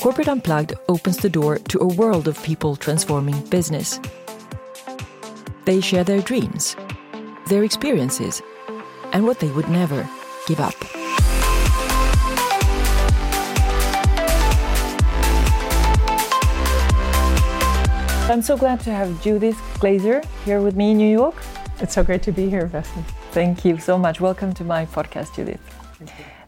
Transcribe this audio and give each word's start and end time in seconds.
Corporate 0.00 0.28
Unplugged 0.28 0.74
opens 0.88 1.16
the 1.16 1.28
door 1.28 1.58
to 1.58 1.80
a 1.80 1.86
world 1.86 2.28
of 2.28 2.40
people 2.44 2.76
transforming 2.76 3.40
business. 3.46 3.98
They 5.64 5.80
share 5.80 6.04
their 6.04 6.20
dreams, 6.20 6.76
their 7.48 7.64
experiences, 7.64 8.42
and 9.12 9.26
what 9.26 9.40
they 9.40 9.50
would 9.50 9.68
never 9.68 10.08
give 10.46 10.60
up. 10.60 10.74
I'm 18.30 18.42
so 18.42 18.56
glad 18.56 18.78
to 18.80 18.92
have 18.92 19.20
Judith 19.20 19.58
Glaser 19.80 20.22
here 20.44 20.60
with 20.60 20.76
me 20.76 20.92
in 20.92 20.98
New 20.98 21.10
York. 21.10 21.34
It's 21.80 21.94
so 21.94 22.04
great 22.04 22.22
to 22.22 22.32
be 22.32 22.48
here, 22.48 22.68
Vesna. 22.68 23.04
Thank 23.32 23.64
you 23.64 23.78
so 23.78 23.98
much. 23.98 24.20
Welcome 24.20 24.54
to 24.54 24.64
my 24.64 24.86
podcast, 24.86 25.34
Judith. 25.34 25.79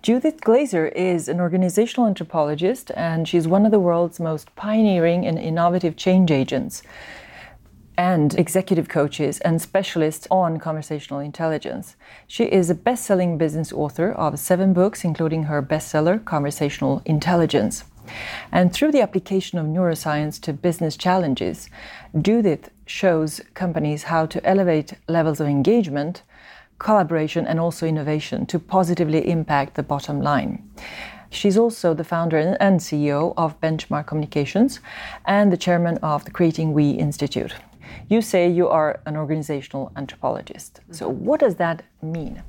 Judith 0.02 0.40
Glaser 0.40 0.88
is 0.88 1.28
an 1.28 1.40
organizational 1.40 2.06
anthropologist, 2.06 2.90
and 2.96 3.28
she's 3.28 3.46
one 3.46 3.64
of 3.64 3.70
the 3.70 3.78
world's 3.78 4.18
most 4.18 4.54
pioneering 4.56 5.26
and 5.26 5.38
innovative 5.38 5.96
change 5.96 6.30
agents 6.30 6.82
and 7.96 8.34
executive 8.38 8.88
coaches 8.88 9.38
and 9.40 9.60
specialists 9.60 10.26
on 10.30 10.58
conversational 10.58 11.20
intelligence. 11.20 11.94
She 12.26 12.44
is 12.44 12.70
a 12.70 12.74
best 12.74 13.04
selling 13.04 13.36
business 13.36 13.72
author 13.72 14.10
of 14.10 14.38
seven 14.38 14.72
books, 14.72 15.04
including 15.04 15.44
her 15.44 15.62
bestseller, 15.62 16.24
Conversational 16.24 17.02
Intelligence. 17.04 17.84
And 18.50 18.72
through 18.72 18.92
the 18.92 19.02
application 19.02 19.58
of 19.58 19.66
neuroscience 19.66 20.40
to 20.42 20.52
business 20.52 20.96
challenges, 20.96 21.68
Judith 22.20 22.70
shows 22.86 23.40
companies 23.54 24.04
how 24.04 24.26
to 24.26 24.44
elevate 24.44 24.94
levels 25.06 25.40
of 25.40 25.46
engagement 25.46 26.22
collaboration, 26.82 27.46
and 27.46 27.60
also 27.60 27.86
innovation 27.86 28.44
to 28.46 28.58
positively 28.58 29.28
impact 29.28 29.74
the 29.74 29.82
bottom 29.82 30.20
line. 30.20 30.62
She's 31.30 31.56
also 31.56 31.94
the 31.94 32.04
founder 32.04 32.56
and 32.60 32.78
CEO 32.78 33.32
of 33.36 33.58
Benchmark 33.60 34.06
Communications 34.06 34.80
and 35.24 35.50
the 35.50 35.56
chairman 35.56 35.96
of 36.02 36.24
the 36.26 36.30
Creating 36.30 36.74
We 36.74 36.90
Institute. 36.90 37.54
You 38.08 38.20
say 38.20 38.50
you 38.50 38.68
are 38.68 39.00
an 39.06 39.16
organizational 39.16 39.92
anthropologist. 39.96 40.80
So, 40.90 41.08
what 41.08 41.40
does 41.40 41.56
that 41.56 41.84
mean? 42.02 42.42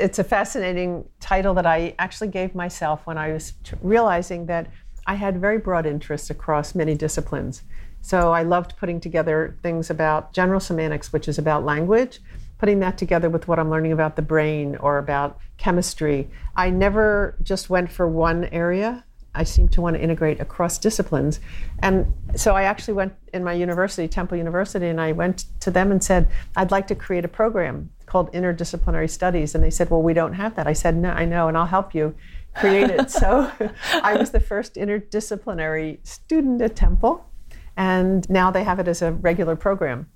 It's 0.00 0.18
a 0.18 0.24
fascinating 0.24 1.04
title 1.20 1.54
that 1.54 1.66
I 1.66 1.94
actually 1.98 2.28
gave 2.28 2.54
myself 2.54 3.06
when 3.06 3.18
I 3.18 3.32
was 3.32 3.52
realizing 3.82 4.46
that 4.46 4.66
I 5.06 5.14
had 5.14 5.40
very 5.40 5.58
broad 5.58 5.86
interests 5.86 6.30
across 6.30 6.74
many 6.74 6.94
disciplines. 6.94 7.62
So, 8.00 8.32
I 8.32 8.42
loved 8.42 8.76
putting 8.76 9.00
together 9.00 9.56
things 9.62 9.90
about 9.90 10.32
general 10.32 10.60
semantics, 10.60 11.12
which 11.12 11.28
is 11.28 11.38
about 11.38 11.64
language, 11.64 12.20
putting 12.58 12.80
that 12.80 12.98
together 12.98 13.28
with 13.28 13.48
what 13.48 13.58
I'm 13.58 13.70
learning 13.70 13.92
about 13.92 14.16
the 14.16 14.22
brain 14.22 14.76
or 14.76 14.98
about 14.98 15.38
chemistry. 15.56 16.30
I 16.56 16.70
never 16.70 17.36
just 17.42 17.70
went 17.70 17.90
for 17.90 18.08
one 18.08 18.44
area. 18.46 19.04
I 19.34 19.44
seem 19.44 19.68
to 19.70 19.80
want 19.80 19.96
to 19.96 20.02
integrate 20.02 20.40
across 20.40 20.78
disciplines. 20.78 21.40
And 21.80 22.12
so 22.36 22.54
I 22.54 22.64
actually 22.64 22.94
went 22.94 23.14
in 23.32 23.42
my 23.42 23.52
university, 23.52 24.06
Temple 24.06 24.38
University, 24.38 24.86
and 24.86 25.00
I 25.00 25.12
went 25.12 25.46
to 25.60 25.70
them 25.70 25.90
and 25.90 26.02
said, 26.02 26.28
I'd 26.54 26.70
like 26.70 26.86
to 26.88 26.94
create 26.94 27.24
a 27.24 27.28
program 27.28 27.90
called 28.06 28.32
Interdisciplinary 28.32 29.10
Studies. 29.10 29.54
And 29.54 29.64
they 29.64 29.70
said, 29.70 29.90
Well, 29.90 30.02
we 30.02 30.14
don't 30.14 30.34
have 30.34 30.54
that. 30.54 30.68
I 30.68 30.72
said, 30.72 30.96
No, 30.96 31.10
I 31.10 31.24
know, 31.24 31.48
and 31.48 31.58
I'll 31.58 31.66
help 31.66 31.94
you 31.94 32.14
create 32.54 32.90
it. 32.90 33.10
so 33.10 33.50
I 33.92 34.16
was 34.16 34.30
the 34.30 34.40
first 34.40 34.74
interdisciplinary 34.74 36.06
student 36.06 36.62
at 36.62 36.76
Temple. 36.76 37.28
And 37.76 38.28
now 38.30 38.52
they 38.52 38.62
have 38.62 38.78
it 38.78 38.86
as 38.86 39.02
a 39.02 39.12
regular 39.12 39.56
program. 39.56 40.06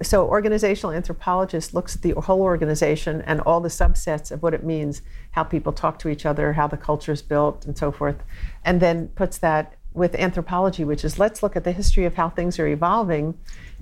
So, 0.00 0.28
organizational 0.28 0.92
anthropologist 0.92 1.74
looks 1.74 1.96
at 1.96 2.02
the 2.02 2.12
whole 2.12 2.42
organization 2.42 3.22
and 3.22 3.40
all 3.40 3.60
the 3.60 3.68
subsets 3.68 4.30
of 4.30 4.42
what 4.42 4.54
it 4.54 4.62
means, 4.62 5.02
how 5.32 5.42
people 5.42 5.72
talk 5.72 5.98
to 6.00 6.08
each 6.08 6.24
other, 6.24 6.52
how 6.52 6.68
the 6.68 6.76
culture 6.76 7.12
is 7.12 7.22
built, 7.22 7.66
and 7.66 7.76
so 7.76 7.90
forth, 7.90 8.22
and 8.64 8.80
then 8.80 9.08
puts 9.08 9.38
that 9.38 9.74
with 9.94 10.14
anthropology, 10.14 10.84
which 10.84 11.04
is 11.04 11.18
let's 11.18 11.42
look 11.42 11.56
at 11.56 11.64
the 11.64 11.72
history 11.72 12.04
of 12.04 12.14
how 12.14 12.28
things 12.28 12.58
are 12.58 12.68
evolving. 12.68 13.36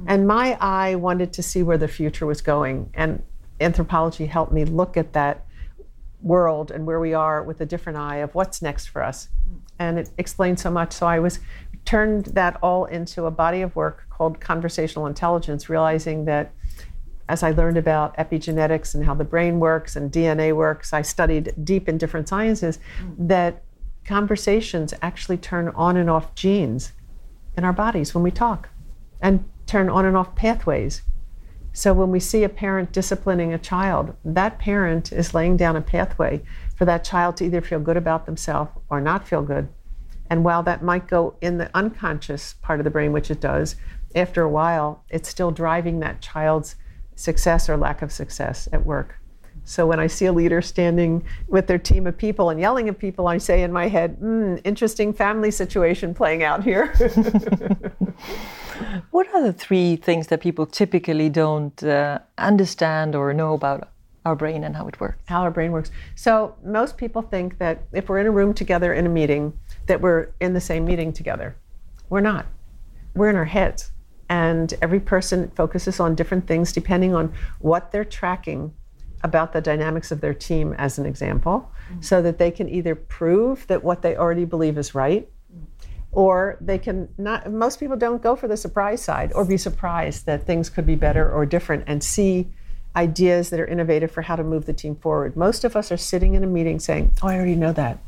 And 0.07 0.27
my 0.27 0.57
eye 0.61 0.95
wanted 0.95 1.33
to 1.35 1.43
see 1.43 1.63
where 1.63 1.79
the 1.79 1.89
future 1.89 2.25
was 2.25 2.41
going, 2.41 2.91
and 2.95 3.23
anthropology 3.61 4.27
helped 4.27 4.53
me 4.53 4.65
look 4.65 4.97
at 4.97 5.13
that 5.13 5.47
world 6.23 6.71
and 6.71 6.87
where 6.87 7.01
we 7.01 7.15
are 7.15 7.43
with 7.43 7.61
a 7.61 7.67
different 7.67 7.99
eye 7.99 8.17
of 8.17 8.35
what's 8.35 8.61
next 8.63 8.87
for 8.87 9.03
us. 9.03 9.29
And 9.79 9.99
it 9.99 10.11
explained 10.19 10.59
so 10.59 10.71
much. 10.71 10.93
So 10.93 11.07
I 11.07 11.19
was 11.19 11.39
turned 11.87 12.27
that 12.27 12.59
all 12.63 12.85
into 12.85 13.25
a 13.25 13.31
body 13.31 13.63
of 13.63 13.75
work 13.75 14.07
called 14.11 14.41
conversational 14.41 15.07
intelligence, 15.07 15.71
realizing 15.71 16.27
that 16.27 16.53
as 17.29 17.43
I 17.43 17.51
learned 17.53 17.77
about 17.77 18.17
epigenetics 18.19 18.95
and 18.95 19.05
how 19.05 19.15
the 19.15 19.25
brain 19.25 19.59
works 19.59 19.97
and 19.97 20.13
DNA 20.13 20.55
works, 20.55 20.93
I 20.93 21.03
studied 21.03 21.55
deep 21.65 21.89
in 21.89 21.99
different 21.99 22.29
sciences 22.29 22.79
mm. 23.01 23.29
that 23.29 23.63
conversations 24.05 24.95
actually 25.03 25.37
turn 25.37 25.69
on 25.71 25.97
and 25.97 26.09
off 26.09 26.35
genes 26.35 26.93
in 27.57 27.65
our 27.65 27.73
bodies 27.73 28.15
when 28.15 28.23
we 28.23 28.31
talk 28.31 28.69
and 29.21 29.45
turn 29.67 29.89
on 29.89 30.05
and 30.05 30.17
off 30.17 30.37
pathways. 30.37 31.03
So 31.73 31.93
when 31.93 32.11
we 32.11 32.21
see 32.21 32.45
a 32.45 32.49
parent 32.49 32.93
disciplining 32.93 33.53
a 33.53 33.59
child, 33.59 34.17
that 34.25 34.59
parent 34.59 35.13
is 35.13 35.35
laying 35.35 35.57
down 35.57 35.77
a 35.77 35.81
pathway 35.81 36.43
for 36.77 36.85
that 36.85 37.05
child 37.05 37.37
to 37.37 37.45
either 37.45 37.61
feel 37.61 37.81
good 37.81 37.97
about 37.97 38.25
themselves 38.25 38.71
or 38.89 39.01
not 39.01 39.27
feel 39.27 39.43
good. 39.43 39.69
And 40.31 40.45
while 40.45 40.63
that 40.65 40.83
might 40.83 41.07
go 41.07 41.37
in 41.41 41.59
the 41.59 41.71
unconscious 41.75 42.55
part 42.63 42.81
of 42.81 42.85
the 42.85 42.91
brain, 42.91 43.13
which 43.13 43.31
it 43.31 43.41
does, 43.41 43.77
after 44.15 44.43
a 44.43 44.49
while, 44.49 45.05
it's 45.11 45.29
still 45.29 45.51
driving 45.51 46.01
that 46.01 46.21
child's 46.21 46.77
success 47.15 47.69
or 47.69 47.77
lack 47.77 48.03
of 48.03 48.13
success 48.13 48.69
at 48.73 48.85
work. 48.85 49.19
So 49.65 49.85
when 49.87 49.99
I 49.99 50.07
see 50.07 50.27
a 50.27 50.33
leader 50.33 50.63
standing 50.63 51.25
with 51.49 51.67
their 51.67 51.79
team 51.79 52.07
of 52.07 52.17
people 52.17 52.51
and 52.51 52.61
yelling 52.61 52.89
at 52.89 52.99
people, 53.01 53.27
I 53.27 53.39
say 53.39 53.65
in 53.65 53.73
my 53.73 53.89
head, 53.89 54.21
mm, 54.21 54.61
interesting 54.65 55.13
family 55.13 55.51
situation 55.51 56.15
playing 56.15 56.45
out 56.45 56.63
here. 56.63 56.87
what 59.11 59.27
are 59.35 59.43
the 59.43 59.53
three 59.53 59.97
things 59.97 60.29
that 60.29 60.41
people 60.41 60.67
typically 60.67 61.29
don't 61.29 61.83
uh, 61.83 62.21
understand 62.39 63.17
or 63.17 63.35
know 63.35 63.55
about 63.55 63.89
our 64.25 64.37
brain 64.37 64.63
and 64.63 64.77
how 64.77 64.87
it 64.87 65.01
works? 65.01 65.19
How 65.27 65.43
our 65.43 65.51
brain 65.51 65.73
works. 65.73 65.91
So 66.15 66.55
most 66.65 66.97
people 66.97 67.23
think 67.23 67.59
that 67.59 67.83
if 67.93 68.09
we're 68.09 68.21
in 68.21 68.27
a 68.27 68.31
room 68.31 68.55
together 68.55 68.95
in 68.95 69.05
a 69.05 69.09
meeting, 69.11 69.53
that 69.87 70.01
we're 70.01 70.29
in 70.41 70.55
the 70.55 70.61
same 70.61 70.85
meeting 70.85 71.13
together. 71.13 71.57
We're 72.09 72.21
not. 72.21 72.47
We're 73.15 73.31
in 73.31 73.37
our 73.37 73.45
heads. 73.45 73.93
And 74.29 74.75
every 74.83 75.01
person 75.01 75.51
focuses 75.55 76.01
on 76.01 76.15
different 76.15 76.47
things 76.47 76.73
depending 76.73 77.15
on 77.15 77.33
what 77.61 77.93
they're 77.93 78.05
tracking 78.05 78.75
about 79.23 79.53
the 79.53 79.61
dynamics 79.61 80.11
of 80.11 80.21
their 80.21 80.35
team, 80.35 80.73
as 80.75 80.99
an 80.99 81.07
example, 81.07 81.71
mm-hmm. 81.91 82.01
so 82.01 82.23
that 82.23 82.39
they 82.39 82.51
can 82.51 82.69
either 82.69 82.95
prove 82.95 83.67
that 83.67 83.83
what 83.83 84.03
they 84.03 84.17
already 84.17 84.45
believe 84.45 84.77
is 84.79 84.95
right, 84.95 85.29
or 86.13 86.57
they 86.61 86.79
can 86.79 87.09
not. 87.19 87.51
Most 87.51 87.81
people 87.81 87.97
don't 87.97 88.23
go 88.23 88.37
for 88.37 88.49
the 88.49 88.57
surprise 88.57 89.03
side 89.03 89.33
or 89.33 89.45
be 89.45 89.57
surprised 89.57 90.27
that 90.27 90.45
things 90.45 90.71
could 90.71 90.87
be 90.87 90.97
better 90.97 91.31
or 91.31 91.47
different 91.47 91.85
and 91.87 92.03
see 92.03 92.49
ideas 92.95 93.51
that 93.51 93.61
are 93.61 93.67
innovative 93.67 94.11
for 94.11 94.23
how 94.23 94.37
to 94.37 94.45
move 94.45 94.67
the 94.67 94.73
team 94.73 94.97
forward. 94.97 95.37
Most 95.37 95.65
of 95.65 95.77
us 95.77 95.93
are 95.93 95.97
sitting 95.97 96.35
in 96.35 96.43
a 96.43 96.47
meeting 96.47 96.79
saying, 96.79 97.13
Oh, 97.23 97.29
I 97.29 97.37
already 97.37 97.57
know 97.57 97.73
that 97.73 97.99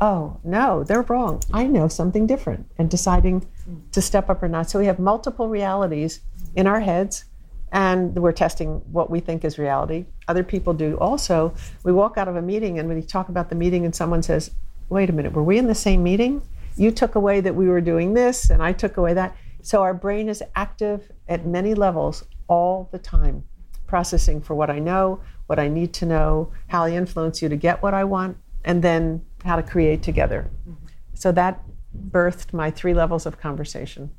oh, 0.00 0.38
no, 0.44 0.84
they're 0.84 1.02
wrong. 1.02 1.42
I 1.52 1.66
know 1.66 1.88
something 1.88 2.26
different, 2.26 2.70
and 2.78 2.90
deciding 2.90 3.46
to 3.92 4.02
step 4.02 4.28
up 4.28 4.42
or 4.42 4.48
not. 4.48 4.70
So 4.70 4.78
we 4.78 4.86
have 4.86 4.98
multiple 4.98 5.48
realities 5.48 6.20
in 6.54 6.66
our 6.66 6.80
heads, 6.80 7.24
and 7.72 8.14
we're 8.16 8.32
testing 8.32 8.80
what 8.92 9.10
we 9.10 9.20
think 9.20 9.44
is 9.44 9.58
reality. 9.58 10.06
Other 10.28 10.44
people 10.44 10.72
do 10.72 10.96
also. 10.98 11.54
We 11.82 11.92
walk 11.92 12.16
out 12.16 12.28
of 12.28 12.36
a 12.36 12.42
meeting 12.42 12.78
and 12.78 12.88
we 12.88 13.02
talk 13.02 13.28
about 13.28 13.48
the 13.48 13.56
meeting, 13.56 13.84
and 13.84 13.94
someone 13.94 14.22
says, 14.22 14.50
wait 14.88 15.10
a 15.10 15.12
minute, 15.12 15.32
were 15.32 15.42
we 15.42 15.58
in 15.58 15.66
the 15.66 15.74
same 15.74 16.02
meeting? 16.02 16.42
You 16.76 16.90
took 16.90 17.14
away 17.14 17.40
that 17.40 17.54
we 17.54 17.68
were 17.68 17.80
doing 17.80 18.14
this, 18.14 18.50
and 18.50 18.62
I 18.62 18.72
took 18.72 18.98
away 18.98 19.14
that. 19.14 19.36
So 19.62 19.82
our 19.82 19.94
brain 19.94 20.28
is 20.28 20.42
active 20.54 21.10
at 21.28 21.46
many 21.46 21.74
levels 21.74 22.24
all 22.46 22.88
the 22.92 22.98
time, 22.98 23.44
processing 23.86 24.40
for 24.40 24.54
what 24.54 24.70
I 24.70 24.78
know, 24.78 25.20
what 25.46 25.58
I 25.58 25.68
need 25.68 25.92
to 25.94 26.06
know, 26.06 26.52
how 26.68 26.84
I 26.84 26.90
influence 26.90 27.42
you 27.42 27.48
to 27.48 27.56
get 27.56 27.82
what 27.82 27.94
I 27.94 28.04
want, 28.04 28.36
and 28.66 28.82
then 28.82 29.24
how 29.44 29.56
to 29.56 29.62
create 29.62 30.02
together. 30.02 30.50
Mm-hmm. 30.68 30.86
So 31.14 31.32
that 31.32 31.62
birthed 32.10 32.52
my 32.52 32.70
three 32.70 32.92
levels 32.92 33.24
of 33.24 33.40
conversation. 33.40 34.10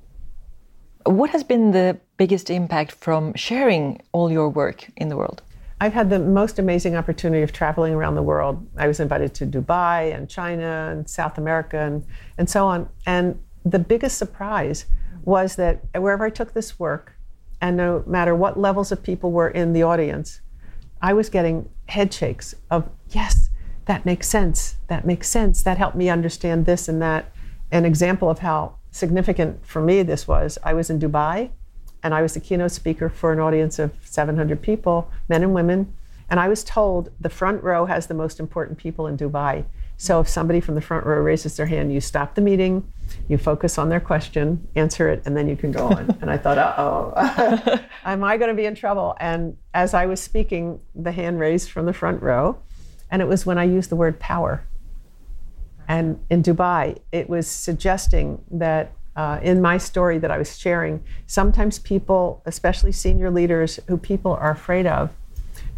What 1.05 1.29
has 1.29 1.43
been 1.43 1.71
the 1.71 1.99
biggest 2.17 2.49
impact 2.49 2.91
from 2.91 3.33
sharing 3.35 4.01
all 4.11 4.31
your 4.31 4.49
work 4.49 4.89
in 4.97 5.09
the 5.09 5.15
world? 5.15 5.43
I've 5.79 5.93
had 5.93 6.09
the 6.09 6.19
most 6.19 6.57
amazing 6.57 6.95
opportunity 6.95 7.43
of 7.43 7.51
traveling 7.53 7.93
around 7.93 8.15
the 8.15 8.23
world. 8.23 8.67
I 8.77 8.87
was 8.87 8.99
invited 8.99 9.35
to 9.35 9.45
Dubai 9.45 10.15
and 10.15 10.27
China 10.27 10.89
and 10.91 11.07
South 11.07 11.37
America 11.37 11.77
and, 11.77 12.03
and 12.39 12.49
so 12.49 12.65
on. 12.65 12.89
And 13.05 13.39
the 13.63 13.77
biggest 13.77 14.17
surprise 14.17 14.85
was 15.23 15.55
that 15.57 15.83
wherever 15.93 16.25
I 16.25 16.31
took 16.31 16.53
this 16.53 16.79
work, 16.79 17.13
and 17.61 17.77
no 17.77 18.03
matter 18.07 18.33
what 18.33 18.59
levels 18.59 18.91
of 18.91 19.03
people 19.03 19.31
were 19.31 19.49
in 19.49 19.73
the 19.73 19.83
audience, 19.83 20.41
I 21.01 21.13
was 21.13 21.29
getting 21.29 21.69
head 21.87 22.13
shakes 22.13 22.55
of, 22.71 22.89
yes, 23.09 23.46
that 23.87 24.05
makes 24.05 24.27
sense. 24.27 24.75
That 24.87 25.05
makes 25.05 25.27
sense. 25.27 25.63
That 25.63 25.77
helped 25.77 25.95
me 25.95 26.09
understand 26.09 26.65
this 26.65 26.87
and 26.87 27.01
that. 27.01 27.31
An 27.71 27.83
example 27.83 28.29
of 28.29 28.39
how 28.39 28.75
significant 28.91 29.65
for 29.65 29.81
me 29.81 30.01
this 30.03 30.27
was 30.27 30.57
I 30.63 30.73
was 30.73 30.89
in 30.89 30.99
Dubai 30.99 31.49
and 32.03 32.13
I 32.13 32.21
was 32.21 32.33
the 32.33 32.39
keynote 32.39 32.71
speaker 32.71 33.09
for 33.09 33.33
an 33.33 33.39
audience 33.39 33.79
of 33.79 33.91
700 34.03 34.61
people, 34.61 35.11
men 35.27 35.43
and 35.43 35.53
women. 35.53 35.93
And 36.29 36.39
I 36.39 36.47
was 36.47 36.63
told 36.63 37.11
the 37.19 37.29
front 37.29 37.63
row 37.63 37.85
has 37.85 38.07
the 38.07 38.13
most 38.13 38.39
important 38.39 38.77
people 38.77 39.07
in 39.07 39.17
Dubai. 39.17 39.65
So 39.97 40.19
if 40.19 40.27
somebody 40.27 40.59
from 40.59 40.75
the 40.75 40.81
front 40.81 41.05
row 41.05 41.19
raises 41.19 41.57
their 41.57 41.65
hand, 41.65 41.91
you 41.91 42.01
stop 42.01 42.35
the 42.35 42.41
meeting, 42.41 42.91
you 43.27 43.37
focus 43.37 43.77
on 43.77 43.89
their 43.89 43.99
question, 43.99 44.67
answer 44.75 45.09
it, 45.09 45.23
and 45.25 45.35
then 45.35 45.49
you 45.49 45.55
can 45.55 45.71
go 45.71 45.87
on. 45.87 46.17
and 46.21 46.29
I 46.29 46.37
thought, 46.37 46.57
uh 46.57 46.73
oh, 46.77 47.79
am 48.05 48.23
I 48.23 48.37
going 48.37 48.49
to 48.49 48.55
be 48.55 48.65
in 48.65 48.75
trouble? 48.75 49.15
And 49.19 49.57
as 49.73 49.93
I 49.93 50.05
was 50.05 50.21
speaking, 50.21 50.79
the 50.93 51.11
hand 51.11 51.39
raised 51.39 51.71
from 51.71 51.85
the 51.87 51.93
front 51.93 52.21
row, 52.21 52.57
and 53.09 53.21
it 53.21 53.27
was 53.27 53.45
when 53.45 53.57
I 53.57 53.63
used 53.63 53.89
the 53.89 53.95
word 53.95 54.19
power. 54.19 54.63
And 55.87 56.19
in 56.29 56.43
Dubai, 56.43 56.99
it 57.11 57.29
was 57.29 57.47
suggesting 57.47 58.41
that 58.51 58.91
uh, 59.15 59.39
in 59.41 59.61
my 59.61 59.77
story 59.77 60.17
that 60.19 60.29
I 60.29 60.37
was 60.37 60.57
sharing, 60.57 61.03
sometimes 61.25 61.79
people, 61.79 62.41
especially 62.45 62.91
senior 62.91 63.31
leaders 63.31 63.79
who 63.87 63.97
people 63.97 64.33
are 64.33 64.51
afraid 64.51 64.85
of, 64.85 65.11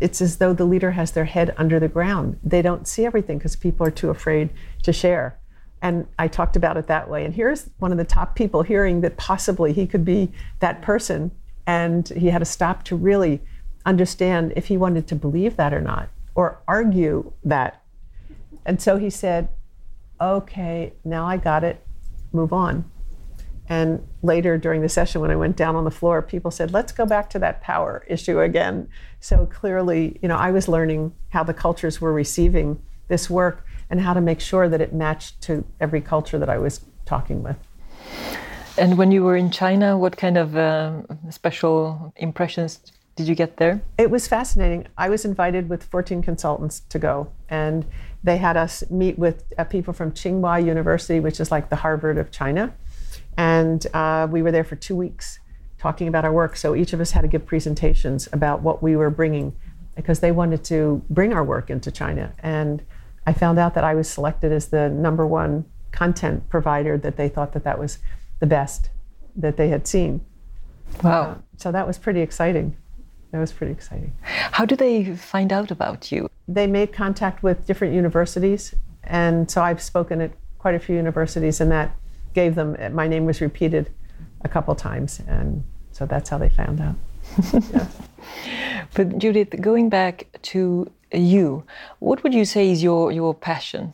it's 0.02 0.22
as 0.22 0.38
though 0.38 0.54
the 0.54 0.66
leader 0.66 0.92
has 0.92 1.12
their 1.12 1.26
head 1.26 1.54
under 1.58 1.80
the 1.80 1.88
ground. 1.88 2.40
They 2.44 2.62
don't 2.62 2.88
see 2.88 3.06
everything 3.06 3.38
because 3.38 3.56
people 3.56 3.86
are 3.86 3.92
too 3.92 4.10
afraid 4.10 4.50
to 4.84 4.92
share. 4.92 5.38
And 5.82 6.08
I 6.18 6.28
talked 6.28 6.56
about 6.56 6.78
it 6.78 6.88
that 6.88 7.10
way. 7.10 7.24
And 7.24 7.34
here's 7.34 7.70
one 7.80 7.92
of 7.92 7.98
the 7.98 8.04
top 8.04 8.36
people 8.36 8.64
hearing 8.64 9.02
that 9.02 9.18
possibly 9.18 9.72
he 9.72 9.88
could 9.88 10.04
be 10.04 10.32
that 10.60 10.82
person. 10.82 11.32
And 11.66 12.08
he 12.10 12.28
had 12.28 12.40
to 12.40 12.46
stop 12.46 12.84
to 12.86 12.96
really 12.96 13.42
understand 13.86 14.54
if 14.56 14.68
he 14.68 14.78
wanted 14.78 15.08
to 15.08 15.16
believe 15.16 15.56
that 15.56 15.74
or 15.74 15.82
not, 15.82 16.10
or 16.39 16.62
argue 16.69 17.33
that. 17.44 17.83
And 18.65 18.81
so 18.81 18.95
he 18.95 19.09
said, 19.09 19.50
okay, 20.21 20.94
now 21.03 21.25
I 21.25 21.36
got 21.36 21.65
it, 21.65 21.86
move 22.31 22.53
on. 22.53 22.89
And 23.68 24.07
later 24.24 24.57
during 24.57 24.81
the 24.81 24.88
session, 24.88 25.19
when 25.19 25.31
I 25.31 25.36
went 25.36 25.57
down 25.57 25.75
on 25.75 25.83
the 25.83 25.91
floor, 25.91 26.21
people 26.21 26.50
said, 26.50 26.71
let's 26.71 26.94
go 26.94 27.06
back 27.06 27.30
to 27.31 27.39
that 27.39 27.59
power 27.59 28.06
issue 28.07 28.39
again. 28.39 28.88
So 29.19 29.47
clearly, 29.47 30.18
you 30.21 30.30
know, 30.30 30.38
I 30.38 30.51
was 30.51 30.69
learning 30.69 31.13
how 31.27 31.44
the 31.44 31.53
cultures 31.53 32.00
were 32.00 32.13
receiving 32.13 32.81
this 33.09 33.30
work 33.30 33.65
and 33.89 34.00
how 34.00 34.13
to 34.13 34.21
make 34.21 34.39
sure 34.39 34.69
that 34.69 34.80
it 34.80 34.94
matched 34.94 35.41
to 35.41 35.65
every 35.81 36.00
culture 36.00 36.39
that 36.39 36.50
I 36.50 36.57
was 36.57 36.86
talking 37.06 37.44
with. 37.44 37.57
And 38.77 38.97
when 38.97 39.12
you 39.12 39.25
were 39.25 39.36
in 39.36 39.51
China, 39.51 39.97
what 39.97 40.15
kind 40.15 40.38
of 40.38 40.56
um, 40.56 41.06
special 41.31 42.13
impressions 42.15 42.94
did 43.19 43.27
you 43.27 43.36
get 43.36 43.57
there? 43.57 43.81
It 43.98 44.10
was 44.10 44.27
fascinating. 44.27 44.88
I 44.98 45.10
was 45.10 45.25
invited 45.25 45.69
with 45.69 45.83
14 45.83 46.21
consultants 46.21 46.81
to 46.89 46.98
go, 46.98 47.31
and 47.50 47.86
they 48.24 48.38
had 48.38 48.57
us 48.57 48.83
meet 48.89 49.19
with 49.19 49.44
uh, 49.57 49.66
people 49.66 49.94
from 49.94 50.12
Tsinghua 50.12 50.66
University, 50.66 51.19
which 51.19 51.39
is 51.39 51.51
like 51.51 51.69
the 51.69 51.75
Harvard 51.77 52.18
of 52.18 52.31
China 52.31 52.74
and 53.39 53.88
uh, 53.94 54.27
we 54.30 54.42
were 54.42 54.51
there 54.51 54.66
for 54.66 54.75
two 54.75 54.98
weeks 54.98 55.39
talking 55.77 56.10
about 56.10 56.25
our 56.25 56.33
work. 56.33 56.57
So 56.57 56.75
each 56.75 56.92
of 56.92 57.00
us 57.00 57.12
had 57.12 57.21
to 57.21 57.27
give 57.30 57.45
presentations 57.45 58.27
about 58.33 58.62
what 58.62 58.83
we 58.83 58.98
were 58.98 59.10
bringing 59.10 59.56
because 59.95 60.19
they 60.19 60.31
wanted 60.31 60.62
to 60.65 61.01
bring 61.10 61.31
our 61.31 61.44
work 61.44 61.69
into 61.69 61.89
China. 61.89 62.33
And 62.39 62.83
I 63.25 63.31
found 63.31 63.57
out 63.57 63.75
that 63.75 63.86
I 63.86 63.95
was 63.95 64.10
selected 64.10 64.51
as 64.51 64.68
the 64.68 64.89
number 64.89 65.25
one 65.25 65.63
content 65.92 66.50
provider 66.50 66.98
that 66.98 67.15
they 67.15 67.30
thought 67.30 67.54
that 67.54 67.63
that 67.63 67.80
was 67.80 68.00
the 68.39 68.45
best 68.45 68.89
that 69.38 69.56
they 69.56 69.69
had 69.69 69.88
seen. 69.88 70.19
Wow. 71.01 71.22
Uh, 71.22 71.36
so 71.56 71.72
that 71.72 71.88
was 71.88 71.98
pretty 71.98 72.19
exciting. 72.19 72.75
That 73.31 73.40
was 73.40 73.52
pretty 73.52 73.74
exciting. 73.74 74.14
How 74.24 74.66
do 74.66 74.76
they 74.76 75.16
find 75.16 75.54
out 75.54 75.72
about 75.72 76.12
you? 76.12 76.30
They 76.48 76.66
made 76.66 76.92
contact 76.94 77.44
with 77.44 77.68
different 77.68 77.94
universities. 77.94 78.74
And 79.04 79.50
so 79.50 79.62
I've 79.62 79.81
spoken 79.81 80.22
at 80.22 80.31
quite 80.58 80.76
a 80.76 80.80
few 80.80 80.96
universities, 80.96 81.62
and 81.62 81.72
that 81.72 81.96
gave 82.34 82.56
them 82.56 82.76
my 82.94 83.08
name 83.08 83.26
was 83.26 83.42
repeated 83.42 83.90
a 84.42 84.50
couple 84.50 84.76
times, 84.76 85.22
and 85.28 85.64
so 85.92 86.06
that's 86.06 86.30
how 86.30 86.38
they 86.38 86.50
found 86.50 86.81
out. 86.81 86.96
But 88.96 89.20
Judith, 89.20 89.56
going 89.62 89.90
back 89.90 90.28
to 90.42 90.92
you, 91.14 91.64
what 92.00 92.24
would 92.24 92.34
you 92.34 92.46
say 92.46 92.72
is 92.72 92.82
your 92.82 93.12
your 93.12 93.34
passion? 93.34 93.94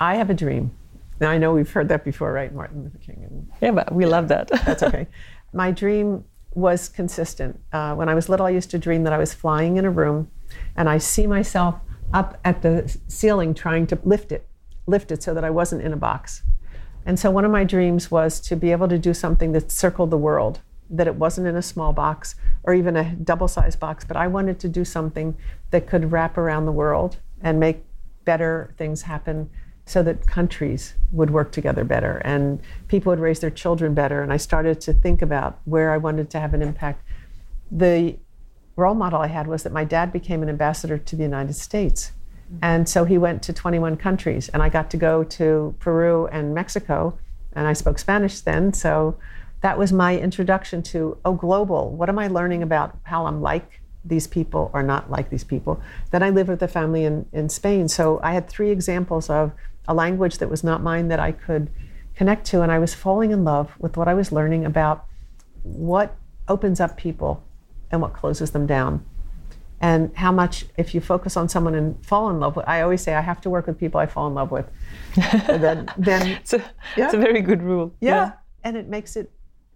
I 0.00 0.16
have 0.16 0.28
a 0.28 0.34
dream. 0.34 0.72
Now 1.20 1.30
I 1.30 1.38
know 1.38 1.52
we've 1.54 1.70
heard 1.70 1.88
that 1.88 2.04
before, 2.04 2.32
right, 2.32 2.52
Martin 2.52 2.82
Luther 2.82 2.98
King? 2.98 3.24
And, 3.24 3.48
yeah, 3.62 3.70
but 3.70 3.92
we 3.92 4.04
yeah, 4.04 4.10
love 4.10 4.28
that. 4.28 4.48
that's 4.66 4.82
okay. 4.82 5.06
My 5.52 5.70
dream 5.70 6.24
was 6.56 6.88
consistent. 6.88 7.60
Uh, 7.72 7.94
when 7.94 8.08
I 8.08 8.14
was 8.14 8.28
little, 8.28 8.46
I 8.46 8.50
used 8.50 8.70
to 8.70 8.78
dream 8.78 9.04
that 9.04 9.12
I 9.12 9.18
was 9.18 9.34
flying 9.34 9.76
in 9.76 9.84
a 9.84 9.90
room, 9.90 10.30
and 10.74 10.88
I 10.88 10.98
see 10.98 11.26
myself 11.26 11.76
up 12.12 12.40
at 12.44 12.62
the 12.62 12.98
ceiling 13.08 13.52
trying 13.52 13.86
to 13.88 13.98
lift 14.04 14.32
it, 14.32 14.48
lift 14.86 15.12
it 15.12 15.22
so 15.22 15.34
that 15.34 15.44
I 15.44 15.50
wasn't 15.50 15.82
in 15.82 15.92
a 15.92 15.96
box. 15.96 16.42
And 17.04 17.18
so 17.18 17.30
one 17.30 17.44
of 17.44 17.50
my 17.50 17.62
dreams 17.62 18.10
was 18.10 18.40
to 18.40 18.56
be 18.56 18.72
able 18.72 18.88
to 18.88 18.98
do 18.98 19.12
something 19.12 19.52
that 19.52 19.70
circled 19.70 20.10
the 20.10 20.16
world, 20.16 20.60
that 20.88 21.06
it 21.06 21.16
wasn't 21.16 21.46
in 21.46 21.56
a 21.56 21.62
small 21.62 21.92
box 21.92 22.36
or 22.64 22.72
even 22.72 22.96
a 22.96 23.14
double 23.14 23.48
sized 23.48 23.78
box, 23.78 24.04
but 24.04 24.16
I 24.16 24.26
wanted 24.26 24.58
to 24.60 24.68
do 24.68 24.84
something 24.84 25.36
that 25.70 25.86
could 25.86 26.10
wrap 26.10 26.38
around 26.38 26.64
the 26.64 26.72
world 26.72 27.18
and 27.40 27.60
make 27.60 27.84
better 28.24 28.74
things 28.78 29.02
happen 29.02 29.50
so 29.86 30.02
that 30.02 30.26
countries 30.26 30.94
would 31.12 31.30
work 31.30 31.52
together 31.52 31.84
better 31.84 32.18
and 32.24 32.60
people 32.88 33.10
would 33.10 33.20
raise 33.20 33.38
their 33.38 33.50
children 33.50 33.94
better. 33.94 34.20
And 34.20 34.32
I 34.32 34.36
started 34.36 34.80
to 34.82 34.92
think 34.92 35.22
about 35.22 35.60
where 35.64 35.92
I 35.92 35.96
wanted 35.96 36.28
to 36.30 36.40
have 36.40 36.52
an 36.54 36.60
impact. 36.60 37.04
The 37.70 38.18
role 38.74 38.94
model 38.94 39.20
I 39.20 39.28
had 39.28 39.46
was 39.46 39.62
that 39.62 39.72
my 39.72 39.84
dad 39.84 40.12
became 40.12 40.42
an 40.42 40.48
ambassador 40.48 40.98
to 40.98 41.16
the 41.16 41.22
United 41.22 41.54
States. 41.54 42.12
And 42.62 42.88
so 42.88 43.04
he 43.04 43.18
went 43.18 43.42
to 43.44 43.52
21 43.52 43.96
countries, 43.96 44.48
and 44.50 44.62
I 44.62 44.68
got 44.68 44.90
to 44.90 44.96
go 44.96 45.24
to 45.24 45.74
Peru 45.80 46.26
and 46.28 46.54
Mexico, 46.54 47.18
and 47.54 47.66
I 47.66 47.72
spoke 47.72 47.98
Spanish 47.98 48.40
then. 48.40 48.72
So 48.72 49.18
that 49.62 49.78
was 49.78 49.92
my 49.92 50.16
introduction 50.16 50.82
to, 50.84 51.18
oh, 51.24 51.32
global. 51.34 51.90
What 51.90 52.08
am 52.08 52.18
I 52.18 52.28
learning 52.28 52.62
about 52.62 52.98
how 53.04 53.26
I'm 53.26 53.40
like 53.40 53.80
these 54.04 54.28
people 54.28 54.70
or 54.72 54.82
not 54.82 55.10
like 55.10 55.30
these 55.30 55.42
people? 55.42 55.80
Then 56.12 56.22
I 56.22 56.30
lived 56.30 56.48
with 56.48 56.62
a 56.62 56.68
family 56.68 57.04
in, 57.04 57.26
in 57.32 57.48
Spain. 57.48 57.88
So 57.88 58.20
I 58.22 58.32
had 58.32 58.48
three 58.48 58.70
examples 58.70 59.28
of 59.28 59.52
a 59.88 59.94
language 59.94 60.38
that 60.38 60.48
was 60.48 60.64
not 60.64 60.82
mine 60.82 61.08
that 61.08 61.20
I 61.20 61.32
could 61.32 61.70
connect 62.14 62.46
to, 62.46 62.62
and 62.62 62.72
I 62.72 62.78
was 62.78 62.94
falling 62.94 63.30
in 63.30 63.44
love 63.44 63.72
with 63.78 63.96
what 63.96 64.08
I 64.08 64.14
was 64.14 64.32
learning 64.32 64.64
about 64.64 65.04
what 65.62 66.16
opens 66.48 66.80
up 66.80 66.96
people 66.96 67.42
and 67.90 68.00
what 68.00 68.12
closes 68.12 68.50
them 68.50 68.66
down. 68.66 69.04
And 69.80 70.16
how 70.16 70.32
much 70.32 70.64
if 70.78 70.94
you 70.94 71.00
focus 71.00 71.36
on 71.36 71.48
someone 71.48 71.74
and 71.74 72.04
fall 72.04 72.30
in 72.30 72.40
love 72.40 72.56
with 72.56 72.66
i 72.66 72.80
always 72.80 73.02
say 73.02 73.14
i 73.14 73.20
have 73.20 73.42
to 73.42 73.50
work 73.50 73.66
with 73.66 73.78
people 73.78 74.00
i 74.00 74.06
fall 74.06 74.26
in 74.26 74.34
love 74.34 74.50
with. 74.50 74.66
Then, 75.14 75.86
then 75.98 76.26
it's, 76.28 76.54
a, 76.54 76.64
yeah. 76.96 77.04
it's 77.04 77.14
a 77.14 77.18
very 77.18 77.42
good 77.42 77.62
rule. 77.62 77.94
Yeah. 78.00 78.10
yeah. 78.10 78.32
And 78.64 78.76
it 78.78 78.88
makes 78.88 79.16
it 79.16 79.30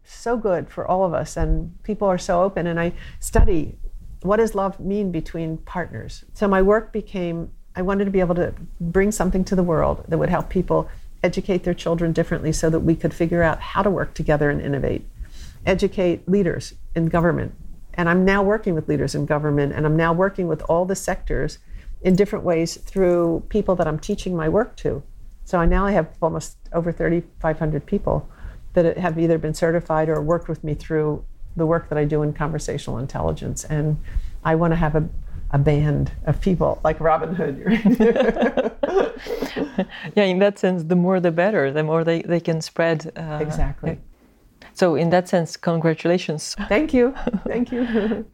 so 0.05 0.39
good 0.39 0.71
for 0.71 0.89
all 0.89 1.05
of 1.05 1.13
us 1.13 1.37
and 1.37 1.81
people 1.83 2.09
are 2.09 2.17
so 2.17 2.43
open. 2.43 2.67
And 2.67 2.81
i 2.81 2.95
study 3.19 3.77
what 4.23 4.37
does 4.37 4.55
love 4.55 4.79
mean 4.81 5.11
between 5.11 5.59
partners? 5.59 6.25
So 6.35 6.47
my 6.47 6.63
work 6.63 6.93
became 6.93 7.51
i 7.81 7.83
wanted 7.83 8.05
to 8.05 8.11
be 8.11 8.21
able 8.21 8.35
to 8.35 8.55
bring 8.81 9.11
something 9.11 9.45
to 9.45 9.57
the 9.57 9.63
world 9.63 10.05
that 10.09 10.19
would 10.19 10.31
help 10.31 10.49
people 10.49 10.89
educate 11.23 11.65
their 11.65 11.75
children 11.75 12.13
differently 12.13 12.53
so 12.53 12.71
that 12.71 12.81
we 12.81 12.95
could 12.95 13.13
figure 13.13 13.43
out 13.43 13.61
how 13.61 13.83
to 13.83 13.91
work 13.91 14.15
together 14.15 14.51
and 14.51 14.61
innovate 14.61 15.05
educate 15.67 16.29
leaders 16.29 16.75
in 16.95 17.07
government 17.07 17.53
and 17.95 18.09
I'm 18.09 18.25
now 18.25 18.43
working 18.43 18.75
with 18.75 18.89
leaders 18.89 19.15
in 19.15 19.27
government, 19.27 19.73
and 19.73 19.85
I'm 19.85 19.97
now 19.97 20.13
working 20.13 20.49
with 20.49 20.63
all 20.63 20.85
the 20.85 20.97
sectors 20.97 21.59
in 22.03 22.17
different 22.17 22.45
ways 22.45 22.77
through 22.77 23.45
people 23.49 23.77
that 23.77 23.87
I'm 23.87 23.99
teaching 23.99 24.37
my 24.37 24.49
work 24.49 24.77
to. 24.77 25.03
So 25.45 25.59
I 25.59 25.67
now 25.67 25.87
I 25.87 25.93
have 25.93 26.09
almost 26.23 26.57
over 26.73 26.93
3,500 26.93 27.85
people 27.85 28.29
that 28.73 28.97
have 28.97 29.19
either 29.19 29.37
been 29.37 29.55
certified 29.55 30.09
or 30.09 30.23
worked 30.23 30.49
with 30.49 30.63
me 30.63 30.75
through 30.75 31.25
the 31.57 31.67
work 31.67 31.89
that 31.89 31.99
I 31.99 32.05
do 32.05 32.23
in 32.23 32.33
conversational 32.33 32.99
intelligence. 32.99 33.65
And 33.65 33.99
I 34.45 34.55
want 34.55 34.73
to 34.73 34.77
have 34.77 34.95
a, 34.95 35.09
a 35.53 35.59
band 35.59 36.13
of 36.27 36.41
people 36.41 36.81
like 36.85 37.01
Robin 37.01 37.35
Hood. 37.35 37.59
yeah, 40.15 40.25
in 40.25 40.39
that 40.39 40.59
sense, 40.59 40.85
the 40.85 40.97
more 40.97 41.21
the 41.21 41.31
better, 41.31 41.73
the 41.73 41.83
more 41.83 42.05
they, 42.05 42.23
they 42.23 42.41
can 42.41 42.61
spread. 42.61 43.13
Uh, 43.17 43.39
exactly. 43.41 43.99
So, 44.75 44.95
in 44.95 45.11
that 45.11 45.29
sense, 45.29 45.57
congratulations. 45.57 46.55
Thank 46.69 46.95
you. 46.95 47.15
Thank 47.47 47.73
you. 47.73 48.25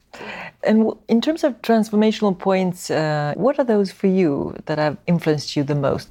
and 0.63 0.93
in 1.09 1.21
terms 1.21 1.43
of 1.45 1.61
transformational 1.63 2.39
points, 2.39 2.91
uh, 2.91 3.33
what 3.37 3.59
are 3.59 3.65
those 3.65 3.91
for 3.91 4.07
you 4.07 4.55
that 4.67 4.79
have 4.79 4.99
influenced 5.07 5.57
you 5.57 5.65
the 5.65 5.75
most? 5.75 6.11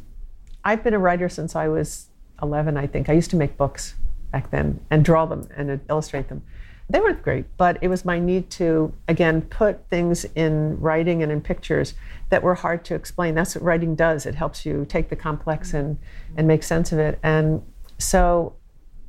I've 0.64 0.84
been 0.84 0.96
a 0.96 1.00
writer 1.00 1.30
since 1.30 1.56
I 1.56 1.68
was 1.68 2.08
11, 2.42 2.76
I 2.76 2.88
think. 2.88 3.10
I 3.10 3.14
used 3.14 3.30
to 3.30 3.36
make 3.36 3.56
books 3.56 3.94
back 4.32 4.50
then 4.50 4.80
and 4.90 5.06
draw 5.06 5.26
them 5.26 5.48
and 5.56 5.80
illustrate 5.90 6.28
them. 6.30 6.42
They 6.90 7.00
weren't 7.00 7.24
great, 7.24 7.46
but 7.58 7.80
it 7.82 7.88
was 7.88 8.06
my 8.06 8.20
need 8.20 8.50
to, 8.52 8.94
again, 9.08 9.42
put 9.42 9.88
things 9.90 10.26
in 10.36 10.80
writing 10.80 11.24
and 11.24 11.32
in 11.32 11.42
pictures 11.42 11.96
that 12.30 12.44
were 12.44 12.56
hard 12.56 12.86
to 12.86 12.96
explain. 12.96 13.34
That's 13.34 13.56
what 13.56 13.64
writing 13.64 13.96
does. 13.96 14.26
It 14.26 14.36
helps 14.36 14.66
you 14.66 14.86
take 14.88 15.10
the 15.10 15.16
complex 15.16 15.70
mm-hmm. 15.70 15.78
and, 15.78 15.98
and 16.38 16.48
make 16.48 16.62
sense 16.62 16.92
of 16.92 17.00
it. 17.00 17.18
And 17.24 17.64
so 17.98 18.54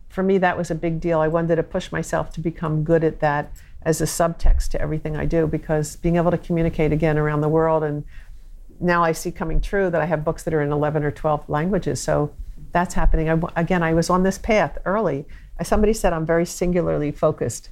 for 0.08 0.22
me, 0.22 0.38
that 0.38 0.56
was 0.56 0.70
a 0.70 0.74
big 0.74 1.00
deal. 1.00 1.20
I 1.20 1.28
wanted 1.28 1.56
to 1.56 1.62
push 1.62 1.92
myself 1.92 2.32
to 2.32 2.40
become 2.40 2.82
good 2.82 3.04
at 3.04 3.20
that 3.20 3.52
as 3.82 4.00
a 4.00 4.04
subtext 4.04 4.68
to 4.68 4.80
everything 4.80 5.16
I 5.16 5.26
do 5.26 5.46
because 5.46 5.96
being 5.96 6.16
able 6.16 6.30
to 6.30 6.38
communicate 6.38 6.92
again 6.92 7.18
around 7.18 7.42
the 7.42 7.48
world 7.48 7.84
and 7.84 8.04
now 8.80 9.04
I 9.04 9.12
see 9.12 9.30
coming 9.30 9.60
true 9.60 9.90
that 9.90 10.00
I 10.00 10.06
have 10.06 10.24
books 10.24 10.42
that 10.42 10.54
are 10.54 10.62
in 10.62 10.72
11 10.72 11.04
or 11.04 11.10
12 11.10 11.48
languages. 11.48 12.00
So 12.00 12.32
that's 12.72 12.94
happening. 12.94 13.30
I, 13.30 13.40
again, 13.56 13.82
I 13.82 13.94
was 13.94 14.10
on 14.10 14.22
this 14.22 14.38
path 14.38 14.78
early. 14.84 15.24
Somebody 15.62 15.92
said 15.92 16.12
I'm 16.12 16.26
very 16.26 16.46
singularly 16.46 17.12
focused. 17.12 17.70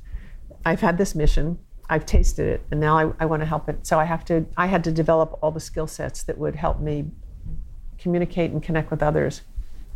I've 0.65 0.81
had 0.81 0.99
this 0.99 1.15
mission 1.15 1.59
I've 1.89 2.07
tasted 2.07 2.47
it 2.47 2.63
and 2.71 2.81
now 2.81 2.99
I, 2.99 3.13
I 3.21 3.27
want 3.27 3.41
to 3.41 3.47
help 3.47 3.69
it. 3.69 3.87
So 3.87 3.99
I 3.99 4.05
have 4.05 4.25
to 4.27 4.47
I 4.57 4.67
had 4.67 4.85
to 4.85 4.93
develop 4.93 5.39
all 5.43 5.51
the 5.51 5.61
skill 5.61 5.87
sets 5.87 6.23
that 6.25 6.39
would 6.39 6.57
help 6.57 6.81
me 6.81 7.07
communicate 7.99 8.51
and 8.51 8.63
connect 8.63 8.91
with 8.91 9.03
others. 9.03 9.43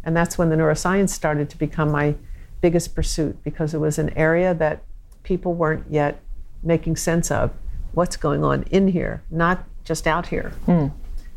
And 0.04 0.16
that's 0.16 0.38
when 0.38 0.50
the 0.50 0.57
neuroscience 0.57 1.11
started 1.11 1.50
to 1.50 1.59
become 1.59 1.90
my 1.90 2.14
biggest 2.61 2.95
pursuit 2.95 3.42
because 3.42 3.75
it 3.75 3.78
was 3.78 3.99
an 3.99 4.11
area 4.16 4.54
that 4.54 4.83
people 5.23 5.54
weren't 5.54 5.85
yet 5.90 6.21
making 6.62 6.97
sense 6.97 7.30
of 7.30 7.52
what's 7.92 8.16
going 8.16 8.45
on 8.45 8.64
in 8.64 8.88
here, 8.88 9.23
not 9.30 9.64
just 9.85 10.07
out 10.07 10.26
here. 10.26 10.52
Mm. 10.66 10.92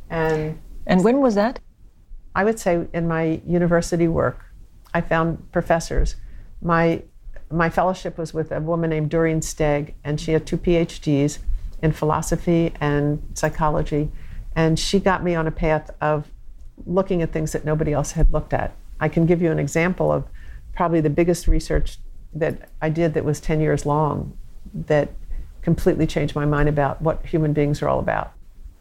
And 0.10 0.60
and 0.86 1.03
when 1.03 1.22
was 1.22 1.36
that? 1.36 1.60
I 2.36 2.43
would 2.43 2.60
say 2.60 2.88
in 2.93 3.08
my 3.08 3.41
university 3.46 4.08
work, 4.08 4.46
I 4.93 5.01
found 5.01 5.51
professors. 5.51 6.15
My 6.62 7.03
my 7.50 7.70
fellowship 7.70 8.18
was 8.18 8.34
with 8.34 8.51
a 8.51 8.62
woman 8.62 8.89
named 8.89 9.10
Doreen 9.10 9.41
Steg, 9.41 9.94
and 10.03 10.20
she 10.20 10.32
had 10.32 10.48
two 10.48 10.58
PhDs 10.58 11.39
in 11.82 11.91
philosophy 11.91 12.72
and 12.80 13.22
psychology. 13.34 14.10
And 14.56 14.80
she 14.80 15.00
got 15.00 15.24
me 15.24 15.36
on 15.36 15.48
a 15.48 15.51
path 15.51 15.89
of 16.00 16.30
looking 16.86 17.22
at 17.22 17.32
things 17.32 17.51
that 17.51 17.65
nobody 17.65 17.94
else 17.94 18.12
had 18.13 18.32
looked 18.32 18.53
at. 18.53 18.74
I 19.00 19.10
can 19.10 19.25
give 19.25 19.41
you 19.41 19.51
an 19.51 19.60
example 19.60 20.12
of 20.12 20.25
probably 20.75 21.01
the 21.01 21.10
biggest 21.10 21.48
research 21.48 21.98
that 22.34 22.70
I 22.82 22.89
did 22.89 23.13
that 23.13 23.25
was 23.25 23.39
10 23.39 23.60
years 23.60 23.86
long 23.86 24.38
that 24.74 25.12
completely 25.62 26.08
changed 26.08 26.36
my 26.36 26.46
mind 26.46 26.70
about 26.70 27.01
what 27.01 27.25
human 27.25 27.53
beings 27.53 27.82
are 27.82 27.89
all 27.89 28.00
about. 28.00 28.34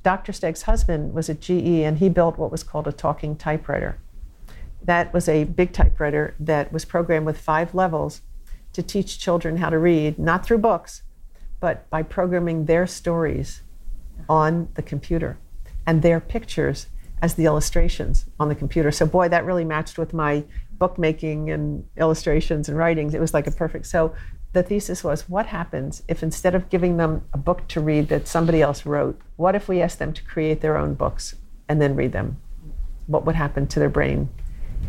Dr. 0.03 0.33
Steg's 0.33 0.63
husband 0.63 1.13
was 1.13 1.29
at 1.29 1.41
GE 1.41 1.51
and 1.51 1.99
he 1.99 2.09
built 2.09 2.39
what 2.39 2.51
was 2.51 2.63
called 2.63 2.87
a 2.87 2.93
talking 2.93 3.37
typewriter. 3.37 3.99
That 4.83 5.13
was 5.13 5.29
a 5.29 5.45
big 5.45 5.73
typewriter 5.73 6.35
that 6.41 6.73
was 6.73 6.85
programmed 6.85 7.27
with 7.27 7.39
five 7.39 7.75
levels 7.75 8.23
to 8.73 8.83
teach 8.83 9.19
children 9.19 9.59
how 9.59 9.71
to 9.71 9.79
read, 9.79 10.19
not 10.19 10.45
through 10.45 10.59
books, 10.59 11.03
but 11.59 11.89
by 11.91 12.03
programming 12.03 12.65
their 12.65 12.87
stories 12.87 13.63
on 14.29 14.69
the 14.75 14.83
computer 14.83 15.39
and 15.87 16.03
their 16.03 16.21
pictures 16.21 16.87
as 17.23 17.35
the 17.35 17.45
illustrations 17.45 18.27
on 18.39 18.49
the 18.49 18.55
computer. 18.55 18.91
So, 18.91 19.07
boy, 19.07 19.29
that 19.29 19.45
really 19.45 19.65
matched 19.65 19.99
with 19.99 20.15
my 20.15 20.45
bookmaking 20.73 21.51
and 21.51 21.87
illustrations 21.99 22.69
and 22.69 22.79
writings. 22.79 23.13
It 23.15 23.21
was 23.21 23.35
like 23.35 23.47
a 23.47 23.51
perfect. 23.51 23.87
So, 23.87 24.15
the 24.53 24.63
thesis 24.63 25.05
was 25.05 25.29
what 25.29 25.47
happens 25.47 26.03
if 26.09 26.23
instead 26.23 26.57
of 26.57 26.71
giving 26.71 26.97
them 26.97 27.23
a 27.33 27.39
book 27.39 27.69
to 27.69 27.81
read 27.81 28.09
that 28.09 28.27
somebody 28.27 28.63
else 28.63 28.85
wrote, 28.85 29.21
what 29.37 29.55
if 29.55 29.69
we 29.69 29.81
asked 29.81 30.01
them 30.01 30.13
to 30.13 30.25
create 30.25 30.61
their 30.61 30.77
own 30.77 30.95
books 30.95 31.37
and 31.69 31.81
then 31.81 31.95
read 31.95 32.13
them? 32.13 32.41
What 33.07 33.25
would 33.27 33.37
happen 33.37 33.69
to 33.69 33.79
their 33.79 33.89
brain? 33.89 34.29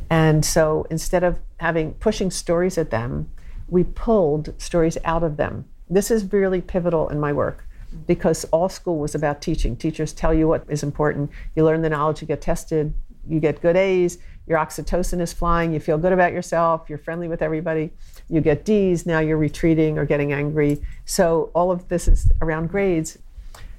And 0.09 0.45
so 0.45 0.85
instead 0.89 1.23
of 1.23 1.39
having 1.57 1.93
pushing 1.93 2.31
stories 2.31 2.77
at 2.77 2.91
them, 2.91 3.29
we 3.69 3.83
pulled 3.83 4.53
stories 4.61 4.97
out 5.05 5.23
of 5.23 5.37
them. 5.37 5.65
This 5.89 6.11
is 6.11 6.31
really 6.31 6.61
pivotal 6.61 7.09
in 7.09 7.19
my 7.19 7.33
work 7.33 7.65
because 8.07 8.45
all 8.45 8.69
school 8.69 8.97
was 8.97 9.15
about 9.15 9.41
teaching. 9.41 9.75
Teachers 9.75 10.13
tell 10.13 10.33
you 10.33 10.47
what 10.47 10.65
is 10.69 10.83
important. 10.83 11.29
You 11.55 11.65
learn 11.65 11.81
the 11.81 11.89
knowledge, 11.89 12.21
you 12.21 12.27
get 12.27 12.41
tested, 12.41 12.93
you 13.27 13.39
get 13.39 13.61
good 13.61 13.75
A's, 13.75 14.17
your 14.47 14.57
oxytocin 14.57 15.21
is 15.21 15.31
flying, 15.31 15.73
you 15.73 15.79
feel 15.79 15.97
good 15.97 16.11
about 16.11 16.33
yourself, 16.33 16.89
you're 16.89 16.97
friendly 16.97 17.27
with 17.27 17.41
everybody. 17.41 17.91
You 18.29 18.41
get 18.41 18.65
D's, 18.65 19.05
now 19.05 19.19
you're 19.19 19.37
retreating 19.37 19.97
or 19.97 20.05
getting 20.05 20.33
angry. 20.33 20.81
So 21.05 21.51
all 21.53 21.71
of 21.71 21.87
this 21.89 22.07
is 22.07 22.31
around 22.41 22.69
grades. 22.69 23.17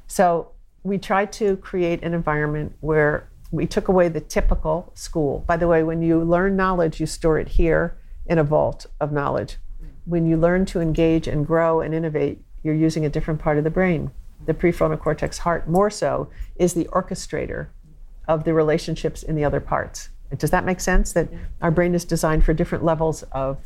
So 0.07 0.53
we 0.83 0.99
tried 0.99 1.33
to 1.33 1.57
create 1.59 2.03
an 2.03 2.15
environment 2.15 2.75
where 2.81 3.29
we 3.53 3.67
took 3.67 3.87
away 3.87 4.09
the 4.09 4.21
typical 4.21 4.91
school. 4.95 5.45
By 5.47 5.59
the 5.59 5.69
way, 5.69 5.83
when 5.83 6.03
you 6.03 6.25
learn 6.25 6.57
knowledge, 6.57 6.99
you 6.99 7.07
store 7.07 7.39
it 7.39 7.49
here 7.49 7.97
in 8.27 8.39
a 8.39 8.45
vault 8.45 8.87
of 8.99 9.13
knowledge. 9.13 9.59
When 10.07 10.27
you 10.27 10.37
learn 10.37 10.65
to 10.67 10.81
engage 10.81 11.29
and 11.29 11.47
grow 11.47 11.81
and 11.81 11.95
innovate, 11.95 12.43
you're 12.63 12.75
using 12.75 13.05
a 13.05 13.11
different 13.11 13.41
part 13.41 13.59
of 13.59 13.65
the 13.65 13.71
brain. 13.71 14.11
The 14.47 14.55
prefrontal 14.55 14.99
cortex 14.99 15.39
heart, 15.39 15.69
more 15.69 15.91
so, 15.91 16.31
is 16.57 16.73
the 16.73 16.87
orchestrator 16.87 17.69
of 18.27 18.45
the 18.45 18.55
relationships 18.55 19.23
in 19.23 19.37
the 19.37 19.45
other 19.45 19.61
parts. 19.61 20.09
Does 20.37 20.51
that 20.51 20.65
make 20.65 20.81
sense? 20.81 21.13
That 21.13 21.29
our 21.61 21.71
brain 21.71 21.95
is 21.95 22.07
designed 22.07 22.45
for 22.45 22.55
different 22.55 22.85
levels 22.85 23.23
of 23.33 23.59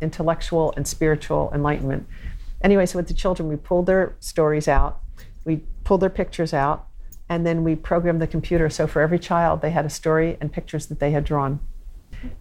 intellectual 0.00 0.72
and 0.76 0.88
spiritual 0.88 1.52
enlightenment. 1.54 2.06
Anyway, 2.62 2.86
so 2.86 2.98
with 2.98 3.08
the 3.08 3.14
children, 3.14 3.48
we 3.48 3.56
pulled 3.56 3.86
their 3.86 4.16
stories 4.18 4.66
out, 4.66 5.00
we 5.44 5.62
pulled 5.84 6.00
their 6.00 6.10
pictures 6.10 6.54
out, 6.54 6.85
and 7.28 7.46
then 7.46 7.64
we 7.64 7.74
programmed 7.74 8.20
the 8.20 8.26
computer. 8.26 8.70
So 8.70 8.86
for 8.86 9.02
every 9.02 9.18
child, 9.18 9.62
they 9.62 9.70
had 9.70 9.84
a 9.84 9.90
story 9.90 10.36
and 10.40 10.52
pictures 10.52 10.86
that 10.86 11.00
they 11.00 11.10
had 11.10 11.24
drawn. 11.24 11.60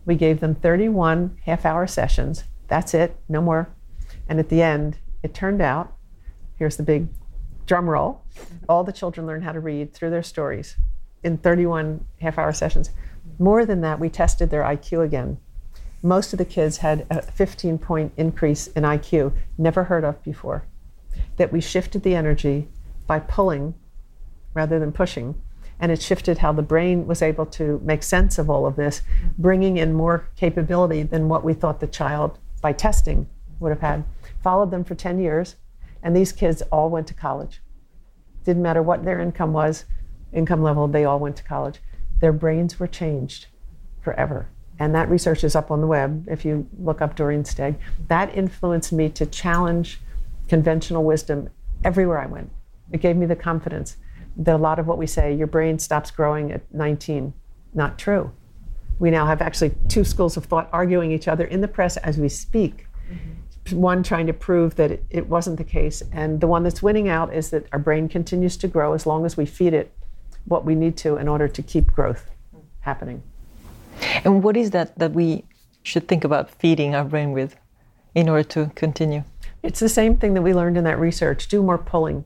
We 0.06 0.16
gave 0.16 0.40
them 0.40 0.56
31 0.56 1.38
half 1.46 1.66
hour 1.66 1.88
sessions. 1.88 2.44
That's 2.68 2.94
it, 2.94 3.18
no 3.28 3.42
more. 3.42 3.70
And 4.28 4.40
at 4.40 4.50
the 4.50 4.62
end, 4.62 4.98
it 5.24 5.34
turned 5.34 5.62
out 5.62 5.96
here's 6.58 6.78
the 6.78 6.84
big 6.84 7.08
drum 7.66 7.90
roll 7.90 8.24
all 8.70 8.84
the 8.84 8.92
children 8.92 9.26
learned 9.26 9.44
how 9.44 9.52
to 9.52 9.60
read 9.60 9.94
through 9.94 10.10
their 10.10 10.24
stories 10.24 10.76
in 11.24 11.38
31 11.38 12.06
half 12.22 12.38
hour 12.38 12.54
sessions. 12.54 12.92
More 13.40 13.66
than 13.66 13.82
that, 13.82 14.00
we 14.00 14.10
tested 14.10 14.50
their 14.50 14.64
IQ 14.64 15.04
again. 15.04 15.38
Most 16.02 16.34
of 16.34 16.38
the 16.38 16.46
kids 16.46 16.78
had 16.78 17.06
a 17.10 17.22
15 17.22 17.78
point 17.80 18.14
increase 18.18 18.68
in 18.68 18.84
IQ, 18.84 19.34
never 19.58 19.86
heard 19.86 20.04
of 20.04 20.22
before. 20.24 20.66
That 21.38 21.52
we 21.52 21.62
shifted 21.62 22.04
the 22.04 22.16
energy 22.16 22.68
by 23.08 23.20
pulling 23.20 23.74
rather 24.56 24.80
than 24.80 24.92
pushing. 24.92 25.40
And 25.80 25.92
it 25.92 26.02
shifted 26.02 26.40
how 26.40 26.54
the 26.54 26.64
brain 26.64 27.06
was 27.06 27.22
able 27.22 27.46
to 27.48 27.80
make 27.84 28.02
sense 28.02 28.40
of 28.40 28.50
all 28.50 28.66
of 28.66 28.78
this, 28.78 29.04
bringing 29.38 29.78
in 29.78 29.94
more 29.94 30.30
capability 30.36 31.04
than 31.04 31.30
what 31.30 31.44
we 31.44 31.54
thought 31.54 31.82
the 31.82 31.88
child, 31.88 32.40
by 32.62 32.72
testing, 32.72 33.30
would 33.60 33.70
have 33.70 33.82
had. 33.82 34.06
Followed 34.42 34.72
them 34.72 34.84
for 34.84 34.96
10 34.96 35.20
years, 35.20 35.58
and 36.02 36.16
these 36.16 36.32
kids 36.32 36.62
all 36.72 36.90
went 36.90 37.08
to 37.08 37.14
college. 37.14 37.62
Didn't 38.46 38.64
matter 38.64 38.82
what 38.82 39.04
their 39.04 39.20
income 39.20 39.54
was, 39.54 39.86
income 40.32 40.64
level, 40.64 40.88
they 40.88 41.04
all 41.04 41.20
went 41.20 41.36
to 41.38 41.44
college. 41.44 41.80
Their 42.22 42.34
brains 42.34 42.80
were 42.80 42.88
changed 42.88 43.48
forever. 44.02 44.48
And 44.80 44.94
that 44.94 45.10
research 45.10 45.44
is 45.44 45.56
up 45.56 45.72
on 45.72 45.82
the 45.82 45.88
web 45.88 46.28
if 46.30 46.46
you 46.46 46.68
look 46.78 47.02
up 47.02 47.16
Doreen 47.16 47.44
Steg. 47.44 47.76
That 48.08 48.36
influenced 48.36 48.94
me 48.94 49.10
to 49.10 49.26
challenge 49.26 50.00
conventional 50.48 51.04
wisdom 51.04 51.50
everywhere 51.84 52.20
I 52.20 52.28
went. 52.28 52.52
It 52.92 53.02
gave 53.02 53.16
me 53.16 53.26
the 53.26 53.36
confidence 53.36 53.98
that 54.38 54.56
a 54.56 54.58
lot 54.58 54.80
of 54.80 54.88
what 54.88 54.98
we 54.98 55.08
say, 55.08 55.34
your 55.34 55.48
brain 55.48 55.80
stops 55.80 56.12
growing 56.12 56.52
at 56.52 56.62
19, 56.74 57.34
not 57.74 57.98
true. 57.98 58.32
We 59.00 59.12
now 59.12 59.26
have 59.26 59.42
actually 59.42 59.74
two 59.90 60.04
schools 60.04 60.38
of 60.38 60.46
thought 60.46 60.70
arguing 60.72 61.12
each 61.12 61.28
other 61.28 61.46
in 61.46 61.62
the 61.62 61.68
press 61.68 61.98
as 61.98 62.18
we 62.18 62.30
speak. 62.30 62.88
Mm-hmm 63.12 63.32
one 63.72 64.04
trying 64.04 64.28
to 64.28 64.34
prove 64.34 64.76
that 64.76 64.92
it, 64.92 65.04
it, 65.10 65.28
wasn't 65.28 65.58
the 65.58 65.64
case. 65.64 66.04
And 66.12 66.40
the 66.40 66.48
one 66.48 66.64
that's 66.64 66.84
winning 66.84 67.10
out 67.10 67.34
is 67.34 67.50
that 67.50 67.68
our 67.72 67.80
brain 67.80 68.08
continues 68.08 68.58
to 68.58 68.68
grow 68.68 68.94
as 68.94 69.06
long 69.06 69.26
as 69.26 69.38
we 69.38 69.46
feed 69.46 69.74
it 69.74 69.92
what 70.46 70.66
we 70.66 70.76
need 70.76 70.96
to 70.98 71.18
in 71.18 71.28
order 71.28 71.48
to 71.48 71.62
keep 71.64 71.92
growth 71.94 72.30
happening. 72.82 73.24
And 74.24 74.44
what 74.44 74.56
is 74.56 74.72
that 74.72 74.98
that 75.00 75.14
we 75.14 75.46
should 75.82 76.08
think 76.08 76.24
about 76.24 76.52
feeding 76.52 76.94
our 76.94 77.04
brain 77.04 77.32
with 77.32 77.56
in 78.14 78.30
order 78.30 78.44
to 78.44 78.72
continue? 78.76 79.24
It's 79.64 79.80
the 79.80 79.90
same 79.90 80.18
thing 80.18 80.36
that 80.36 80.44
we 80.44 80.54
learned 80.54 80.78
in 80.78 80.84
that 80.84 81.00
research. 81.00 81.48
Do 81.48 81.64
more 81.64 81.78
pulling 81.78 82.26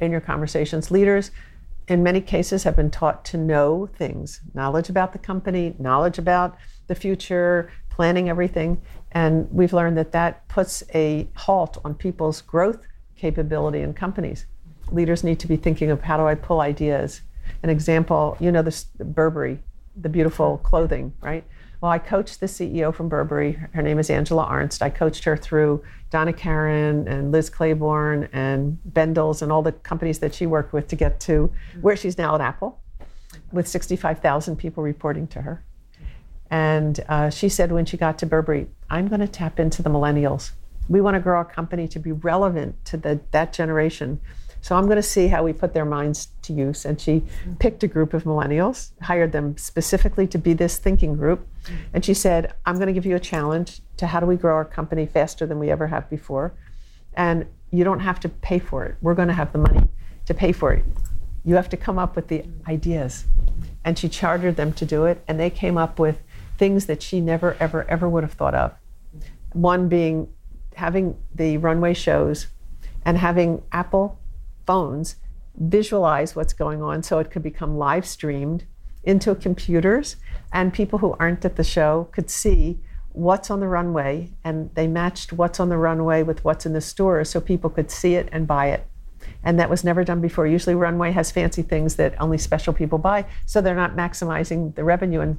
in 0.00 0.10
your 0.10 0.20
conversations. 0.20 0.90
Leaders, 0.90 1.30
in 1.88 2.02
many 2.02 2.20
cases, 2.20 2.64
have 2.64 2.76
been 2.76 2.90
taught 2.90 3.24
to 3.26 3.36
know 3.36 3.86
things 3.86 4.40
knowledge 4.54 4.88
about 4.88 5.12
the 5.12 5.18
company, 5.18 5.74
knowledge 5.78 6.18
about 6.18 6.56
the 6.86 6.94
future, 6.94 7.70
planning 7.90 8.28
everything. 8.28 8.80
And 9.12 9.48
we've 9.50 9.72
learned 9.72 9.96
that 9.98 10.12
that 10.12 10.46
puts 10.48 10.82
a 10.94 11.28
halt 11.36 11.78
on 11.84 11.94
people's 11.94 12.40
growth 12.42 12.80
capability 13.16 13.80
in 13.80 13.94
companies. 13.94 14.46
Leaders 14.90 15.24
need 15.24 15.38
to 15.40 15.46
be 15.46 15.56
thinking 15.56 15.90
of 15.90 16.02
how 16.02 16.16
do 16.16 16.26
I 16.26 16.34
pull 16.34 16.60
ideas. 16.60 17.22
An 17.62 17.70
example, 17.70 18.36
you 18.40 18.50
know, 18.50 18.62
this 18.62 18.84
Burberry, 18.98 19.60
the 19.96 20.08
beautiful 20.08 20.58
clothing, 20.58 21.12
right? 21.20 21.44
Well, 21.84 21.92
I 21.92 21.98
coached 21.98 22.40
the 22.40 22.46
CEO 22.46 22.94
from 22.94 23.10
Burberry. 23.10 23.52
Her 23.74 23.82
name 23.82 23.98
is 23.98 24.08
Angela 24.08 24.46
Ahrendts. 24.46 24.80
I 24.80 24.88
coached 24.88 25.24
her 25.24 25.36
through 25.36 25.84
Donna 26.08 26.32
Karan 26.32 27.06
and 27.06 27.30
Liz 27.30 27.50
Claiborne 27.50 28.30
and 28.32 28.78
Bendels 28.90 29.42
and 29.42 29.52
all 29.52 29.60
the 29.60 29.72
companies 29.72 30.18
that 30.20 30.34
she 30.34 30.46
worked 30.46 30.72
with 30.72 30.88
to 30.88 30.96
get 30.96 31.20
to 31.20 31.52
where 31.82 31.94
she's 31.94 32.16
now 32.16 32.34
at 32.36 32.40
Apple 32.40 32.80
with 33.52 33.68
65,000 33.68 34.56
people 34.56 34.82
reporting 34.82 35.26
to 35.26 35.42
her. 35.42 35.62
And 36.48 37.04
uh, 37.06 37.28
she 37.28 37.50
said 37.50 37.70
when 37.70 37.84
she 37.84 37.98
got 37.98 38.18
to 38.20 38.24
Burberry, 38.24 38.66
I'm 38.88 39.06
going 39.08 39.20
to 39.20 39.28
tap 39.28 39.60
into 39.60 39.82
the 39.82 39.90
millennials. 39.90 40.52
We 40.88 41.02
want 41.02 41.16
to 41.16 41.20
grow 41.20 41.36
our 41.36 41.44
company 41.44 41.86
to 41.88 41.98
be 41.98 42.12
relevant 42.12 42.82
to 42.86 42.96
the, 42.96 43.20
that 43.32 43.52
generation. 43.52 44.22
So 44.64 44.74
I'm 44.74 44.86
going 44.86 44.96
to 44.96 45.02
see 45.02 45.28
how 45.28 45.42
we 45.42 45.52
put 45.52 45.74
their 45.74 45.84
minds 45.84 46.28
to 46.40 46.54
use. 46.54 46.86
And 46.86 46.98
she 46.98 47.22
picked 47.58 47.82
a 47.82 47.86
group 47.86 48.14
of 48.14 48.24
millennials, 48.24 48.92
hired 49.02 49.30
them 49.30 49.58
specifically 49.58 50.26
to 50.28 50.38
be 50.38 50.54
this 50.54 50.78
thinking 50.78 51.16
group. 51.16 51.46
And 51.92 52.02
she 52.02 52.14
said, 52.14 52.54
I'm 52.64 52.76
going 52.76 52.86
to 52.86 52.94
give 52.94 53.04
you 53.04 53.14
a 53.14 53.20
challenge 53.20 53.82
to 53.98 54.06
how 54.06 54.20
do 54.20 54.26
we 54.26 54.36
grow 54.36 54.54
our 54.54 54.64
company 54.64 55.04
faster 55.04 55.44
than 55.44 55.58
we 55.58 55.70
ever 55.70 55.88
have 55.88 56.08
before. 56.08 56.54
And 57.12 57.44
you 57.72 57.84
don't 57.84 58.00
have 58.00 58.18
to 58.20 58.30
pay 58.30 58.58
for 58.58 58.86
it. 58.86 58.96
We're 59.02 59.14
going 59.14 59.28
to 59.28 59.34
have 59.34 59.52
the 59.52 59.58
money 59.58 59.86
to 60.24 60.32
pay 60.32 60.52
for 60.52 60.72
it. 60.72 60.82
You 61.44 61.56
have 61.56 61.68
to 61.68 61.76
come 61.76 61.98
up 61.98 62.16
with 62.16 62.28
the 62.28 62.46
ideas. 62.66 63.26
And 63.84 63.98
she 63.98 64.08
chartered 64.08 64.56
them 64.56 64.72
to 64.74 64.86
do 64.86 65.04
it. 65.04 65.22
And 65.28 65.38
they 65.38 65.50
came 65.50 65.76
up 65.76 65.98
with 65.98 66.22
things 66.56 66.86
that 66.86 67.02
she 67.02 67.20
never, 67.20 67.54
ever, 67.60 67.84
ever 67.90 68.08
would 68.08 68.22
have 68.22 68.32
thought 68.32 68.54
of. 68.54 68.72
One 69.52 69.90
being 69.90 70.32
having 70.74 71.18
the 71.34 71.58
runway 71.58 71.92
shows 71.92 72.46
and 73.04 73.18
having 73.18 73.62
Apple 73.70 74.18
phones 74.66 75.16
visualize 75.56 76.34
what's 76.34 76.52
going 76.52 76.82
on 76.82 77.02
so 77.02 77.18
it 77.18 77.30
could 77.30 77.42
become 77.42 77.78
live 77.78 78.06
streamed 78.06 78.64
into 79.04 79.34
computers 79.34 80.16
and 80.52 80.72
people 80.72 80.98
who 80.98 81.14
aren't 81.18 81.44
at 81.44 81.56
the 81.56 81.64
show 81.64 82.08
could 82.12 82.30
see 82.30 82.78
what's 83.12 83.50
on 83.50 83.60
the 83.60 83.68
runway 83.68 84.28
and 84.42 84.74
they 84.74 84.86
matched 84.86 85.32
what's 85.32 85.60
on 85.60 85.68
the 85.68 85.76
runway 85.76 86.22
with 86.22 86.44
what's 86.44 86.66
in 86.66 86.72
the 86.72 86.80
store 86.80 87.24
so 87.24 87.40
people 87.40 87.70
could 87.70 87.90
see 87.90 88.14
it 88.16 88.28
and 88.32 88.46
buy 88.46 88.66
it. 88.66 88.86
And 89.42 89.58
that 89.58 89.70
was 89.70 89.84
never 89.84 90.04
done 90.04 90.20
before. 90.20 90.46
Usually 90.46 90.74
runway 90.74 91.12
has 91.12 91.30
fancy 91.30 91.62
things 91.62 91.96
that 91.96 92.20
only 92.20 92.38
special 92.38 92.72
people 92.72 92.98
buy 92.98 93.26
so 93.46 93.60
they're 93.60 93.74
not 93.74 93.94
maximizing 93.94 94.74
the 94.74 94.84
revenue. 94.84 95.20
And 95.20 95.38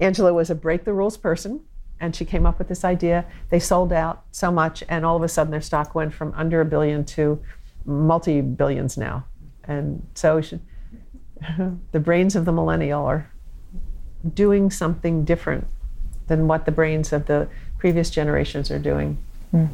angela 0.00 0.32
was 0.32 0.48
a 0.48 0.54
break 0.54 0.84
the 0.84 0.94
rules 0.94 1.18
person 1.18 1.60
and 2.00 2.16
she 2.16 2.24
came 2.24 2.46
up 2.46 2.58
with 2.58 2.68
this 2.68 2.84
idea. 2.84 3.26
They 3.50 3.60
sold 3.60 3.92
out 3.92 4.24
so 4.30 4.50
much 4.50 4.82
and 4.88 5.04
all 5.04 5.16
of 5.16 5.22
a 5.22 5.28
sudden 5.28 5.50
their 5.50 5.60
stock 5.60 5.94
went 5.94 6.14
from 6.14 6.32
under 6.34 6.62
a 6.62 6.64
billion 6.64 7.04
to 7.04 7.42
multi 7.84 8.40
billions 8.40 8.96
now 8.96 9.24
and 9.64 10.06
so 10.14 10.40
should, 10.40 10.60
the 11.92 12.00
brains 12.00 12.36
of 12.36 12.44
the 12.44 12.52
millennial 12.52 13.04
are 13.04 13.30
doing 14.34 14.70
something 14.70 15.24
different 15.24 15.66
than 16.28 16.46
what 16.46 16.64
the 16.64 16.72
brains 16.72 17.12
of 17.12 17.26
the 17.26 17.48
previous 17.78 18.10
generations 18.10 18.70
are 18.70 18.78
doing. 18.78 19.18
Mm. 19.52 19.68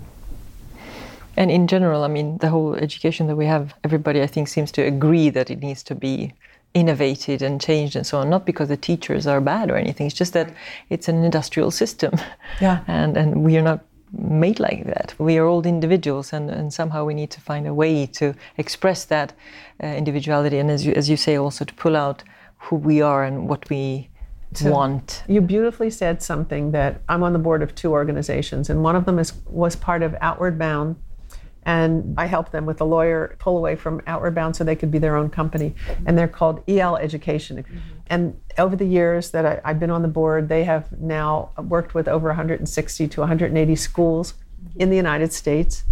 And 1.36 1.50
in 1.50 1.68
general, 1.68 2.02
I 2.02 2.08
mean, 2.08 2.38
the 2.38 2.48
whole 2.48 2.74
education 2.74 3.28
that 3.28 3.36
we 3.36 3.46
have, 3.46 3.74
everybody, 3.84 4.22
I 4.22 4.26
think, 4.26 4.48
seems 4.48 4.72
to 4.72 4.82
agree 4.82 5.30
that 5.30 5.50
it 5.50 5.60
needs 5.60 5.82
to 5.84 5.94
be 5.94 6.32
innovated 6.74 7.42
and 7.42 7.60
changed 7.60 7.94
and 7.94 8.06
so 8.06 8.18
on. 8.18 8.28
Not 8.28 8.44
because 8.44 8.68
the 8.68 8.76
teachers 8.76 9.26
are 9.26 9.40
bad 9.40 9.70
or 9.70 9.76
anything. 9.76 10.06
It's 10.06 10.16
just 10.16 10.32
that 10.32 10.52
it's 10.90 11.08
an 11.08 11.22
industrial 11.24 11.70
system. 11.70 12.14
Yeah. 12.60 12.82
and 12.88 13.16
and 13.16 13.44
we 13.44 13.56
are 13.56 13.62
not 13.62 13.84
made 14.12 14.58
like 14.60 14.84
that. 14.86 15.14
We 15.18 15.38
are 15.38 15.46
all 15.46 15.66
individuals, 15.66 16.32
and, 16.32 16.50
and 16.50 16.72
somehow 16.72 17.04
we 17.04 17.14
need 17.14 17.30
to 17.30 17.40
find 17.40 17.66
a 17.66 17.74
way 17.74 18.06
to 18.06 18.34
express 18.56 19.04
that 19.06 19.32
uh, 19.82 19.86
individuality. 19.86 20.58
And 20.58 20.70
as 20.70 20.84
you, 20.86 20.92
as 20.94 21.08
you 21.08 21.16
say, 21.16 21.36
also 21.36 21.64
to 21.64 21.74
pull 21.74 21.96
out 21.96 22.22
who 22.58 22.76
we 22.76 23.00
are 23.00 23.24
and 23.24 23.48
what 23.48 23.68
we 23.70 24.08
so 24.54 24.70
want. 24.70 25.22
You 25.28 25.40
beautifully 25.40 25.90
said 25.90 26.22
something 26.22 26.72
that 26.72 27.02
I'm 27.08 27.22
on 27.22 27.32
the 27.32 27.38
board 27.38 27.62
of 27.62 27.74
two 27.74 27.92
organizations, 27.92 28.70
and 28.70 28.82
one 28.82 28.96
of 28.96 29.04
them 29.04 29.18
is 29.18 29.32
was 29.46 29.76
part 29.76 30.02
of 30.02 30.16
Outward 30.20 30.58
Bound, 30.58 30.96
and 31.68 32.14
I 32.16 32.24
helped 32.24 32.50
them 32.50 32.64
with 32.64 32.80
a 32.80 32.84
lawyer 32.86 33.36
pull 33.40 33.58
away 33.58 33.76
from 33.76 34.00
Outward 34.06 34.34
Bound 34.34 34.56
so 34.56 34.64
they 34.64 34.74
could 34.74 34.90
be 34.90 34.98
their 34.98 35.16
own 35.16 35.28
company, 35.28 35.74
and 36.06 36.16
they're 36.16 36.26
called 36.26 36.62
EL 36.66 36.96
Education. 36.96 37.58
Mm-hmm. 37.58 37.78
And 38.06 38.40
over 38.56 38.74
the 38.74 38.86
years 38.86 39.32
that 39.32 39.44
I, 39.44 39.68
have 39.68 39.78
been 39.78 39.90
on 39.90 40.00
the 40.00 40.08
board, 40.08 40.48
they 40.48 40.64
have 40.64 40.98
now 40.98 41.50
worked 41.58 41.92
with 41.92 42.08
over 42.08 42.28
160 42.28 43.08
to 43.08 43.20
180 43.20 43.76
schools 43.76 44.32
in 44.76 44.88
the 44.88 44.96
United 44.96 45.30
States, 45.34 45.84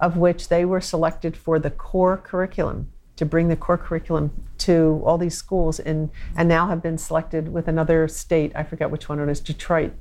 of 0.00 0.16
which 0.16 0.48
they 0.48 0.64
were 0.64 0.80
selected 0.80 1.36
for 1.36 1.58
the 1.58 1.70
core 1.70 2.16
curriculum 2.16 2.90
to 3.16 3.26
bring 3.26 3.48
the 3.48 3.56
core 3.56 3.76
curriculum 3.76 4.30
to 4.56 5.02
all 5.04 5.18
these 5.18 5.36
schools 5.36 5.78
and, 5.78 6.08
and 6.38 6.48
now 6.48 6.68
have 6.68 6.80
been 6.80 6.96
selected 6.96 7.52
with 7.52 7.68
another 7.68 8.08
state. 8.08 8.50
I 8.54 8.62
forget 8.62 8.90
which 8.90 9.10
one 9.10 9.20
it 9.20 9.28
is, 9.28 9.40
Detroit. 9.40 9.92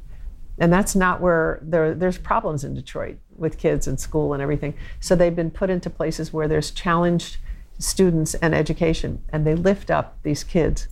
And 0.59 0.73
that's 0.73 0.95
not 0.95 1.21
where 1.21 1.59
there, 1.61 1.93
there's 1.93 2.17
problems 2.17 2.63
in 2.63 2.73
Detroit 2.73 3.17
with 3.35 3.57
kids 3.57 3.87
and 3.87 3.99
school 3.99 4.33
and 4.33 4.41
everything. 4.41 4.73
So 4.99 5.15
they've 5.15 5.35
been 5.35 5.51
put 5.51 5.69
into 5.69 5.89
places 5.89 6.33
where 6.33 6.47
there's 6.47 6.71
challenged 6.71 7.37
students 7.79 8.33
and 8.35 8.55
education, 8.55 9.21
and 9.29 9.45
they 9.45 9.53
lift 9.53 9.91
up 9.91 10.17
these 10.23 10.43
kids. 10.43 10.87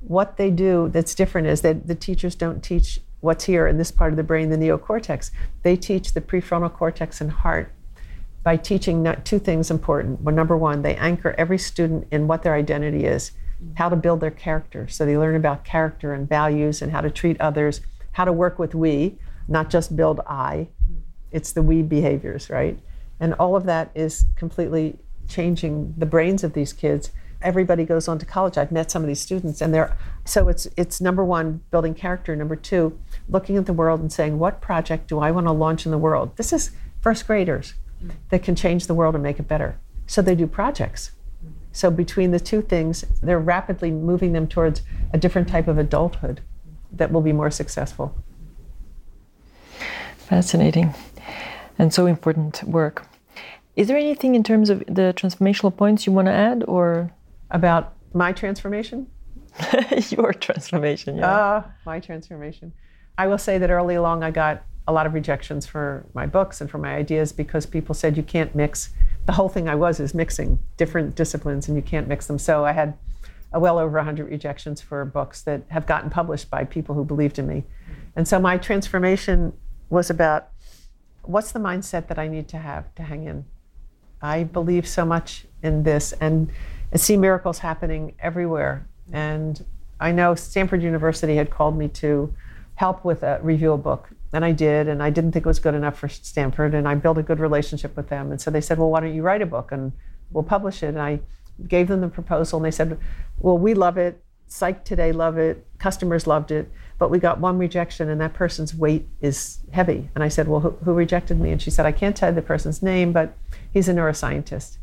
What 0.00 0.36
they 0.36 0.50
do 0.50 0.88
that's 0.88 1.14
different 1.14 1.46
is 1.46 1.60
that 1.62 1.86
the 1.86 1.94
teachers 1.94 2.34
don't 2.34 2.62
teach 2.62 2.98
what's 3.20 3.44
here 3.44 3.66
in 3.66 3.78
this 3.78 3.90
part 3.90 4.12
of 4.12 4.16
the 4.16 4.22
brain, 4.22 4.50
the 4.50 4.56
neocortex. 4.56 5.30
They 5.62 5.76
teach 5.76 6.12
the 6.12 6.20
prefrontal 6.20 6.72
cortex 6.72 7.20
and 7.20 7.30
heart 7.30 7.72
by 8.42 8.56
teaching 8.56 9.14
two 9.24 9.38
things 9.38 9.70
important. 9.70 10.20
Well, 10.20 10.34
number 10.34 10.56
one, 10.56 10.82
they 10.82 10.96
anchor 10.96 11.34
every 11.38 11.56
student 11.56 12.06
in 12.10 12.26
what 12.26 12.42
their 12.42 12.54
identity 12.54 13.06
is, 13.06 13.32
how 13.76 13.88
to 13.88 13.96
build 13.96 14.20
their 14.20 14.30
character. 14.30 14.86
So 14.88 15.06
they 15.06 15.16
learn 15.16 15.36
about 15.36 15.64
character 15.64 16.12
and 16.12 16.28
values 16.28 16.82
and 16.82 16.92
how 16.92 17.00
to 17.00 17.10
treat 17.10 17.40
others, 17.40 17.80
how 18.14 18.24
to 18.24 18.32
work 18.32 18.60
with 18.60 18.74
we, 18.74 19.18
not 19.48 19.68
just 19.68 19.96
build 19.96 20.20
I. 20.26 20.68
It's 21.32 21.50
the 21.52 21.62
we 21.62 21.82
behaviors, 21.82 22.48
right? 22.48 22.78
And 23.18 23.34
all 23.34 23.56
of 23.56 23.64
that 23.64 23.90
is 23.94 24.26
completely 24.36 24.96
changing 25.28 25.94
the 25.98 26.06
brains 26.06 26.44
of 26.44 26.52
these 26.52 26.72
kids. 26.72 27.10
Everybody 27.42 27.84
goes 27.84 28.06
on 28.06 28.20
to 28.20 28.26
college. 28.26 28.56
I've 28.56 28.70
met 28.70 28.90
some 28.90 29.02
of 29.02 29.08
these 29.08 29.20
students, 29.20 29.60
and 29.60 29.74
they're 29.74 29.96
so 30.24 30.48
it's 30.48 30.68
it's 30.76 31.00
number 31.00 31.24
one, 31.24 31.62
building 31.72 31.92
character. 31.92 32.36
Number 32.36 32.54
two, 32.54 32.96
looking 33.28 33.56
at 33.56 33.66
the 33.66 33.72
world 33.72 34.00
and 34.00 34.12
saying, 34.12 34.38
what 34.38 34.60
project 34.60 35.08
do 35.08 35.18
I 35.18 35.32
want 35.32 35.46
to 35.48 35.52
launch 35.52 35.84
in 35.84 35.90
the 35.90 35.98
world? 35.98 36.36
This 36.36 36.52
is 36.52 36.70
first 37.00 37.26
graders 37.26 37.74
that 38.30 38.44
can 38.44 38.54
change 38.54 38.86
the 38.86 38.94
world 38.94 39.14
and 39.16 39.24
make 39.24 39.40
it 39.40 39.48
better. 39.48 39.76
So 40.06 40.22
they 40.22 40.36
do 40.36 40.46
projects. 40.46 41.10
So 41.72 41.90
between 41.90 42.30
the 42.30 42.38
two 42.38 42.62
things, 42.62 43.04
they're 43.20 43.40
rapidly 43.40 43.90
moving 43.90 44.32
them 44.32 44.46
towards 44.46 44.82
a 45.12 45.18
different 45.18 45.48
type 45.48 45.66
of 45.66 45.78
adulthood 45.78 46.40
that 46.96 47.12
will 47.12 47.20
be 47.20 47.32
more 47.32 47.50
successful. 47.50 48.14
Fascinating 50.16 50.94
and 51.78 51.92
so 51.92 52.06
important 52.06 52.62
work. 52.64 53.06
Is 53.76 53.88
there 53.88 53.96
anything 53.96 54.34
in 54.34 54.42
terms 54.42 54.70
of 54.70 54.80
the 54.86 55.12
transformational 55.16 55.76
points 55.76 56.06
you 56.06 56.12
want 56.12 56.26
to 56.26 56.32
add 56.32 56.64
or 56.68 57.10
about 57.50 57.94
my 58.12 58.32
transformation? 58.32 59.08
Your 60.08 60.32
transformation, 60.32 61.16
yeah. 61.16 61.30
Uh, 61.30 61.62
my 61.84 62.00
transformation. 62.00 62.72
I 63.18 63.26
will 63.26 63.38
say 63.38 63.58
that 63.58 63.70
early 63.70 63.94
along 63.94 64.22
I 64.22 64.30
got 64.30 64.64
a 64.86 64.92
lot 64.92 65.06
of 65.06 65.14
rejections 65.14 65.66
for 65.66 66.04
my 66.14 66.26
books 66.26 66.60
and 66.60 66.70
for 66.70 66.78
my 66.78 66.94
ideas 66.94 67.32
because 67.32 67.64
people 67.66 67.94
said 67.94 68.16
you 68.16 68.22
can't 68.22 68.54
mix. 68.54 68.90
The 69.26 69.32
whole 69.32 69.48
thing 69.48 69.68
I 69.68 69.74
was 69.74 70.00
is 70.00 70.14
mixing 70.14 70.58
different 70.76 71.14
disciplines 71.14 71.68
and 71.68 71.76
you 71.76 71.82
can't 71.82 72.06
mix 72.06 72.26
them. 72.26 72.38
So 72.38 72.64
I 72.64 72.72
had 72.72 72.96
Uh, 73.54 73.60
well 73.60 73.78
over 73.78 73.96
100 73.96 74.28
rejections 74.28 74.80
for 74.80 75.04
books 75.04 75.42
that 75.42 75.62
have 75.68 75.86
gotten 75.86 76.10
published 76.10 76.50
by 76.50 76.64
people 76.64 76.94
who 76.94 77.04
believed 77.04 77.38
in 77.38 77.46
me. 77.46 77.64
And 78.16 78.26
so 78.26 78.38
my 78.38 78.58
transformation 78.58 79.52
was 79.90 80.10
about 80.10 80.48
what's 81.22 81.52
the 81.52 81.58
mindset 81.58 82.08
that 82.08 82.18
I 82.18 82.28
need 82.28 82.48
to 82.48 82.58
have 82.58 82.94
to 82.96 83.02
hang 83.02 83.24
in. 83.24 83.44
I 84.20 84.44
believe 84.44 84.86
so 84.88 85.04
much 85.04 85.46
in 85.62 85.82
this 85.82 86.12
and 86.20 86.50
I 86.92 86.96
see 86.96 87.16
miracles 87.16 87.58
happening 87.58 88.14
everywhere. 88.20 88.88
And 89.12 89.64
I 90.00 90.12
know 90.12 90.34
Stanford 90.34 90.82
University 90.82 91.36
had 91.36 91.50
called 91.50 91.76
me 91.76 91.88
to 91.88 92.34
help 92.76 93.04
with 93.04 93.22
a 93.22 93.40
review 93.42 93.72
a 93.72 93.78
book 93.78 94.10
and 94.34 94.44
I 94.44 94.50
did, 94.50 94.88
and 94.88 95.00
I 95.00 95.10
didn't 95.10 95.30
think 95.30 95.46
it 95.46 95.48
was 95.48 95.60
good 95.60 95.76
enough 95.76 95.96
for 95.96 96.08
Stanford, 96.08 96.74
and 96.74 96.88
I 96.88 96.96
built 96.96 97.18
a 97.18 97.22
good 97.22 97.38
relationship 97.38 97.96
with 97.96 98.08
them. 98.08 98.32
And 98.32 98.40
so 98.40 98.50
they 98.50 98.60
said, 98.60 98.78
Well, 98.78 98.90
why 98.90 98.98
don't 98.98 99.14
you 99.14 99.22
write 99.22 99.42
a 99.42 99.46
book 99.46 99.70
and 99.70 99.92
we'll 100.32 100.42
publish 100.42 100.82
it? 100.82 100.88
And 100.88 101.00
I 101.00 101.20
gave 101.68 101.88
them 101.88 102.00
the 102.00 102.08
proposal, 102.08 102.58
and 102.58 102.66
they 102.66 102.70
said, 102.70 102.98
Well, 103.38 103.58
we 103.58 103.74
love 103.74 103.96
it. 103.96 104.22
Psych 104.46 104.84
Today 104.84 105.12
love 105.12 105.38
it. 105.38 105.66
Customers 105.78 106.26
loved 106.26 106.50
it. 106.50 106.70
But 106.98 107.10
we 107.10 107.18
got 107.18 107.40
one 107.40 107.58
rejection, 107.58 108.08
and 108.08 108.20
that 108.20 108.34
person's 108.34 108.74
weight 108.74 109.08
is 109.20 109.58
heavy. 109.72 110.08
And 110.14 110.22
I 110.22 110.28
said, 110.28 110.48
Well, 110.48 110.60
who, 110.60 110.70
who 110.84 110.92
rejected 110.92 111.40
me? 111.40 111.50
And 111.50 111.60
she 111.60 111.70
said, 111.70 111.86
I 111.86 111.92
can't 111.92 112.16
tell 112.16 112.30
you 112.30 112.34
the 112.34 112.42
person's 112.42 112.82
name, 112.82 113.12
but 113.12 113.36
he's 113.72 113.88
a 113.88 113.94
neuroscientist. 113.94 114.78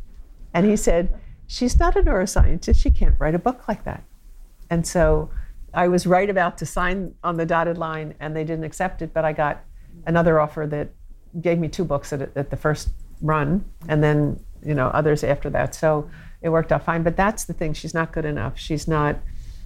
And 0.54 0.66
he 0.66 0.76
said, 0.76 1.20
She's 1.48 1.80
not 1.80 1.96
a 1.96 2.02
neuroscientist. 2.02 2.82
She 2.82 2.92
can't 2.92 3.16
write 3.20 3.36
a 3.36 3.40
book 3.40 3.68
like 3.68 3.84
that. 3.84 4.04
And 4.70 4.88
so 4.88 5.30
I 5.74 5.88
was 5.88 6.08
right 6.08 6.30
about 6.30 6.58
to 6.60 6.66
sign 6.66 7.14
on 7.24 7.38
the 7.38 7.46
dotted 7.46 7.78
line 7.78 8.16
and 8.20 8.36
they 8.36 8.44
didn't 8.44 8.64
accept 8.64 9.02
it, 9.02 9.14
but 9.14 9.26
I 9.26 9.34
got 9.34 9.64
another 10.06 10.40
offer 10.40 10.66
that 10.68 10.90
gave 11.42 11.60
me 11.60 11.68
two 11.68 11.86
books 11.86 12.12
at, 12.14 12.36
at 12.36 12.50
the 12.50 12.58
first 12.58 12.90
run 13.22 13.64
and 13.88 14.04
then, 14.04 14.40
you 14.64 14.74
know, 14.74 14.88
others 14.88 15.24
after 15.24 15.50
that. 15.50 15.76
So 15.76 16.10
it 16.42 16.50
worked 16.50 16.72
out 16.72 16.84
fine. 16.84 17.04
But 17.04 17.16
that's 17.16 17.46
the 17.46 17.54
thing. 17.54 17.74
She's 17.74 17.94
not 17.94 18.12
good 18.12 18.26
enough. 18.26 18.58
She's 18.58 18.88
not, 18.88 19.18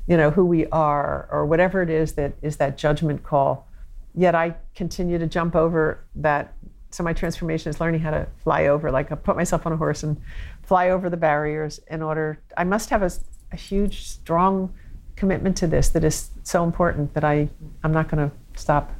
you 0.07 0.17
know, 0.17 0.31
who 0.31 0.45
we 0.45 0.67
are 0.67 1.27
or 1.31 1.45
whatever 1.45 1.81
it 1.81 1.89
is 1.89 2.13
that 2.13 2.33
is 2.41 2.57
that 2.57 2.77
judgment 2.77 3.23
call. 3.23 3.67
Yet 4.13 4.35
I 4.35 4.55
continue 4.75 5.17
to 5.17 5.27
jump 5.27 5.55
over 5.55 6.03
that. 6.15 6.53
So 6.91 7.03
my 7.03 7.13
transformation 7.13 7.69
is 7.69 7.81
learning 7.81 7.99
how 8.01 8.11
to 8.11 8.27
fly 8.43 8.67
over, 8.67 8.89
like 8.89 9.11
I 9.11 9.15
put 9.15 9.35
myself 9.35 9.65
on 9.65 9.73
a 9.73 9.77
horse 9.77 10.03
and 10.03 10.21
fly 10.63 10.89
over 10.89 11.09
the 11.09 11.17
barriers 11.17 11.79
in 11.89 12.01
order. 12.01 12.39
I 12.55 12.63
must 12.63 12.89
have 12.89 13.01
a, 13.01 13.11
a 13.51 13.57
huge, 13.57 14.07
strong 14.07 14.73
commitment 15.17 15.57
to 15.57 15.67
this 15.67 15.89
that 15.89 16.03
is 16.03 16.29
so 16.43 16.63
important 16.63 17.13
that 17.13 17.23
I, 17.23 17.49
I'm 17.83 17.91
not 17.91 18.07
going 18.07 18.29
to 18.29 18.35
stop. 18.59 18.93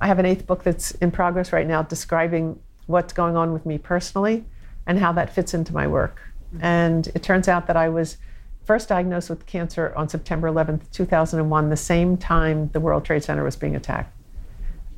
I 0.00 0.06
have 0.06 0.18
an 0.18 0.26
eighth 0.26 0.46
book 0.46 0.62
that's 0.62 0.92
in 0.92 1.10
progress 1.10 1.52
right 1.52 1.66
now 1.66 1.82
describing 1.82 2.58
what's 2.86 3.12
going 3.12 3.36
on 3.36 3.52
with 3.52 3.66
me 3.66 3.78
personally 3.78 4.44
and 4.86 4.98
how 4.98 5.12
that 5.12 5.34
fits 5.34 5.54
into 5.54 5.72
my 5.72 5.86
work. 5.86 6.20
And 6.60 7.06
it 7.08 7.22
turns 7.22 7.48
out 7.48 7.66
that 7.66 7.76
I 7.76 7.88
was 7.88 8.18
first 8.64 8.88
diagnosed 8.88 9.30
with 9.30 9.46
cancer 9.46 9.92
on 9.96 10.08
September 10.08 10.48
11th, 10.48 10.90
2001, 10.92 11.70
the 11.70 11.76
same 11.76 12.16
time 12.16 12.68
the 12.72 12.80
World 12.80 13.04
Trade 13.04 13.24
Center 13.24 13.44
was 13.44 13.56
being 13.56 13.76
attacked. 13.76 14.16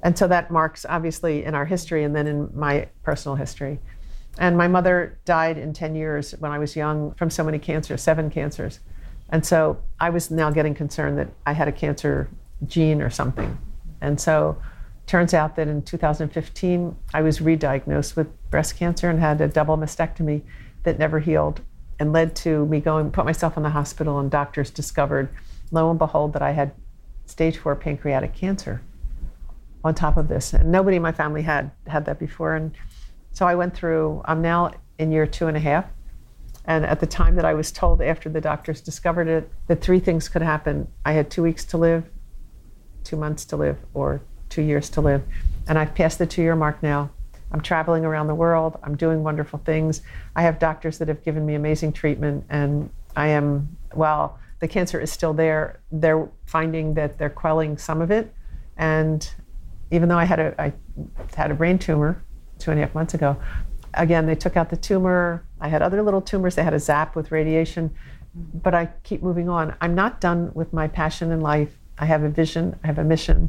And 0.02 0.18
so 0.18 0.28
that 0.28 0.50
marks 0.50 0.84
obviously 0.86 1.44
in 1.44 1.54
our 1.54 1.64
history 1.64 2.04
and 2.04 2.14
then 2.14 2.26
in 2.26 2.50
my 2.54 2.88
personal 3.02 3.36
history. 3.36 3.78
And 4.38 4.56
my 4.58 4.68
mother 4.68 5.18
died 5.24 5.56
in 5.56 5.72
10 5.72 5.94
years 5.94 6.32
when 6.32 6.52
I 6.52 6.58
was 6.58 6.76
young 6.76 7.14
from 7.14 7.30
so 7.30 7.42
many 7.44 7.58
cancers, 7.58 8.02
seven 8.02 8.30
cancers. 8.30 8.80
And 9.30 9.46
so 9.46 9.78
I 10.00 10.10
was 10.10 10.30
now 10.30 10.50
getting 10.50 10.74
concerned 10.74 11.18
that 11.18 11.28
I 11.46 11.52
had 11.52 11.68
a 11.68 11.72
cancer 11.72 12.28
gene 12.66 13.00
or 13.00 13.10
something. 13.10 13.56
And 14.00 14.20
so 14.20 14.60
turns 15.06 15.32
out 15.32 15.56
that 15.56 15.68
in 15.68 15.82
2015, 15.82 16.96
I 17.14 17.22
was 17.22 17.40
re 17.40 17.56
diagnosed 17.56 18.16
with 18.16 18.28
breast 18.50 18.76
cancer 18.76 19.08
and 19.08 19.18
had 19.18 19.40
a 19.40 19.48
double 19.48 19.78
mastectomy 19.78 20.42
that 20.84 20.98
never 20.98 21.18
healed 21.18 21.60
and 21.98 22.12
led 22.12 22.34
to 22.36 22.66
me 22.66 22.80
going, 22.80 23.10
put 23.10 23.24
myself 23.24 23.56
in 23.56 23.62
the 23.62 23.70
hospital, 23.70 24.18
and 24.18 24.30
doctors 24.30 24.70
discovered, 24.70 25.28
lo 25.70 25.90
and 25.90 25.98
behold, 25.98 26.32
that 26.32 26.42
I 26.42 26.52
had 26.52 26.72
stage 27.26 27.58
four 27.58 27.74
pancreatic 27.76 28.34
cancer 28.34 28.82
on 29.82 29.94
top 29.94 30.16
of 30.16 30.28
this. 30.28 30.52
And 30.52 30.72
nobody 30.72 30.96
in 30.96 31.02
my 31.02 31.12
family 31.12 31.42
had 31.42 31.70
had 31.86 32.04
that 32.06 32.18
before. 32.18 32.54
And 32.54 32.72
so 33.32 33.46
I 33.46 33.54
went 33.54 33.74
through, 33.74 34.22
I'm 34.24 34.42
now 34.42 34.72
in 34.98 35.12
year 35.12 35.26
two 35.26 35.46
and 35.46 35.56
a 35.56 35.60
half. 35.60 35.86
And 36.66 36.86
at 36.86 37.00
the 37.00 37.06
time 37.06 37.36
that 37.36 37.44
I 37.44 37.52
was 37.52 37.70
told 37.70 38.00
after 38.00 38.30
the 38.30 38.40
doctors 38.40 38.80
discovered 38.80 39.28
it, 39.28 39.50
that 39.66 39.82
three 39.82 40.00
things 40.00 40.28
could 40.28 40.40
happen 40.40 40.88
I 41.04 41.12
had 41.12 41.30
two 41.30 41.42
weeks 41.42 41.64
to 41.66 41.76
live, 41.76 42.04
two 43.04 43.16
months 43.16 43.44
to 43.46 43.56
live, 43.56 43.76
or 43.92 44.22
two 44.48 44.62
years 44.62 44.88
to 44.90 45.02
live. 45.02 45.22
And 45.68 45.78
I've 45.78 45.94
passed 45.94 46.18
the 46.18 46.26
two 46.26 46.42
year 46.42 46.56
mark 46.56 46.82
now. 46.82 47.10
I'm 47.54 47.60
traveling 47.60 48.04
around 48.04 48.26
the 48.26 48.34
world. 48.34 48.80
I'm 48.82 48.96
doing 48.96 49.22
wonderful 49.22 49.60
things. 49.60 50.02
I 50.34 50.42
have 50.42 50.58
doctors 50.58 50.98
that 50.98 51.06
have 51.06 51.22
given 51.22 51.46
me 51.46 51.54
amazing 51.54 51.92
treatment. 51.92 52.44
And 52.50 52.90
I 53.14 53.28
am, 53.28 53.76
well, 53.94 54.40
the 54.58 54.66
cancer 54.66 54.98
is 54.98 55.12
still 55.12 55.32
there, 55.32 55.80
they're 55.92 56.28
finding 56.46 56.94
that 56.94 57.16
they're 57.16 57.30
quelling 57.30 57.78
some 57.78 58.00
of 58.00 58.10
it. 58.10 58.34
And 58.76 59.30
even 59.92 60.08
though 60.08 60.18
I 60.18 60.24
had 60.24 60.40
a, 60.40 60.60
I 60.60 60.72
had 61.36 61.52
a 61.52 61.54
brain 61.54 61.78
tumor 61.78 62.20
two 62.58 62.72
and 62.72 62.80
a 62.80 62.82
half 62.82 62.92
months 62.92 63.14
ago, 63.14 63.36
again, 63.94 64.26
they 64.26 64.34
took 64.34 64.56
out 64.56 64.68
the 64.68 64.76
tumor. 64.76 65.44
I 65.60 65.68
had 65.68 65.80
other 65.80 66.02
little 66.02 66.22
tumors. 66.22 66.56
They 66.56 66.64
had 66.64 66.74
a 66.74 66.80
zap 66.80 67.14
with 67.14 67.30
radiation. 67.30 67.94
But 68.34 68.74
I 68.74 68.86
keep 69.04 69.22
moving 69.22 69.48
on. 69.48 69.76
I'm 69.80 69.94
not 69.94 70.20
done 70.20 70.50
with 70.54 70.72
my 70.72 70.88
passion 70.88 71.30
in 71.30 71.40
life. 71.40 71.78
I 71.98 72.06
have 72.06 72.24
a 72.24 72.28
vision, 72.28 72.76
I 72.82 72.88
have 72.88 72.98
a 72.98 73.04
mission. 73.04 73.48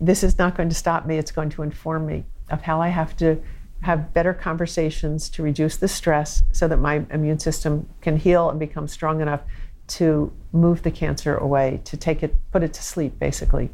This 0.00 0.22
is 0.22 0.38
not 0.38 0.56
going 0.56 0.68
to 0.68 0.74
stop 0.74 1.04
me, 1.04 1.18
it's 1.18 1.32
going 1.32 1.50
to 1.50 1.62
inform 1.62 2.06
me 2.06 2.24
of 2.50 2.62
how 2.62 2.80
I 2.80 2.88
have 2.88 3.16
to 3.18 3.42
have 3.82 4.12
better 4.12 4.34
conversations 4.34 5.30
to 5.30 5.42
reduce 5.42 5.76
the 5.76 5.88
stress 5.88 6.42
so 6.52 6.68
that 6.68 6.76
my 6.76 7.04
immune 7.10 7.38
system 7.38 7.88
can 8.00 8.16
heal 8.16 8.50
and 8.50 8.58
become 8.60 8.86
strong 8.86 9.20
enough 9.20 9.40
to 9.88 10.32
move 10.52 10.82
the 10.82 10.90
cancer 10.90 11.36
away, 11.36 11.80
to 11.84 11.96
take 11.96 12.22
it, 12.22 12.36
put 12.52 12.62
it 12.62 12.72
to 12.74 12.82
sleep, 12.82 13.18
basically. 13.18 13.70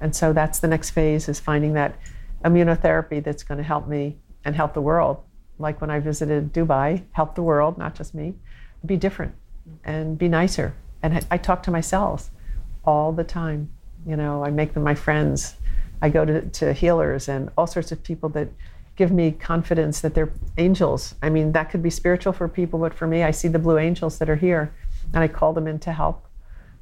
And 0.00 0.14
so 0.14 0.32
that's 0.32 0.58
the 0.58 0.68
next 0.68 0.90
phase 0.90 1.28
is 1.28 1.40
finding 1.40 1.74
that 1.74 1.96
immunotherapy 2.44 3.22
that's 3.22 3.42
going 3.42 3.58
to 3.58 3.64
help 3.64 3.88
me 3.88 4.16
and 4.44 4.54
help 4.54 4.74
the 4.74 4.80
world. 4.80 5.22
Like 5.58 5.80
when 5.80 5.90
I 5.90 6.00
visited 6.00 6.52
Dubai, 6.52 7.04
help 7.12 7.34
the 7.34 7.42
world, 7.42 7.78
not 7.78 7.94
just 7.94 8.14
me, 8.14 8.34
be 8.84 8.96
different 8.96 9.34
and 9.84 10.18
be 10.18 10.28
nicer. 10.28 10.74
And 11.02 11.24
I 11.30 11.38
talk 11.38 11.62
to 11.64 11.70
my 11.70 11.80
cells 11.80 12.30
all 12.84 13.12
the 13.12 13.24
time. 13.24 13.70
You 14.06 14.16
know, 14.16 14.44
I 14.44 14.50
make 14.50 14.74
them 14.74 14.82
my 14.82 14.94
friends. 14.94 15.54
I 16.02 16.08
go 16.08 16.24
to, 16.24 16.42
to 16.42 16.72
healers 16.72 17.28
and 17.28 17.50
all 17.56 17.66
sorts 17.66 17.92
of 17.92 18.02
people 18.02 18.28
that 18.30 18.48
give 18.96 19.10
me 19.10 19.30
confidence 19.30 20.00
that 20.00 20.14
they're 20.14 20.32
angels. 20.56 21.14
I 21.22 21.28
mean, 21.28 21.52
that 21.52 21.70
could 21.70 21.82
be 21.82 21.90
spiritual 21.90 22.32
for 22.32 22.48
people, 22.48 22.78
but 22.78 22.94
for 22.94 23.06
me, 23.06 23.22
I 23.22 23.30
see 23.30 23.48
the 23.48 23.58
blue 23.58 23.78
angels 23.78 24.18
that 24.18 24.30
are 24.30 24.36
here 24.36 24.74
and 25.12 25.22
I 25.22 25.28
call 25.28 25.52
them 25.52 25.66
in 25.66 25.78
to 25.80 25.92
help. 25.92 26.26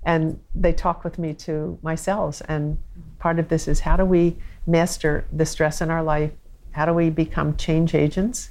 And 0.04 0.38
they 0.54 0.72
talk 0.72 1.02
with 1.02 1.18
me 1.18 1.34
to 1.34 1.78
myself. 1.82 2.42
And 2.46 2.78
part 3.18 3.38
of 3.38 3.48
this 3.48 3.66
is 3.66 3.80
how 3.80 3.96
do 3.96 4.04
we 4.04 4.36
master 4.66 5.24
the 5.32 5.46
stress 5.46 5.80
in 5.80 5.90
our 5.90 6.02
life? 6.02 6.30
How 6.72 6.86
do 6.86 6.92
we 6.92 7.10
become 7.10 7.56
change 7.56 7.94
agents? 7.94 8.50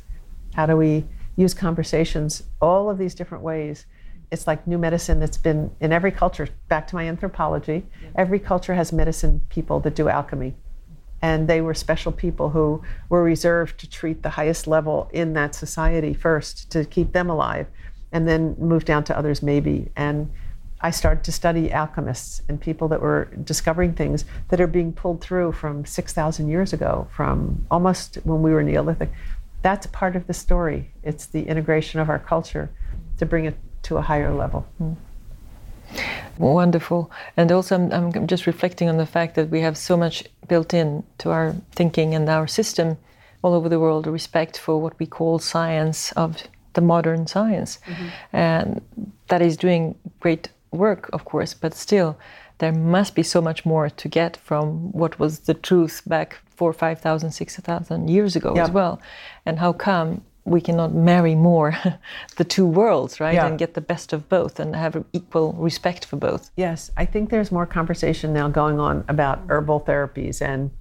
How 0.56 0.65
do 0.65 0.76
we 0.76 1.06
use 1.36 1.54
conversations? 1.54 2.43
All 2.62 2.89
of 2.89 2.97
these 2.97 3.15
different 3.15 3.43
ways 3.43 3.86
it's 4.34 4.48
like 4.48 4.65
new 4.65 4.80
medicine 4.80 5.19
that's 5.19 5.38
been 5.38 5.69
in 5.80 5.93
every 5.93 6.12
culture. 6.12 6.50
Back 6.67 6.88
to 6.88 6.96
my 6.96 7.08
anthropology, 7.08 7.86
yeah. 8.02 8.10
every 8.15 8.39
culture 8.39 8.74
has 8.74 8.91
medicine 8.91 9.41
people 9.50 9.80
that 9.82 9.93
do 9.96 10.10
alchemy. 10.10 10.56
And 11.22 11.48
they 11.48 11.62
were 11.62 11.76
special 11.76 12.12
people 12.12 12.50
who 12.50 12.82
were 13.10 13.24
reserved 13.24 13.80
to 13.80 13.89
treat 13.89 14.24
the 14.24 14.32
highest 14.32 14.65
level 14.65 15.08
in 15.13 15.34
that 15.34 15.54
society 15.54 16.15
first 16.15 16.72
to 16.72 16.84
keep 16.84 17.13
them 17.13 17.30
alive, 17.30 17.67
and 18.12 18.28
then 18.28 18.56
move 18.58 18.86
down 18.86 19.04
to 19.06 19.17
others 19.17 19.43
maybe. 19.43 19.91
And 19.96 20.32
I 20.82 20.89
started 20.89 21.24
to 21.26 21.32
study 21.32 21.72
alchemists 21.72 22.41
and 22.50 22.60
people 22.60 22.88
that 22.89 23.02
were 23.02 23.30
discovering 23.43 23.93
things 23.93 24.26
that 24.50 24.60
are 24.60 24.67
being 24.67 24.91
pulled 24.91 25.22
through 25.22 25.52
from 25.54 25.86
6,000 25.86 26.50
years 26.50 26.74
ago, 26.74 27.08
from 27.12 27.65
almost 27.69 28.15
when 28.24 28.41
we 28.41 28.52
were 28.52 28.63
Neolithic. 28.63 29.12
That's 29.62 29.88
part 29.88 30.15
of 30.15 30.26
the 30.26 30.34
story. 30.34 30.91
It's 31.04 31.28
the 31.28 31.43
integration 31.43 32.00
of 32.02 32.10
our 32.10 32.19
culture 32.19 32.72
to 33.17 33.26
bring 33.26 33.46
it 33.46 33.56
to 33.84 33.98
a 33.98 34.02
higher 34.02 34.34
level. 34.34 34.65
Mm. 34.82 34.96
Wonderful. 36.38 37.12
And 37.38 37.52
also, 37.52 37.76
I'm, 37.76 37.91
I'm, 37.91 38.28
just 38.28 38.48
reflecting 38.48 38.89
on 38.89 38.98
the 38.98 39.06
fact 39.06 39.36
that 39.36 39.50
we 39.50 39.62
have 39.62 39.78
so 39.78 39.96
much 39.96 40.24
built 40.48 40.74
in 40.74 41.04
to 41.19 41.30
our 41.30 41.56
thinking 41.72 42.15
and 42.15 42.28
our 42.28 42.48
system 42.48 42.98
all 43.43 43.54
over 43.54 43.69
the 43.69 43.80
world, 43.80 44.08
respect 44.08 44.58
for 44.58 44.82
what 44.82 44.98
we 45.00 45.06
call 45.06 45.38
science 45.38 46.12
of 46.13 46.43
the 46.74 46.82
modern 46.82 47.28
science. 47.28 47.78
Mm-hmm. 47.86 48.08
And 48.36 48.82
that 49.28 49.41
is 49.41 49.58
doing 49.58 49.96
great 50.19 50.50
work, 50.72 51.10
of 51.13 51.26
course, 51.26 51.54
but 51.54 51.74
still, 51.76 52.17
there 52.60 52.72
must 52.72 53.13
be 53.13 53.24
so 53.24 53.41
much 53.41 53.65
more 53.65 53.89
to 53.89 54.08
get 54.08 54.38
from 54.38 54.91
what 54.91 55.19
was 55.19 55.41
the 55.41 55.54
truth 55.54 56.02
back 56.08 56.39
four, 56.56 56.72
5,000, 56.74 57.32
6,000 57.32 58.10
years 58.10 58.36
ago 58.36 58.54
yep. 58.56 58.65
as 58.65 58.72
well. 58.72 59.02
And 59.46 59.60
how 59.60 59.74
come 59.74 60.24
we 60.45 60.60
cannot 60.60 60.93
marry 60.93 61.36
more 61.36 61.75
the 62.36 62.43
two 62.43 62.65
worlds, 62.65 63.19
right? 63.19 63.36
Yeah. 63.36 63.47
And 63.47 63.58
get 63.58 63.73
the 63.73 63.82
best 63.82 64.13
of 64.13 64.27
both 64.29 64.60
and 64.60 64.75
have 64.75 65.03
equal 65.13 65.53
respect 65.53 66.06
for 66.06 66.17
both. 66.17 66.51
Yes, 66.58 66.91
I 66.97 67.06
think 67.06 67.29
there's 67.29 67.51
more 67.51 67.65
conversation 67.65 68.34
now 68.34 68.49
going 68.49 68.79
on 68.79 69.06
about 69.08 69.41
herbal 69.47 69.82
therapies 69.82 70.41
and 70.41 70.71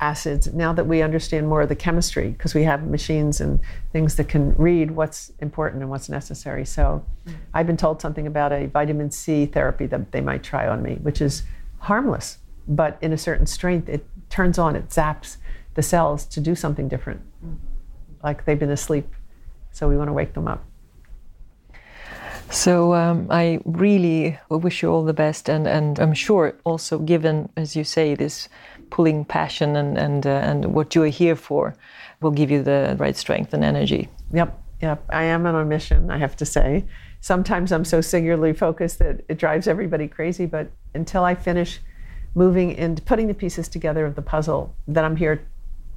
acids 0.00 0.50
now 0.54 0.72
that 0.72 0.86
we 0.86 1.02
understand 1.02 1.46
more 1.46 1.60
of 1.60 1.68
the 1.68 1.76
chemistry 1.76 2.30
because 2.30 2.54
we 2.54 2.62
have 2.62 2.84
machines 2.84 3.38
and 3.38 3.60
things 3.92 4.14
that 4.14 4.28
can 4.28 4.56
read 4.56 4.90
what's 4.90 5.30
important 5.40 5.82
and 5.82 5.90
what's 5.90 6.08
necessary. 6.08 6.64
So 6.64 7.04
I've 7.52 7.66
been 7.66 7.76
told 7.76 8.00
something 8.00 8.26
about 8.26 8.50
a 8.52 8.66
vitamin 8.66 9.10
C 9.10 9.44
therapy 9.44 9.84
that 9.86 10.12
they 10.12 10.22
might 10.22 10.42
try 10.42 10.66
on 10.66 10.82
me, 10.82 10.94
which 11.02 11.20
is 11.20 11.42
harmless, 11.80 12.38
but 12.66 12.96
in 13.02 13.12
a 13.12 13.18
certain 13.18 13.44
strength, 13.44 13.90
it 13.90 14.06
turns 14.30 14.58
on, 14.58 14.74
it 14.74 14.88
zaps 14.88 15.36
the 15.74 15.82
cells 15.82 16.24
to 16.26 16.40
do 16.40 16.54
something 16.54 16.88
different 16.88 17.20
like 18.22 18.44
they've 18.44 18.58
been 18.58 18.70
asleep. 18.70 19.08
So 19.72 19.88
we 19.88 19.96
want 19.96 20.08
to 20.08 20.12
wake 20.12 20.34
them 20.34 20.48
up. 20.48 20.64
So 22.50 22.94
um, 22.94 23.28
I 23.30 23.60
really 23.64 24.36
wish 24.48 24.82
you 24.82 24.90
all 24.90 25.04
the 25.04 25.14
best, 25.14 25.48
and, 25.48 25.68
and 25.68 26.00
I'm 26.00 26.14
sure 26.14 26.56
also 26.64 26.98
given, 26.98 27.48
as 27.56 27.76
you 27.76 27.84
say, 27.84 28.16
this 28.16 28.48
pulling 28.90 29.24
passion 29.24 29.76
and 29.76 29.96
and 29.96 30.26
uh, 30.26 30.30
and 30.30 30.74
what 30.74 30.96
you 30.96 31.04
are 31.04 31.06
here 31.06 31.36
for, 31.36 31.76
will 32.20 32.32
give 32.32 32.50
you 32.50 32.62
the 32.64 32.96
right 32.98 33.16
strength 33.16 33.54
and 33.54 33.62
energy. 33.62 34.08
Yep, 34.32 34.58
yep. 34.82 35.04
I 35.10 35.22
am 35.24 35.46
on 35.46 35.54
a 35.54 35.64
mission. 35.64 36.10
I 36.10 36.18
have 36.18 36.34
to 36.36 36.44
say. 36.44 36.84
Sometimes 37.20 37.70
I'm 37.70 37.84
so 37.84 38.00
singularly 38.00 38.52
focused 38.52 38.98
that 38.98 39.24
it 39.28 39.38
drives 39.38 39.68
everybody 39.68 40.08
crazy. 40.08 40.46
But 40.46 40.72
until 40.92 41.22
I 41.22 41.36
finish 41.36 41.78
moving 42.34 42.76
and 42.76 43.04
putting 43.06 43.28
the 43.28 43.34
pieces 43.34 43.68
together 43.68 44.06
of 44.06 44.16
the 44.16 44.22
puzzle 44.22 44.74
that 44.88 45.04
I'm 45.04 45.16
here 45.16 45.46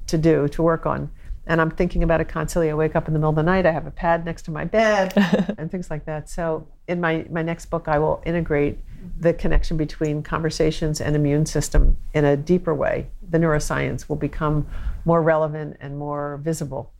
to 0.06 0.18
do, 0.18 0.46
to 0.48 0.62
work 0.62 0.86
on, 0.86 1.10
and 1.46 1.60
I'm 1.60 1.70
thinking 1.70 2.02
about 2.02 2.20
it 2.20 2.28
constantly. 2.28 2.70
I 2.70 2.74
wake 2.74 2.96
up 2.96 3.06
in 3.08 3.14
the 3.14 3.18
middle 3.18 3.30
of 3.30 3.36
the 3.36 3.42
night, 3.42 3.66
I 3.66 3.72
have 3.72 3.86
a 3.86 3.90
pad 3.90 4.24
next 4.24 4.42
to 4.42 4.50
my 4.50 4.64
bed 4.64 5.12
and 5.58 5.70
things 5.70 5.90
like 5.90 6.06
that. 6.06 6.28
So 6.28 6.66
in 6.88 7.00
my, 7.00 7.26
my 7.30 7.42
next 7.42 7.66
book, 7.66 7.88
I 7.88 7.98
will 7.98 8.22
integrate 8.24 8.78
the 9.20 9.34
connection 9.34 9.76
between 9.76 10.22
conversations 10.22 11.00
and 11.00 11.14
immune 11.14 11.46
system 11.46 11.96
in 12.14 12.24
a 12.24 12.36
deeper 12.36 12.74
way. 12.74 13.08
The 13.30 13.38
neuroscience 13.38 14.08
will 14.08 14.16
become 14.16 14.66
more 15.04 15.22
relevant 15.22 15.76
and 15.80 15.98
more 15.98 16.40
visible. 16.42 16.92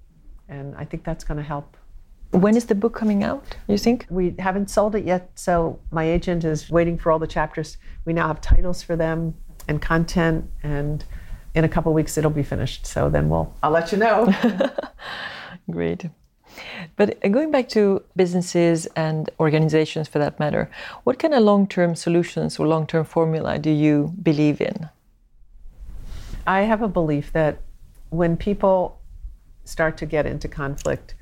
And 0.49 0.75
I 0.77 0.85
think 0.85 1.05
that's 1.05 1.25
going 1.25 1.39
to 1.39 1.45
help. 1.45 1.77
When 2.31 2.57
is 2.57 2.67
the 2.67 2.75
book 2.75 2.95
coming 2.95 3.23
out, 3.23 3.45
you 3.69 3.79
think? 3.79 4.07
We 4.11 4.35
haven't 4.39 4.69
sold 4.69 4.97
it 4.97 5.05
yet, 5.05 5.31
so 5.37 5.79
my 5.91 6.05
agent 6.05 6.45
is 6.45 6.69
waiting 6.69 6.99
for 6.99 7.13
all 7.13 7.19
the 7.19 7.29
chapters. 7.29 7.79
We 8.05 8.13
now 8.13 8.27
have 8.27 8.41
titles 8.41 8.83
for 8.83 8.97
them 8.97 9.35
and 9.69 9.81
content 9.81 10.51
and 10.63 11.05
in 11.55 11.65
a 11.65 11.69
couple 11.69 11.93
weeks 11.93 12.19
it'll 12.19 12.31
be 12.31 12.43
finished. 12.43 12.87
So 12.87 13.09
then 13.09 13.29
we'll 13.29 13.55
I'll 13.63 13.71
let 13.71 13.93
you 13.93 13.99
know. 13.99 14.33
Great. 15.71 16.07
But 16.97 17.25
uh, 17.25 17.29
going 17.29 17.51
back 17.51 17.69
to 17.71 18.03
businesses 18.17 18.87
and 18.97 19.31
organizations 19.41 20.09
for 20.09 20.19
that 20.19 20.39
matter, 20.39 20.71
what 21.05 21.19
kind 21.19 21.35
of 21.35 21.43
long 21.43 21.67
term 21.67 21.95
solutions 21.95 22.59
or 22.59 22.67
long 22.67 22.87
term 22.87 23.05
formula 23.05 23.59
do 23.59 23.71
you 23.71 24.13
believe 24.23 24.61
in? 24.61 24.89
I 26.47 26.63
have 26.63 26.83
a 26.83 26.89
belief 26.89 27.33
that 27.33 27.59
when 28.11 28.37
people 28.37 29.01
start 29.65 29.97
to 29.99 30.07
get 30.07 30.27
into 30.27 30.47
conflict 30.47 31.15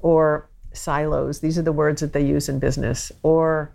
or 0.00 0.48
silos, 0.72 1.40
these 1.40 1.58
are 1.58 1.62
the 1.62 1.72
words 1.72 2.02
that 2.02 2.12
they 2.12 2.24
use 2.24 2.48
in 2.48 2.58
business, 2.58 3.10
or 3.22 3.72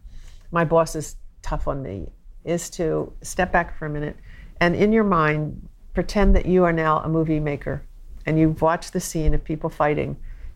my 0.52 0.64
boss 0.64 0.96
is 0.96 1.16
tough 1.42 1.68
on 1.68 1.82
me, 1.82 2.08
is 2.46 2.70
to 2.70 3.12
step 3.24 3.52
back 3.52 3.78
for 3.78 3.88
a 3.88 3.90
minute 3.90 4.16
and 4.62 4.76
in 4.76 4.94
your 4.94 5.04
mind 5.04 5.68
pretend 5.94 6.36
that 6.36 6.46
you 6.46 6.64
are 6.64 6.74
now 6.74 7.00
a 7.00 7.10
movie 7.10 7.40
maker 7.40 7.84
and 8.26 8.40
you've 8.40 8.62
watched 8.62 8.94
the 8.94 9.00
scene 9.00 9.34
of 9.34 9.44
people 9.44 9.70
fighting, 9.70 10.16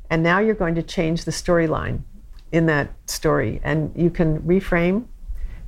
and 0.09 0.21
now 0.21 0.39
you're 0.39 0.55
going 0.55 0.75
to 0.75 0.83
change 0.83 1.25
the 1.25 1.31
storyline 1.31 2.01
in 2.51 2.67
that 2.67 2.91
story. 3.07 3.59
And 3.63 3.91
you 3.95 4.09
can 4.09 4.39
reframe, 4.41 5.05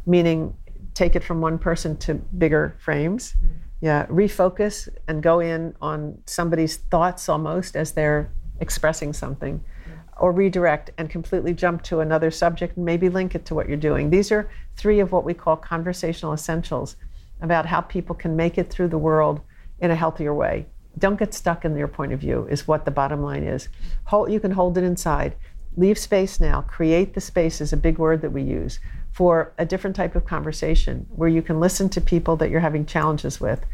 meaning 0.05 0.55
take 0.93 1.15
it 1.15 1.23
from 1.23 1.41
one 1.41 1.57
person 1.57 1.97
to 1.97 2.13
bigger 2.13 2.75
frames, 2.79 3.33
mm-hmm. 3.33 3.53
yeah, 3.81 4.05
refocus 4.07 4.89
and 5.07 5.23
go 5.23 5.39
in 5.39 5.75
on 5.81 6.17
somebody's 6.25 6.77
thoughts 6.77 7.29
almost 7.29 7.75
as 7.75 7.91
they're 7.91 8.31
expressing 8.59 9.11
something, 9.11 9.59
mm-hmm. 9.59 9.91
or 10.23 10.31
redirect 10.31 10.91
and 10.97 11.09
completely 11.09 11.53
jump 11.53 11.81
to 11.83 11.99
another 11.99 12.31
subject 12.31 12.77
and 12.77 12.85
maybe 12.85 13.09
link 13.09 13.35
it 13.35 13.45
to 13.45 13.55
what 13.55 13.67
you're 13.67 13.77
doing. 13.77 14.09
These 14.09 14.31
are 14.31 14.49
three 14.75 14.99
of 14.99 15.11
what 15.11 15.23
we 15.23 15.33
call 15.33 15.55
conversational 15.55 16.33
essentials 16.33 16.95
about 17.41 17.65
how 17.65 17.81
people 17.81 18.15
can 18.15 18.35
make 18.35 18.57
it 18.57 18.69
through 18.69 18.87
the 18.87 18.97
world 18.97 19.41
in 19.79 19.91
a 19.91 19.95
healthier 19.95 20.33
way. 20.33 20.65
Don't 20.97 21.19
get 21.19 21.33
stuck 21.33 21.63
in 21.63 21.77
your 21.77 21.87
point 21.87 22.13
of 22.13 22.19
view, 22.19 22.47
is 22.49 22.67
what 22.67 22.85
the 22.85 22.91
bottom 22.91 23.21
line 23.21 23.43
is. 23.43 23.69
Hold, 24.05 24.31
you 24.31 24.39
can 24.39 24.51
hold 24.51 24.77
it 24.77 24.83
inside. 24.83 25.35
Leave 25.75 25.97
space 25.97 26.39
now. 26.39 26.61
Create 26.61 27.13
the 27.13 27.21
space 27.21 27.61
is 27.61 27.71
a 27.71 27.77
big 27.77 27.99
word 27.99 28.21
that 28.21 28.31
we 28.31 28.41
use 28.41 28.79
for 29.11 29.53
a 29.57 29.65
different 29.65 29.95
type 29.95 30.15
of 30.15 30.25
conversation 30.25 31.05
where 31.09 31.29
you 31.29 31.41
can 31.41 31.59
listen 31.59 31.89
to 31.89 32.01
people 32.01 32.35
that 32.37 32.49
you're 32.49 32.59
having 32.59 32.85
challenges 32.85 33.39
with, 33.39 33.65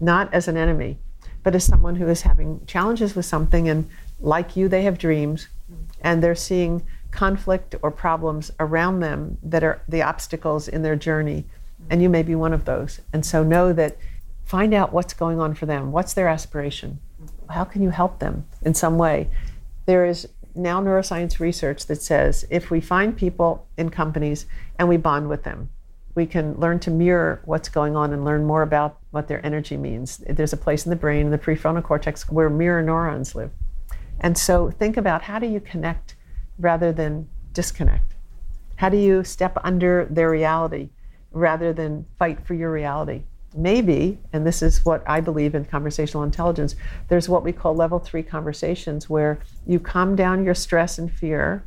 not 0.00 0.32
as 0.32 0.48
an 0.48 0.56
enemy, 0.56 0.98
but 1.42 1.54
as 1.54 1.64
someone 1.64 1.96
who 1.96 2.08
is 2.08 2.22
having 2.22 2.60
challenges 2.66 3.14
with 3.14 3.24
something 3.24 3.68
and 3.68 3.88
like 4.20 4.56
you, 4.56 4.68
they 4.68 4.82
have 4.82 4.98
dreams 4.98 5.48
and 6.00 6.22
they're 6.22 6.34
seeing 6.34 6.84
conflict 7.10 7.74
or 7.82 7.90
problems 7.90 8.50
around 8.60 9.00
them 9.00 9.38
that 9.42 9.62
are 9.62 9.80
the 9.88 10.02
obstacles 10.02 10.68
in 10.68 10.82
their 10.82 10.96
journey. 10.96 11.44
And 11.90 12.02
you 12.02 12.08
may 12.08 12.22
be 12.22 12.34
one 12.34 12.52
of 12.52 12.64
those. 12.64 13.00
And 13.12 13.24
so 13.24 13.42
know 13.42 13.72
that 13.72 13.96
find 14.48 14.72
out 14.72 14.94
what's 14.94 15.12
going 15.12 15.38
on 15.38 15.54
for 15.54 15.66
them. 15.66 15.92
What's 15.92 16.14
their 16.14 16.26
aspiration? 16.26 16.98
How 17.50 17.64
can 17.64 17.82
you 17.82 17.90
help 17.90 18.18
them 18.18 18.46
in 18.62 18.72
some 18.72 18.96
way? 18.96 19.28
There 19.84 20.06
is 20.06 20.26
now 20.54 20.80
neuroscience 20.80 21.38
research 21.38 21.84
that 21.86 22.00
says 22.00 22.46
if 22.50 22.70
we 22.70 22.80
find 22.80 23.14
people 23.14 23.68
in 23.76 23.90
companies 23.90 24.46
and 24.78 24.88
we 24.88 24.96
bond 24.96 25.28
with 25.28 25.44
them, 25.44 25.68
we 26.14 26.24
can 26.24 26.54
learn 26.54 26.80
to 26.80 26.90
mirror 26.90 27.42
what's 27.44 27.68
going 27.68 27.94
on 27.94 28.14
and 28.14 28.24
learn 28.24 28.42
more 28.46 28.62
about 28.62 28.98
what 29.10 29.28
their 29.28 29.44
energy 29.44 29.76
means. 29.76 30.24
There's 30.26 30.54
a 30.54 30.56
place 30.56 30.86
in 30.86 30.90
the 30.90 30.96
brain, 30.96 31.26
in 31.26 31.30
the 31.30 31.38
prefrontal 31.38 31.82
cortex, 31.82 32.26
where 32.30 32.48
mirror 32.48 32.82
neurons 32.82 33.34
live. 33.34 33.50
And 34.18 34.36
so 34.38 34.70
think 34.70 34.96
about 34.96 35.22
how 35.22 35.38
do 35.38 35.46
you 35.46 35.60
connect 35.60 36.16
rather 36.58 36.90
than 36.90 37.28
disconnect? 37.52 38.14
How 38.76 38.88
do 38.88 38.96
you 38.96 39.24
step 39.24 39.58
under 39.62 40.06
their 40.10 40.30
reality 40.30 40.88
rather 41.32 41.74
than 41.74 42.06
fight 42.18 42.46
for 42.46 42.54
your 42.54 42.72
reality? 42.72 43.24
Maybe, 43.54 44.18
and 44.32 44.46
this 44.46 44.62
is 44.62 44.84
what 44.84 45.02
I 45.06 45.20
believe 45.20 45.54
in 45.54 45.64
conversational 45.64 46.22
intelligence, 46.22 46.76
there's 47.08 47.28
what 47.28 47.44
we 47.44 47.52
call 47.52 47.74
level 47.74 47.98
three 47.98 48.22
conversations 48.22 49.08
where 49.08 49.40
you 49.66 49.80
calm 49.80 50.16
down 50.16 50.44
your 50.44 50.54
stress 50.54 50.98
and 50.98 51.10
fear 51.10 51.64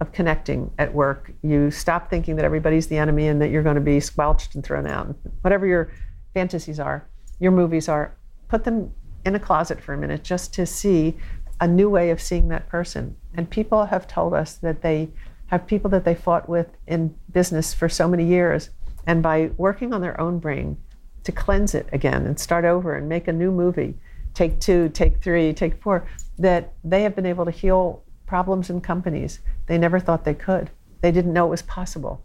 of 0.00 0.12
connecting 0.12 0.70
at 0.78 0.92
work. 0.92 1.32
You 1.42 1.70
stop 1.70 2.10
thinking 2.10 2.36
that 2.36 2.44
everybody's 2.44 2.88
the 2.88 2.98
enemy 2.98 3.28
and 3.28 3.40
that 3.40 3.50
you're 3.50 3.62
going 3.62 3.76
to 3.76 3.80
be 3.80 4.00
squelched 4.00 4.54
and 4.54 4.64
thrown 4.64 4.86
out. 4.86 5.14
Whatever 5.40 5.66
your 5.66 5.92
fantasies 6.34 6.80
are, 6.80 7.08
your 7.40 7.52
movies 7.52 7.88
are, 7.88 8.16
put 8.48 8.64
them 8.64 8.92
in 9.24 9.34
a 9.34 9.40
closet 9.40 9.80
for 9.80 9.94
a 9.94 9.98
minute 9.98 10.22
just 10.22 10.52
to 10.54 10.66
see 10.66 11.16
a 11.60 11.68
new 11.68 11.88
way 11.88 12.10
of 12.10 12.20
seeing 12.20 12.48
that 12.48 12.68
person. 12.68 13.16
And 13.34 13.48
people 13.48 13.86
have 13.86 14.06
told 14.06 14.34
us 14.34 14.54
that 14.56 14.82
they 14.82 15.08
have 15.46 15.66
people 15.66 15.90
that 15.90 16.04
they 16.04 16.14
fought 16.14 16.48
with 16.48 16.68
in 16.86 17.14
business 17.32 17.72
for 17.72 17.88
so 17.88 18.08
many 18.08 18.24
years. 18.24 18.70
And 19.06 19.22
by 19.22 19.50
working 19.56 19.92
on 19.92 20.00
their 20.00 20.20
own 20.20 20.38
brain, 20.38 20.76
to 21.24 21.32
cleanse 21.32 21.74
it 21.74 21.88
again 21.92 22.26
and 22.26 22.38
start 22.38 22.64
over 22.64 22.94
and 22.94 23.08
make 23.08 23.28
a 23.28 23.32
new 23.32 23.50
movie, 23.50 23.94
take 24.34 24.60
two, 24.60 24.88
take 24.90 25.22
three, 25.22 25.52
take 25.52 25.82
four, 25.82 26.06
that 26.38 26.72
they 26.84 27.02
have 27.02 27.14
been 27.16 27.26
able 27.26 27.44
to 27.44 27.50
heal 27.50 28.02
problems 28.26 28.70
in 28.70 28.80
companies 28.80 29.40
they 29.66 29.78
never 29.78 29.98
thought 29.98 30.24
they 30.24 30.34
could. 30.34 30.70
They 31.00 31.10
didn't 31.10 31.32
know 31.32 31.46
it 31.46 31.50
was 31.50 31.62
possible 31.62 32.22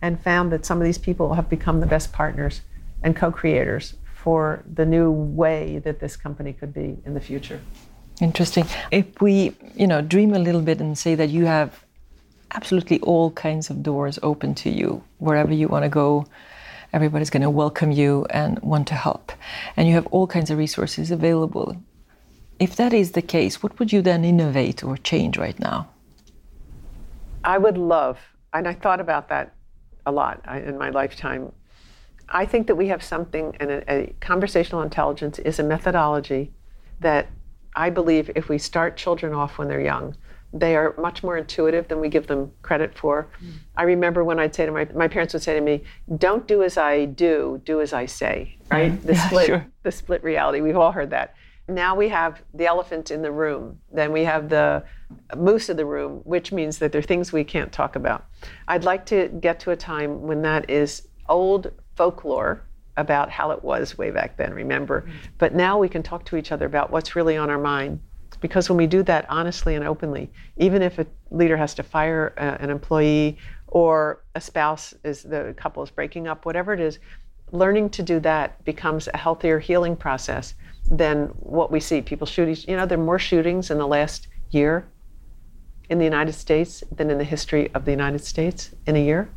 and 0.00 0.20
found 0.22 0.52
that 0.52 0.66
some 0.66 0.78
of 0.78 0.84
these 0.84 0.98
people 0.98 1.34
have 1.34 1.48
become 1.48 1.80
the 1.80 1.86
best 1.86 2.12
partners 2.12 2.62
and 3.02 3.16
co-creators 3.16 3.94
for 4.14 4.62
the 4.74 4.84
new 4.84 5.10
way 5.10 5.78
that 5.80 6.00
this 6.00 6.16
company 6.16 6.52
could 6.52 6.72
be 6.72 6.96
in 7.04 7.14
the 7.14 7.20
future. 7.20 7.60
Interesting. 8.20 8.66
If 8.90 9.20
we, 9.20 9.56
you 9.74 9.86
know, 9.86 10.00
dream 10.00 10.34
a 10.34 10.38
little 10.38 10.60
bit 10.60 10.80
and 10.80 10.96
say 10.96 11.14
that 11.14 11.30
you 11.30 11.46
have 11.46 11.84
absolutely 12.52 13.00
all 13.00 13.30
kinds 13.32 13.70
of 13.70 13.82
doors 13.82 14.18
open 14.22 14.54
to 14.54 14.70
you 14.70 15.02
wherever 15.18 15.52
you 15.52 15.68
want 15.68 15.84
to 15.84 15.88
go, 15.88 16.26
everybody's 16.92 17.30
going 17.30 17.42
to 17.42 17.50
welcome 17.50 17.90
you 17.90 18.26
and 18.30 18.58
want 18.60 18.86
to 18.88 18.94
help. 18.94 19.32
And 19.76 19.88
you 19.88 19.94
have 19.94 20.06
all 20.08 20.26
kinds 20.26 20.50
of 20.50 20.58
resources 20.58 21.10
available. 21.10 21.76
If 22.58 22.76
that 22.76 22.92
is 22.92 23.12
the 23.12 23.22
case, 23.22 23.62
what 23.62 23.78
would 23.78 23.92
you 23.92 24.02
then 24.02 24.24
innovate 24.24 24.84
or 24.84 24.96
change 24.96 25.38
right 25.38 25.58
now? 25.58 25.88
I 27.44 27.58
would 27.58 27.78
love, 27.78 28.18
and 28.52 28.68
I 28.68 28.74
thought 28.74 29.00
about 29.00 29.28
that 29.30 29.54
a 30.06 30.12
lot 30.12 30.42
uh, 30.48 30.54
in 30.54 30.78
my 30.78 30.90
lifetime. 30.90 31.52
I 32.28 32.46
think 32.46 32.66
that 32.68 32.76
we 32.76 32.88
have 32.88 33.02
something, 33.02 33.56
and 33.58 33.70
a, 33.70 33.92
a 33.92 34.14
conversational 34.20 34.82
intelligence 34.82 35.38
is 35.40 35.58
a 35.58 35.64
methodology 35.64 36.52
that 37.00 37.26
I 37.74 37.90
believe 37.90 38.30
if 38.36 38.48
we 38.48 38.58
start 38.58 38.96
children 38.96 39.32
off 39.32 39.58
when 39.58 39.68
they're 39.68 39.80
young, 39.80 40.16
they 40.52 40.76
are 40.76 40.94
much 40.98 41.22
more 41.22 41.36
intuitive 41.36 41.88
than 41.88 42.00
we 42.00 42.08
give 42.08 42.26
them 42.26 42.52
credit 42.62 42.96
for. 42.96 43.28
Mm. 43.42 43.52
I 43.76 43.82
remember 43.84 44.22
when 44.22 44.38
I'd 44.38 44.54
say 44.54 44.66
to 44.66 44.72
my 44.72 44.86
my 44.94 45.08
parents 45.08 45.32
would 45.32 45.42
say 45.42 45.54
to 45.54 45.60
me, 45.60 45.82
"Don't 46.18 46.46
do 46.46 46.62
as 46.62 46.76
I 46.76 47.06
do, 47.06 47.60
do 47.64 47.80
as 47.80 47.92
I 47.92 48.06
say." 48.06 48.56
Right? 48.70 49.00
The 49.02 49.14
yeah, 49.14 49.26
split 49.26 49.46
sure. 49.46 49.66
the 49.82 49.92
split 49.92 50.22
reality. 50.22 50.60
We've 50.60 50.76
all 50.76 50.92
heard 50.92 51.10
that. 51.10 51.34
Now 51.68 51.94
we 51.94 52.08
have 52.08 52.42
the 52.52 52.66
elephant 52.66 53.10
in 53.10 53.22
the 53.22 53.32
room. 53.32 53.78
Then 53.92 54.12
we 54.12 54.24
have 54.24 54.48
the 54.48 54.84
moose 55.36 55.68
in 55.68 55.76
the 55.76 55.86
room, 55.86 56.20
which 56.24 56.52
means 56.52 56.78
that 56.78 56.92
there 56.92 56.98
are 56.98 57.02
things 57.02 57.32
we 57.32 57.44
can't 57.44 57.72
talk 57.72 57.96
about. 57.96 58.26
I'd 58.68 58.84
like 58.84 59.06
to 59.06 59.28
get 59.28 59.60
to 59.60 59.70
a 59.70 59.76
time 59.76 60.22
when 60.22 60.42
that 60.42 60.68
is 60.68 61.08
old 61.28 61.72
folklore 61.96 62.62
about 62.96 63.30
how 63.30 63.50
it 63.52 63.62
was 63.62 63.96
way 63.96 64.10
back 64.10 64.36
then, 64.36 64.52
remember? 64.52 65.02
Mm. 65.02 65.12
But 65.38 65.54
now 65.54 65.78
we 65.78 65.88
can 65.88 66.02
talk 66.02 66.26
to 66.26 66.36
each 66.36 66.52
other 66.52 66.66
about 66.66 66.90
what's 66.90 67.16
really 67.16 67.36
on 67.36 67.48
our 67.48 67.58
mind 67.58 68.00
because 68.42 68.68
when 68.68 68.76
we 68.76 68.86
do 68.86 69.02
that 69.04 69.24
honestly 69.30 69.74
and 69.74 69.86
openly, 69.86 70.30
even 70.58 70.82
if 70.82 70.98
a 70.98 71.06
leader 71.30 71.56
has 71.56 71.72
to 71.74 71.82
fire 71.82 72.34
a, 72.36 72.62
an 72.62 72.68
employee 72.68 73.38
or 73.68 74.22
a 74.34 74.40
spouse 74.40 74.92
is 75.04 75.22
the 75.22 75.54
couple 75.56 75.82
is 75.82 75.90
breaking 75.90 76.28
up, 76.28 76.44
whatever 76.44 76.74
it 76.74 76.80
is, 76.80 76.98
learning 77.52 77.88
to 77.88 78.02
do 78.02 78.20
that 78.20 78.62
becomes 78.64 79.08
a 79.14 79.16
healthier 79.16 79.58
healing 79.58 79.96
process 79.96 80.54
than 80.90 81.28
what 81.38 81.70
we 81.70 81.80
see. 81.80 82.02
People 82.02 82.26
shoot 82.26 82.68
you 82.68 82.76
know, 82.76 82.84
there 82.84 82.98
are 82.98 83.04
more 83.04 83.18
shootings 83.18 83.70
in 83.70 83.78
the 83.78 83.86
last 83.86 84.28
year 84.50 84.84
in 85.88 85.98
the 85.98 86.04
United 86.04 86.32
States 86.32 86.82
than 86.92 87.10
in 87.10 87.18
the 87.18 87.24
history 87.24 87.72
of 87.74 87.84
the 87.84 87.90
United 87.90 88.24
States 88.24 88.70
in 88.86 88.96
a 88.96 89.04
year. 89.04 89.28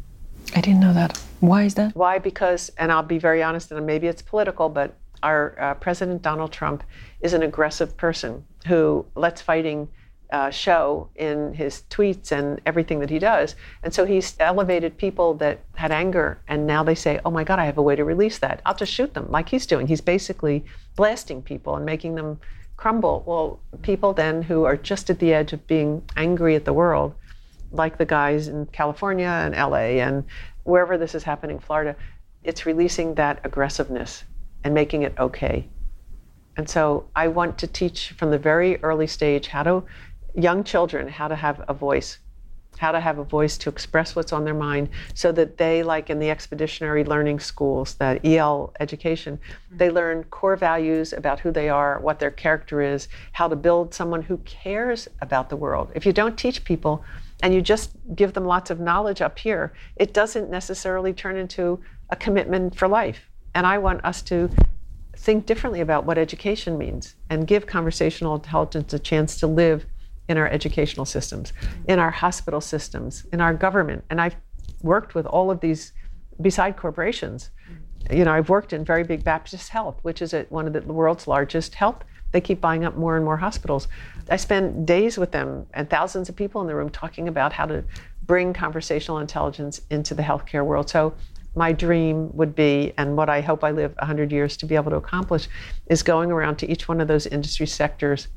I 0.56 0.62
didn't 0.62 0.80
know 0.80 0.94
that. 0.94 1.18
Why 1.40 1.64
is 1.64 1.76
that? 1.76 1.96
Why? 1.96 2.18
Because, 2.20 2.72
and 2.78 2.92
I'll 2.92 3.04
be 3.04 3.18
very 3.18 3.44
honest, 3.44 3.72
and 3.72 3.86
maybe 3.86 4.08
it's 4.08 4.22
political, 4.22 4.70
but 4.70 4.96
our 5.24 5.60
uh, 5.60 5.74
President 5.76 6.22
Donald 6.22 6.52
Trump 6.52 6.84
is 7.26 7.34
an 7.34 7.42
aggressive 7.42 7.98
person 7.98 8.46
who 8.68 9.04
lets 9.16 9.42
fighting 9.42 9.90
uh, 10.32 10.52
show 10.52 11.10
in 11.16 11.54
his 11.56 11.84
tweets 11.90 12.32
and 12.32 12.62
everything 12.68 13.00
that 13.00 13.10
he 13.10 13.18
does. 13.18 13.56
And 13.82 13.92
so 13.92 14.06
he's 14.06 14.36
elevated 14.40 14.96
people 14.98 15.34
that 15.36 15.60
had 15.74 15.92
anger, 15.92 16.40
and 16.48 16.68
now 16.68 16.84
they 16.84 16.94
say, 16.94 17.20
oh 17.26 17.32
my 17.32 17.44
God, 17.44 17.58
I 17.58 17.66
have 17.66 17.80
a 17.80 17.82
way 17.82 17.96
to 17.96 18.04
release 18.04 18.38
that. 18.40 18.62
I'll 18.64 18.76
just 18.76 18.94
shoot 18.94 19.16
them, 19.16 19.26
like 19.32 19.50
he's 19.50 19.66
doing. 19.66 19.88
He's 19.88 20.02
basically 20.02 20.64
blasting 20.96 21.42
people 21.42 21.76
and 21.76 21.86
making 21.86 22.14
them 22.14 22.40
crumble. 22.78 23.24
Well, 23.26 23.60
people 23.82 24.14
then 24.14 24.44
who 24.44 24.66
are 24.66 24.78
just 24.78 25.10
at 25.10 25.18
the 25.20 25.34
edge 25.34 25.52
of 25.52 25.66
being 25.66 26.04
angry 26.16 26.56
at 26.56 26.66
the 26.66 26.74
world, 26.74 27.16
like 27.72 27.98
the 27.98 28.06
guys 28.06 28.48
in 28.48 28.68
California 28.68 29.28
and 29.28 29.56
LA 29.56 30.04
and 30.06 30.24
wherever 30.64 30.96
this 30.96 31.16
is 31.16 31.24
happening, 31.24 31.58
Florida, 31.60 31.96
it's 32.44 32.68
releasing 32.68 33.16
that 33.16 33.40
aggressiveness 33.44 34.24
and 34.64 34.74
making 34.74 35.02
it 35.02 35.14
okay. 35.18 35.68
And 36.58 36.70
so 36.70 37.06
I 37.16 37.28
want 37.28 37.58
to 37.60 37.68
teach 37.68 38.12
from 38.12 38.32
the 38.32 38.38
very 38.38 38.82
early 38.84 39.08
stage 39.08 39.48
how 39.48 39.64
to, 39.64 39.84
young 40.34 40.64
children, 40.64 41.08
how 41.08 41.28
to 41.28 41.36
have 41.36 41.64
a 41.68 41.74
voice, 41.74 42.20
how 42.78 42.92
to 42.92 43.00
have 43.00 43.20
a 43.20 43.24
voice 43.24 43.58
to 43.60 43.70
express 43.70 44.16
what's 44.16 44.34
on 44.34 44.46
their 44.46 44.54
mind 44.54 44.90
so 45.14 45.32
that 45.32 45.58
they, 45.58 45.84
like 45.84 46.10
in 46.10 46.20
the 46.20 46.30
expeditionary 46.30 47.04
learning 47.04 47.40
schools, 47.40 47.96
that 47.96 48.26
EL 48.26 48.74
education, 48.80 49.38
mm-hmm. 49.38 49.78
they 49.78 49.90
learn 49.90 50.24
core 50.26 50.56
values 50.56 51.14
about 51.14 51.40
who 51.40 51.52
they 51.52 51.70
are, 51.70 52.00
what 52.00 52.20
their 52.20 52.32
character 52.32 52.82
is, 52.82 53.08
how 53.34 53.48
to 53.48 53.56
build 53.56 53.94
someone 53.94 54.22
who 54.22 54.38
cares 54.40 55.08
about 55.22 55.50
the 55.50 55.56
world. 55.56 55.92
If 55.96 56.06
you 56.06 56.14
don't 56.14 56.38
teach 56.38 56.64
people, 56.64 57.04
and 57.44 57.54
you 57.54 57.62
just 57.62 57.92
give 58.16 58.34
them 58.34 58.46
lots 58.46 58.70
of 58.70 58.80
knowledge 58.80 59.22
up 59.22 59.38
here, 59.38 59.74
it 59.98 60.14
doesn't 60.14 60.50
necessarily 60.50 61.14
turn 61.14 61.38
into 61.38 61.80
a 62.10 62.16
commitment 62.16 62.76
for 62.76 62.88
life. 62.88 63.30
And 63.54 63.66
I 63.68 63.78
want 63.78 64.04
us 64.06 64.22
to 64.24 64.50
think 65.18 65.46
differently 65.46 65.82
about 65.82 66.06
what 66.06 66.18
education 66.18 66.78
means 66.78 67.16
and 67.30 67.48
give 67.48 67.66
conversational 67.66 68.36
intelligence 68.36 68.94
a 68.94 69.00
chance 69.00 69.38
to 69.40 69.48
live 69.48 69.86
in 70.28 70.38
our 70.38 70.48
educational 70.48 71.06
systems, 71.06 71.54
in 71.88 72.00
our 72.00 72.12
hospital 72.12 72.62
systems, 72.62 73.26
in 73.32 73.42
our 73.42 73.54
government. 73.54 74.04
And 74.10 74.20
I've 74.20 74.36
worked 74.82 75.16
with 75.16 75.26
all 75.26 75.52
of 75.52 75.60
these 75.60 75.94
beside 76.42 76.78
corporations. 76.78 77.52
You 78.12 78.26
know, 78.26 78.34
I've 78.34 78.50
worked 78.50 78.74
in 78.74 78.84
very 78.84 79.04
big 79.04 79.24
Baptist 79.24 79.70
Health, 79.70 80.00
which 80.02 80.22
is 80.22 80.34
one 80.50 80.68
of 80.68 80.74
the 80.74 80.82
world's 80.82 81.28
largest 81.28 81.76
health. 81.76 82.04
They 82.32 82.42
keep 82.42 82.60
buying 82.60 82.84
up 82.84 82.98
more 82.98 83.16
and 83.16 83.24
more 83.24 83.38
hospitals. 83.38 83.88
I 84.30 84.36
spend 84.36 84.86
days 84.86 85.18
with 85.18 85.32
them 85.32 85.66
and 85.74 85.90
thousands 85.90 86.28
of 86.28 86.36
people 86.36 86.62
in 86.62 86.68
the 86.68 86.76
room 86.76 86.90
talking 86.90 87.28
about 87.28 87.54
how 87.54 87.66
to 87.68 87.84
bring 88.24 88.52
conversational 88.54 89.20
intelligence 89.20 89.82
into 89.90 90.14
the 90.14 90.24
healthcare 90.24 90.66
world. 90.66 90.90
So 90.90 91.14
my 91.56 91.72
dream 91.72 92.30
would 92.36 92.54
be, 92.54 92.94
and 92.98 93.16
what 93.16 93.30
I 93.30 93.42
hope 93.42 93.64
I 93.64 93.72
live 93.72 93.94
100 94.00 94.32
years 94.32 94.58
to 94.58 94.66
be 94.66 94.76
able 94.76 94.92
to 94.92 94.98
accomplish, 94.98 95.48
is 95.88 96.04
going 96.04 96.32
around 96.32 96.58
to 96.58 96.70
each 96.70 96.88
one 96.88 97.00
of 97.02 97.08
those 97.08 97.26
industry 97.28 97.68
sectors 97.68 98.28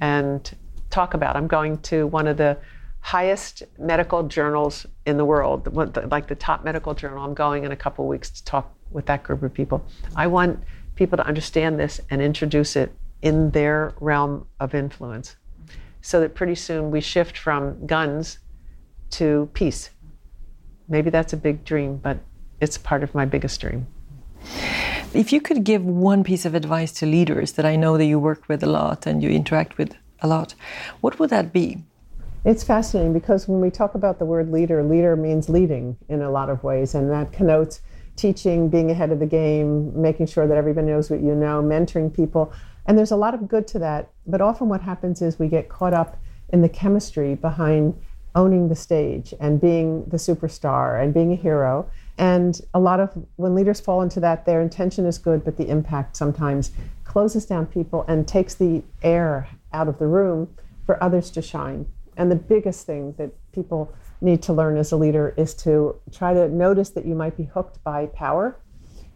and 0.00 0.56
talk 0.90 1.14
about. 1.14 1.36
I'm 1.36 1.46
going 1.46 1.78
to 1.82 2.06
one 2.06 2.26
of 2.26 2.36
the 2.36 2.56
highest 3.00 3.62
medical 3.78 4.22
journals 4.22 4.86
in 5.06 5.16
the 5.16 5.24
world, 5.24 5.74
like 6.10 6.28
the 6.28 6.34
top 6.34 6.64
medical 6.64 6.94
journal. 6.94 7.24
I'm 7.24 7.34
going 7.34 7.64
in 7.64 7.72
a 7.72 7.76
couple 7.76 8.06
weeks 8.06 8.30
to 8.30 8.44
talk 8.44 8.74
with 8.90 9.06
that 9.06 9.22
group 9.22 9.42
of 9.42 9.52
people. 9.52 9.84
I 10.16 10.26
want 10.26 10.62
people 10.94 11.16
to 11.16 11.26
understand 11.26 11.78
this 11.78 12.00
and 12.10 12.22
introduce 12.22 12.76
it 12.76 12.94
in 13.22 13.50
their 13.50 13.94
realm 14.00 14.46
of 14.60 14.74
influence 14.74 15.36
so 16.00 16.20
that 16.20 16.34
pretty 16.34 16.54
soon 16.54 16.90
we 16.90 17.00
shift 17.00 17.38
from 17.38 17.86
guns 17.86 18.38
to 19.10 19.48
peace. 19.52 19.90
Maybe 20.88 21.10
that's 21.10 21.32
a 21.32 21.36
big 21.36 21.64
dream, 21.64 21.96
but 21.96 22.18
it's 22.62 22.78
part 22.78 23.02
of 23.02 23.14
my 23.14 23.24
biggest 23.24 23.60
dream. 23.60 23.86
If 25.12 25.32
you 25.32 25.40
could 25.40 25.64
give 25.64 25.84
one 25.84 26.24
piece 26.24 26.46
of 26.46 26.54
advice 26.54 26.92
to 26.92 27.06
leaders 27.06 27.52
that 27.52 27.66
I 27.66 27.76
know 27.76 27.98
that 27.98 28.06
you 28.06 28.18
work 28.18 28.48
with 28.48 28.62
a 28.62 28.66
lot 28.66 29.04
and 29.04 29.22
you 29.22 29.28
interact 29.28 29.76
with 29.76 29.94
a 30.20 30.28
lot, 30.28 30.54
what 31.00 31.18
would 31.18 31.30
that 31.30 31.52
be? 31.52 31.82
It's 32.44 32.64
fascinating 32.64 33.12
because 33.12 33.46
when 33.46 33.60
we 33.60 33.70
talk 33.70 33.94
about 33.94 34.18
the 34.18 34.24
word 34.24 34.50
leader, 34.50 34.82
leader 34.82 35.16
means 35.16 35.48
leading 35.48 35.96
in 36.08 36.22
a 36.22 36.30
lot 36.30 36.48
of 36.48 36.64
ways, 36.64 36.94
and 36.94 37.10
that 37.10 37.32
connotes 37.32 37.80
teaching, 38.16 38.68
being 38.68 38.90
ahead 38.90 39.10
of 39.10 39.18
the 39.18 39.26
game, 39.26 40.00
making 40.00 40.26
sure 40.26 40.46
that 40.46 40.56
everybody 40.56 40.86
knows 40.86 41.10
what 41.10 41.20
you 41.20 41.34
know, 41.34 41.62
mentoring 41.62 42.14
people. 42.14 42.52
And 42.86 42.96
there's 42.96 43.12
a 43.12 43.16
lot 43.16 43.34
of 43.34 43.48
good 43.48 43.66
to 43.68 43.78
that. 43.80 44.10
But 44.26 44.40
often 44.40 44.68
what 44.68 44.80
happens 44.80 45.22
is 45.22 45.38
we 45.38 45.48
get 45.48 45.68
caught 45.68 45.94
up 45.94 46.16
in 46.48 46.62
the 46.62 46.68
chemistry 46.68 47.34
behind 47.34 47.94
owning 48.34 48.68
the 48.68 48.74
stage 48.74 49.34
and 49.40 49.60
being 49.60 50.04
the 50.06 50.16
superstar 50.16 51.02
and 51.02 51.12
being 51.12 51.32
a 51.32 51.36
hero. 51.36 51.88
And 52.18 52.60
a 52.74 52.80
lot 52.80 53.00
of 53.00 53.10
when 53.36 53.54
leaders 53.54 53.80
fall 53.80 54.02
into 54.02 54.20
that, 54.20 54.44
their 54.44 54.60
intention 54.60 55.06
is 55.06 55.18
good, 55.18 55.44
but 55.44 55.56
the 55.56 55.68
impact 55.68 56.16
sometimes 56.16 56.72
closes 57.04 57.46
down 57.46 57.66
people 57.66 58.04
and 58.06 58.28
takes 58.28 58.54
the 58.54 58.82
air 59.02 59.48
out 59.72 59.88
of 59.88 59.98
the 59.98 60.06
room 60.06 60.54
for 60.84 61.02
others 61.02 61.30
to 61.30 61.42
shine. 61.42 61.86
And 62.16 62.30
the 62.30 62.36
biggest 62.36 62.86
thing 62.86 63.14
that 63.18 63.30
people 63.52 63.92
need 64.20 64.42
to 64.42 64.52
learn 64.52 64.76
as 64.76 64.92
a 64.92 64.96
leader 64.96 65.34
is 65.36 65.54
to 65.54 65.96
try 66.12 66.34
to 66.34 66.48
notice 66.48 66.90
that 66.90 67.06
you 67.06 67.14
might 67.14 67.36
be 67.36 67.44
hooked 67.44 67.82
by 67.82 68.06
power 68.06 68.56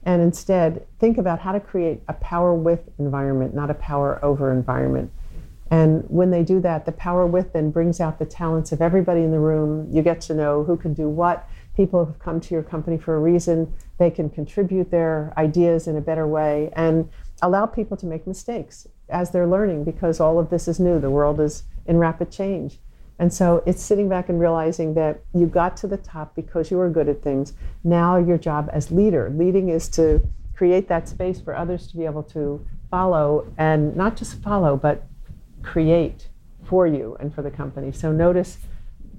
and 0.06 0.22
instead 0.22 0.86
think 1.00 1.18
about 1.18 1.40
how 1.40 1.52
to 1.52 1.60
create 1.60 2.00
a 2.08 2.14
power 2.14 2.54
with 2.54 2.88
environment, 2.98 3.54
not 3.54 3.70
a 3.70 3.74
power 3.74 4.24
over 4.24 4.52
environment. 4.52 5.10
And 5.68 6.04
when 6.08 6.30
they 6.30 6.44
do 6.44 6.60
that, 6.60 6.86
the 6.86 6.92
power 6.92 7.26
with 7.26 7.52
then 7.52 7.72
brings 7.72 8.00
out 8.00 8.20
the 8.20 8.24
talents 8.24 8.70
of 8.70 8.80
everybody 8.80 9.22
in 9.22 9.32
the 9.32 9.40
room. 9.40 9.88
You 9.90 10.02
get 10.02 10.20
to 10.22 10.34
know 10.34 10.62
who 10.62 10.76
can 10.76 10.94
do 10.94 11.08
what. 11.08 11.48
People 11.76 12.04
have 12.04 12.18
come 12.18 12.40
to 12.40 12.54
your 12.54 12.62
company 12.62 12.96
for 12.96 13.16
a 13.16 13.20
reason. 13.20 13.72
They 13.98 14.10
can 14.10 14.30
contribute 14.30 14.90
their 14.90 15.32
ideas 15.36 15.86
in 15.86 15.96
a 15.96 16.00
better 16.00 16.26
way 16.26 16.70
and 16.74 17.08
allow 17.42 17.66
people 17.66 17.96
to 17.98 18.06
make 18.06 18.26
mistakes 18.26 18.86
as 19.08 19.30
they're 19.30 19.46
learning 19.46 19.84
because 19.84 20.18
all 20.18 20.38
of 20.38 20.50
this 20.50 20.68
is 20.68 20.80
new. 20.80 20.98
The 20.98 21.10
world 21.10 21.38
is 21.40 21.64
in 21.86 21.98
rapid 21.98 22.30
change. 22.30 22.78
And 23.18 23.32
so 23.32 23.62
it's 23.66 23.82
sitting 23.82 24.08
back 24.08 24.28
and 24.28 24.38
realizing 24.38 24.94
that 24.94 25.22
you 25.34 25.46
got 25.46 25.76
to 25.78 25.86
the 25.86 25.96
top 25.96 26.34
because 26.34 26.70
you 26.70 26.76
were 26.76 26.90
good 26.90 27.08
at 27.08 27.22
things. 27.22 27.54
Now 27.84 28.16
your 28.16 28.38
job 28.38 28.68
as 28.72 28.90
leader, 28.90 29.30
leading 29.34 29.68
is 29.68 29.88
to 29.90 30.20
create 30.54 30.88
that 30.88 31.08
space 31.08 31.40
for 31.40 31.54
others 31.54 31.86
to 31.88 31.96
be 31.96 32.04
able 32.04 32.22
to 32.22 32.64
follow 32.90 33.46
and 33.58 33.96
not 33.96 34.16
just 34.16 34.42
follow, 34.42 34.76
but 34.76 35.06
create 35.62 36.28
for 36.64 36.86
you 36.86 37.16
and 37.20 37.34
for 37.34 37.42
the 37.42 37.50
company. 37.50 37.92
So 37.92 38.12
notice 38.12 38.58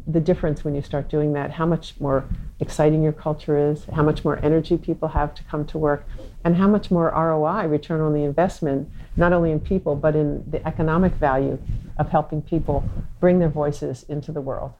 the 0.07 0.19
difference 0.21 0.63
when 0.63 0.73
you 0.73 0.81
start 0.81 1.09
doing 1.09 1.33
that, 1.33 1.51
how 1.51 1.65
much 1.65 1.93
more 1.99 2.23
exciting 2.59 3.03
your 3.03 3.11
culture 3.11 3.57
is, 3.71 3.85
how 3.93 4.01
much 4.01 4.23
more 4.23 4.39
energy 4.43 4.77
people 4.77 5.09
have 5.09 5.35
to 5.35 5.43
come 5.43 5.65
to 5.65 5.77
work, 5.77 6.07
and 6.45 6.55
how 6.55 6.67
much 6.67 6.89
more 6.89 7.11
ROI, 7.11 7.67
return 7.67 7.99
on 7.99 8.13
the 8.13 8.23
investment, 8.23 8.89
not 9.17 9.33
only 9.33 9.51
in 9.51 9.59
people, 9.59 9.95
but 9.95 10.15
in 10.15 10.49
the 10.49 10.65
economic 10.65 11.13
value 11.13 11.59
of 11.97 12.09
helping 12.09 12.41
people 12.41 12.83
bring 13.19 13.39
their 13.39 13.49
voices 13.49 14.05
into 14.07 14.31
the 14.31 14.41
world. 14.41 14.71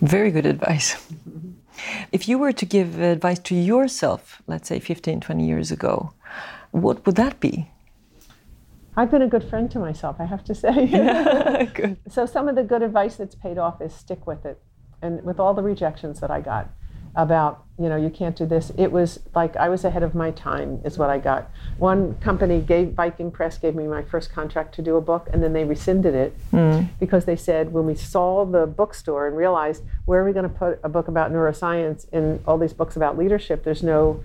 Very 0.00 0.30
good 0.30 0.46
advice. 0.46 0.96
If 2.12 2.28
you 2.28 2.38
were 2.38 2.52
to 2.52 2.64
give 2.64 3.00
advice 3.00 3.40
to 3.40 3.54
yourself, 3.54 4.40
let's 4.46 4.68
say 4.68 4.78
15, 4.78 5.20
20 5.20 5.46
years 5.46 5.70
ago, 5.70 6.12
what 6.70 7.04
would 7.04 7.16
that 7.16 7.40
be? 7.40 7.70
I've 8.98 9.12
been 9.12 9.22
a 9.22 9.28
good 9.28 9.44
friend 9.44 9.70
to 9.70 9.78
myself, 9.78 10.16
I 10.18 10.24
have 10.24 10.42
to 10.42 10.56
say. 10.56 10.86
good. 11.74 11.98
So 12.10 12.26
some 12.26 12.48
of 12.48 12.56
the 12.56 12.64
good 12.64 12.82
advice 12.82 13.14
that's 13.14 13.36
paid 13.36 13.56
off 13.56 13.80
is 13.80 13.94
stick 13.94 14.26
with 14.26 14.44
it. 14.44 14.60
And 15.00 15.22
with 15.22 15.38
all 15.38 15.54
the 15.54 15.62
rejections 15.62 16.18
that 16.18 16.32
I 16.32 16.40
got 16.40 16.68
about, 17.14 17.64
you 17.78 17.88
know, 17.88 17.94
you 17.94 18.10
can't 18.10 18.34
do 18.34 18.44
this, 18.44 18.72
it 18.76 18.90
was 18.90 19.20
like 19.36 19.56
I 19.56 19.68
was 19.68 19.84
ahead 19.84 20.02
of 20.02 20.16
my 20.16 20.32
time 20.32 20.80
is 20.84 20.98
what 20.98 21.10
I 21.10 21.18
got. 21.18 21.48
One 21.78 22.16
company 22.16 22.60
gave 22.60 22.94
Viking 22.94 23.30
Press 23.30 23.56
gave 23.56 23.76
me 23.76 23.86
my 23.86 24.02
first 24.02 24.32
contract 24.32 24.74
to 24.74 24.82
do 24.82 24.96
a 24.96 25.00
book 25.00 25.28
and 25.32 25.44
then 25.44 25.52
they 25.52 25.64
rescinded 25.64 26.16
it 26.16 26.36
mm. 26.50 26.88
because 26.98 27.24
they 27.24 27.36
said 27.36 27.72
when 27.72 27.86
we 27.86 27.94
saw 27.94 28.44
the 28.44 28.66
bookstore 28.66 29.28
and 29.28 29.36
realized 29.36 29.84
where 30.06 30.20
are 30.20 30.24
we 30.24 30.32
going 30.32 30.42
to 30.42 30.48
put 30.48 30.80
a 30.82 30.88
book 30.88 31.06
about 31.06 31.30
neuroscience 31.30 32.08
in 32.12 32.42
all 32.48 32.58
these 32.58 32.72
books 32.72 32.96
about 32.96 33.16
leadership, 33.16 33.62
there's 33.62 33.84
no 33.84 34.24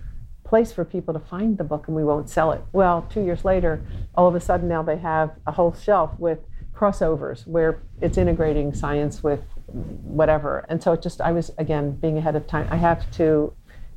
place 0.54 0.72
for 0.72 0.86
people 0.86 1.16
to 1.16 1.20
find 1.20 1.58
the 1.58 1.64
book 1.64 1.88
and 1.88 1.96
we 1.96 2.04
won't 2.04 2.30
sell 2.30 2.52
it. 2.52 2.62
Well, 2.74 3.08
two 3.10 3.22
years 3.26 3.44
later, 3.44 3.84
all 4.14 4.28
of 4.28 4.36
a 4.36 4.40
sudden 4.40 4.68
now 4.68 4.84
they 4.84 4.98
have 4.98 5.32
a 5.48 5.52
whole 5.52 5.74
shelf 5.74 6.12
with 6.20 6.38
crossovers 6.76 7.48
where 7.48 7.82
it's 8.02 8.20
integrating 8.20 8.72
science 8.72 9.24
with 9.24 9.40
whatever. 9.66 10.64
And 10.70 10.84
so 10.84 10.92
it 10.92 11.02
just, 11.02 11.22
I 11.22 11.32
was, 11.32 11.50
again, 11.58 11.94
being 11.94 12.20
ahead 12.20 12.36
of 12.36 12.46
time. 12.46 12.68
I 12.70 12.76
have 12.76 13.10
to 13.14 13.52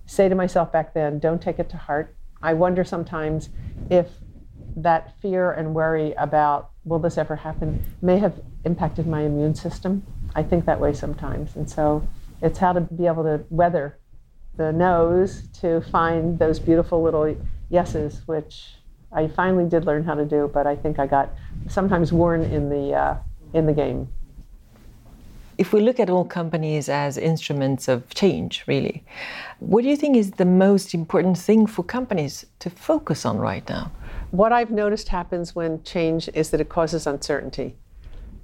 say 0.06 0.30
to 0.30 0.34
myself 0.34 0.72
back 0.72 0.94
then, 0.94 1.18
don't 1.18 1.42
take 1.42 1.58
it 1.58 1.68
to 1.68 1.76
heart. 1.76 2.16
I 2.40 2.54
wonder 2.54 2.84
sometimes 2.84 3.50
if 3.90 4.08
that 4.76 5.12
fear 5.20 5.52
and 5.52 5.74
worry 5.74 6.14
about 6.14 6.70
will 6.84 7.00
this 7.00 7.18
ever 7.18 7.36
happen 7.36 7.84
may 8.00 8.16
have 8.16 8.40
impacted 8.64 9.06
my 9.06 9.20
immune 9.24 9.54
system. 9.54 10.06
I 10.34 10.42
think 10.42 10.64
that 10.64 10.80
way 10.80 10.94
sometimes. 10.94 11.54
And 11.54 11.68
so 11.68 12.08
it's 12.40 12.58
how 12.58 12.72
to 12.72 12.80
be 12.80 13.06
able 13.06 13.24
to 13.24 13.44
weather 13.50 13.98
the 14.56 14.72
no's 14.72 15.48
to 15.60 15.80
find 15.92 16.38
those 16.38 16.58
beautiful 16.58 17.02
little 17.02 17.36
yeses, 17.68 18.22
which 18.26 18.76
I 19.12 19.28
finally 19.28 19.68
did 19.68 19.84
learn 19.84 20.04
how 20.04 20.14
to 20.14 20.24
do, 20.24 20.50
but 20.52 20.66
I 20.66 20.76
think 20.76 20.98
I 20.98 21.06
got 21.06 21.30
sometimes 21.68 22.12
worn 22.12 22.42
in 22.42 22.68
the 22.68 22.92
uh, 22.92 23.16
in 23.52 23.66
the 23.66 23.72
game. 23.72 24.08
If 25.58 25.72
we 25.72 25.80
look 25.80 25.98
at 25.98 26.10
all 26.10 26.24
companies 26.24 26.90
as 26.90 27.16
instruments 27.16 27.88
of 27.88 28.08
change, 28.10 28.62
really, 28.66 29.04
what 29.58 29.82
do 29.82 29.88
you 29.88 29.96
think 29.96 30.16
is 30.16 30.32
the 30.32 30.44
most 30.44 30.92
important 30.92 31.38
thing 31.38 31.66
for 31.66 31.82
companies 31.82 32.44
to 32.58 32.68
focus 32.68 33.24
on 33.24 33.38
right 33.38 33.66
now? 33.66 33.90
What 34.32 34.52
I've 34.52 34.70
noticed 34.70 35.08
happens 35.08 35.54
when 35.54 35.82
change 35.82 36.28
is 36.34 36.50
that 36.50 36.60
it 36.60 36.68
causes 36.68 37.06
uncertainty 37.06 37.76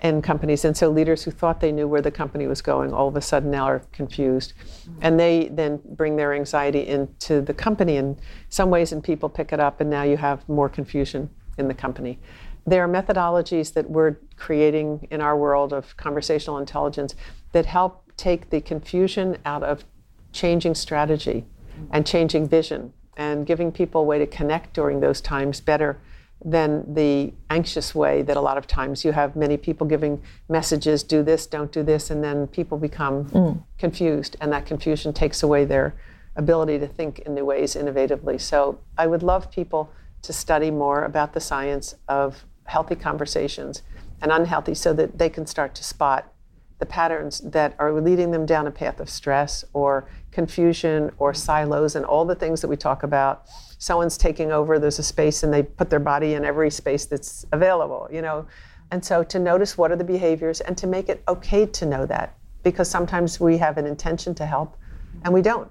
in 0.02 0.20
companies. 0.20 0.64
And 0.64 0.76
so 0.76 0.90
leaders 0.90 1.22
who 1.22 1.30
thought 1.30 1.60
they 1.60 1.72
knew 1.72 1.86
where 1.86 2.02
the 2.02 2.10
company 2.10 2.46
was 2.46 2.60
going 2.60 2.92
all 2.92 3.08
of 3.08 3.16
a 3.16 3.20
sudden 3.20 3.50
now 3.50 3.64
are 3.64 3.82
confused. 3.92 4.52
And 5.00 5.18
they 5.18 5.48
then 5.52 5.80
bring 5.84 6.16
their 6.16 6.34
anxiety 6.34 6.86
into 6.86 7.40
the 7.40 7.54
company 7.54 7.96
in 7.96 8.18
some 8.48 8.68
ways, 8.68 8.92
and 8.92 9.02
people 9.02 9.28
pick 9.28 9.52
it 9.52 9.60
up, 9.60 9.80
and 9.80 9.88
now 9.88 10.02
you 10.02 10.16
have 10.16 10.46
more 10.48 10.68
confusion 10.68 11.30
in 11.56 11.68
the 11.68 11.74
company. 11.74 12.18
There 12.66 12.84
are 12.84 12.88
methodologies 12.88 13.72
that 13.74 13.88
we're 13.88 14.16
creating 14.36 15.06
in 15.10 15.20
our 15.20 15.36
world 15.36 15.72
of 15.72 15.96
conversational 15.96 16.58
intelligence 16.58 17.14
that 17.52 17.66
help 17.66 18.12
take 18.16 18.50
the 18.50 18.60
confusion 18.60 19.36
out 19.44 19.62
of 19.62 19.84
changing 20.32 20.74
strategy 20.74 21.44
and 21.90 22.06
changing 22.06 22.48
vision 22.48 22.92
and 23.16 23.46
giving 23.46 23.70
people 23.70 24.02
a 24.02 24.04
way 24.04 24.18
to 24.18 24.26
connect 24.26 24.74
during 24.74 25.00
those 25.00 25.20
times 25.20 25.60
better 25.60 25.98
than 26.44 26.94
the 26.94 27.32
anxious 27.50 27.94
way 27.94 28.22
that 28.22 28.36
a 28.36 28.40
lot 28.40 28.58
of 28.58 28.66
times 28.66 29.04
you 29.04 29.12
have 29.12 29.36
many 29.36 29.56
people 29.56 29.86
giving 29.86 30.20
messages 30.48 31.02
do 31.02 31.22
this 31.22 31.46
don't 31.46 31.70
do 31.72 31.82
this 31.82 32.10
and 32.10 32.22
then 32.22 32.46
people 32.48 32.76
become 32.76 33.24
mm. 33.26 33.62
confused 33.78 34.36
and 34.40 34.52
that 34.52 34.66
confusion 34.66 35.12
takes 35.12 35.42
away 35.42 35.64
their 35.64 35.94
ability 36.34 36.78
to 36.78 36.88
think 36.88 37.20
in 37.20 37.34
new 37.34 37.44
ways 37.44 37.74
innovatively 37.76 38.40
so 38.40 38.80
i 38.98 39.06
would 39.06 39.22
love 39.22 39.50
people 39.50 39.92
to 40.20 40.32
study 40.32 40.70
more 40.70 41.04
about 41.04 41.32
the 41.32 41.40
science 41.40 41.94
of 42.08 42.44
healthy 42.64 42.96
conversations 42.96 43.82
and 44.20 44.32
unhealthy 44.32 44.74
so 44.74 44.92
that 44.92 45.18
they 45.18 45.28
can 45.28 45.46
start 45.46 45.74
to 45.74 45.84
spot 45.84 46.32
the 46.78 46.86
patterns 46.86 47.38
that 47.40 47.76
are 47.78 47.92
leading 48.00 48.32
them 48.32 48.44
down 48.44 48.66
a 48.66 48.70
path 48.70 48.98
of 48.98 49.08
stress 49.08 49.64
or 49.72 50.08
confusion 50.32 51.12
or 51.18 51.32
silos 51.32 51.94
and 51.94 52.04
all 52.04 52.24
the 52.24 52.34
things 52.34 52.60
that 52.60 52.66
we 52.66 52.76
talk 52.76 53.04
about 53.04 53.46
someone's 53.82 54.16
taking 54.16 54.52
over, 54.52 54.78
there's 54.78 55.00
a 55.00 55.02
space, 55.02 55.42
and 55.42 55.52
they 55.52 55.64
put 55.64 55.90
their 55.90 55.98
body 55.98 56.34
in 56.34 56.44
every 56.44 56.70
space 56.70 57.04
that's 57.04 57.44
available, 57.50 58.08
you 58.12 58.22
know. 58.22 58.46
And 58.92 59.04
so 59.04 59.24
to 59.24 59.40
notice 59.40 59.76
what 59.76 59.90
are 59.90 59.96
the 59.96 60.04
behaviors 60.04 60.60
and 60.60 60.78
to 60.78 60.86
make 60.86 61.08
it 61.08 61.20
okay 61.26 61.66
to 61.66 61.84
know 61.84 62.06
that 62.06 62.38
because 62.62 62.88
sometimes 62.88 63.40
we 63.40 63.58
have 63.58 63.78
an 63.78 63.86
intention 63.86 64.36
to 64.36 64.46
help 64.46 64.76
and 65.24 65.34
we 65.34 65.42
don't. 65.42 65.68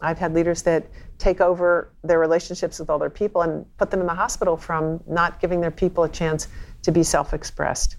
I've 0.00 0.16
had 0.16 0.32
leaders 0.32 0.62
that 0.62 0.86
take 1.18 1.42
over 1.42 1.92
their 2.02 2.18
relationships 2.18 2.78
with 2.78 2.88
other 2.88 3.10
people 3.10 3.42
and 3.42 3.66
put 3.76 3.90
them 3.90 4.00
in 4.00 4.06
the 4.06 4.14
hospital 4.14 4.56
from 4.56 4.98
not 5.06 5.38
giving 5.38 5.60
their 5.60 5.70
people 5.70 6.04
a 6.04 6.08
chance 6.08 6.48
to 6.80 6.90
be 6.90 7.02
self 7.02 7.34
expressed. 7.34 7.96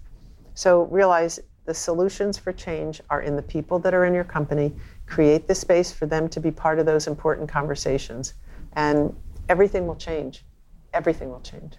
So 0.55 0.85
realize 0.85 1.39
the 1.65 1.73
solutions 1.75 2.35
for 2.39 2.51
change 2.51 2.99
are 3.11 3.21
in 3.21 3.35
the 3.35 3.43
people 3.43 3.77
that 3.77 3.93
are 3.93 4.05
in 4.05 4.15
your 4.15 4.23
company 4.23 4.73
create 5.05 5.47
the 5.47 5.53
space 5.53 5.91
for 5.91 6.07
them 6.07 6.27
to 6.29 6.39
be 6.39 6.49
part 6.49 6.79
of 6.79 6.87
those 6.87 7.05
important 7.05 7.47
conversations. 7.47 8.33
And 8.73 9.15
everything 9.49 9.87
will 9.87 9.95
change. 9.95 10.45
Everything 10.93 11.29
will 11.29 11.41
change. 11.41 11.73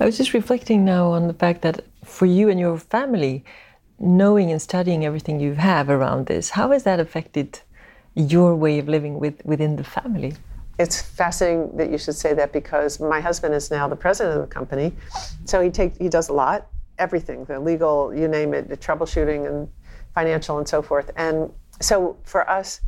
I 0.00 0.04
was 0.04 0.16
just 0.16 0.32
reflecting 0.32 0.84
now 0.84 1.08
on 1.08 1.28
the 1.28 1.34
fact 1.34 1.62
that 1.62 1.84
for 2.04 2.26
you 2.26 2.48
and 2.48 2.58
your 2.58 2.78
family, 2.78 3.44
knowing 3.98 4.50
and 4.50 4.60
studying 4.60 5.04
everything 5.04 5.40
you 5.40 5.54
have 5.54 5.90
around 5.90 6.26
this, 6.26 6.50
how 6.50 6.70
has 6.72 6.84
that 6.84 6.98
affected 7.00 7.60
your 8.14 8.56
way 8.56 8.78
of 8.78 8.88
living 8.88 9.18
with, 9.18 9.44
within 9.44 9.76
the 9.76 9.84
family? 9.84 10.34
It's 10.78 11.02
fascinating 11.02 11.76
that 11.76 11.90
you 11.90 11.98
should 11.98 12.14
say 12.14 12.32
that 12.34 12.52
because 12.52 13.00
my 13.00 13.20
husband 13.20 13.54
is 13.54 13.70
now 13.70 13.86
the 13.86 13.96
president 13.96 14.40
of 14.40 14.48
the 14.48 14.52
company, 14.52 14.94
so 15.44 15.60
he 15.60 15.68
take 15.68 15.96
he 15.98 16.08
does 16.08 16.30
a 16.30 16.32
lot, 16.32 16.68
everything, 16.98 17.44
the 17.44 17.60
legal, 17.60 18.14
you 18.14 18.28
name 18.28 18.54
it, 18.54 18.68
the 18.68 18.76
troubleshooting 18.76 19.46
and 19.46 19.68
financial 20.14 20.58
and 20.58 20.66
so 20.66 20.80
forth. 20.80 21.10
And 21.16 21.52
so 21.80 22.16
for 22.24 22.48
us, 22.48 22.80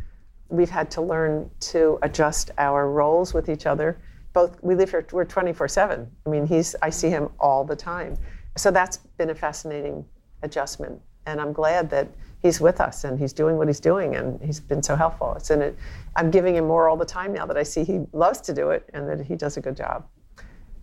we've 0.53 0.70
had 0.70 0.90
to 0.90 1.00
learn 1.00 1.50
to 1.59 1.98
adjust 2.03 2.50
our 2.59 2.90
roles 2.90 3.32
with 3.32 3.48
each 3.48 3.64
other. 3.64 3.98
Both 4.34 4.62
we 4.62 4.74
live 4.74 4.90
here, 4.90 5.07
we're 5.11 5.24
24 5.24 5.66
7. 5.66 6.11
I 6.26 6.28
mean, 6.28 6.46
he's 6.46 6.76
I 6.82 6.90
see 6.90 7.09
him 7.09 7.30
all 7.40 7.64
the 7.64 7.74
time. 7.74 8.18
So 8.57 8.70
that's 8.70 8.98
been 9.16 9.30
a 9.30 9.34
fascinating 9.34 10.05
adjustment. 10.42 11.00
And 11.26 11.40
I'm 11.40 11.53
glad 11.53 11.88
that 11.90 12.09
he's 12.40 12.61
with 12.61 12.80
us 12.80 13.05
and 13.05 13.18
he's 13.18 13.32
doing 13.32 13.57
what 13.57 13.66
he's 13.66 13.80
doing 13.80 14.14
and 14.16 14.40
he's 14.42 14.61
been 14.61 14.82
so 14.82 14.94
helpful. 14.94 15.32
It's 15.36 15.50
in 15.50 15.62
it. 15.62 15.76
I'm 16.16 16.30
giving 16.30 16.57
him 16.57 16.66
more 16.66 16.88
all 16.88 16.96
the 16.96 17.07
time 17.07 17.32
now 17.32 17.46
that 17.46 17.57
I 17.57 17.62
see 17.62 17.82
he 17.82 18.00
loves 18.12 18.40
to 18.42 18.53
do 18.53 18.70
it 18.70 18.88
and 18.92 19.09
that 19.09 19.24
he 19.24 19.36
does 19.36 19.57
a 19.57 19.61
good 19.61 19.76
job. 19.76 20.07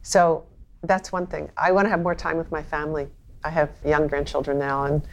So 0.01 0.45
that's 0.83 1.11
one 1.11 1.27
thing. 1.27 1.51
I 1.57 1.71
want 1.73 1.85
to 1.85 1.89
have 1.89 2.01
more 2.01 2.15
time 2.15 2.37
with 2.37 2.51
my 2.51 2.63
family. 2.63 3.07
I 3.43 3.49
have 3.51 3.69
young 3.85 4.07
grandchildren 4.07 4.57
now 4.57 4.85
and 4.85 5.07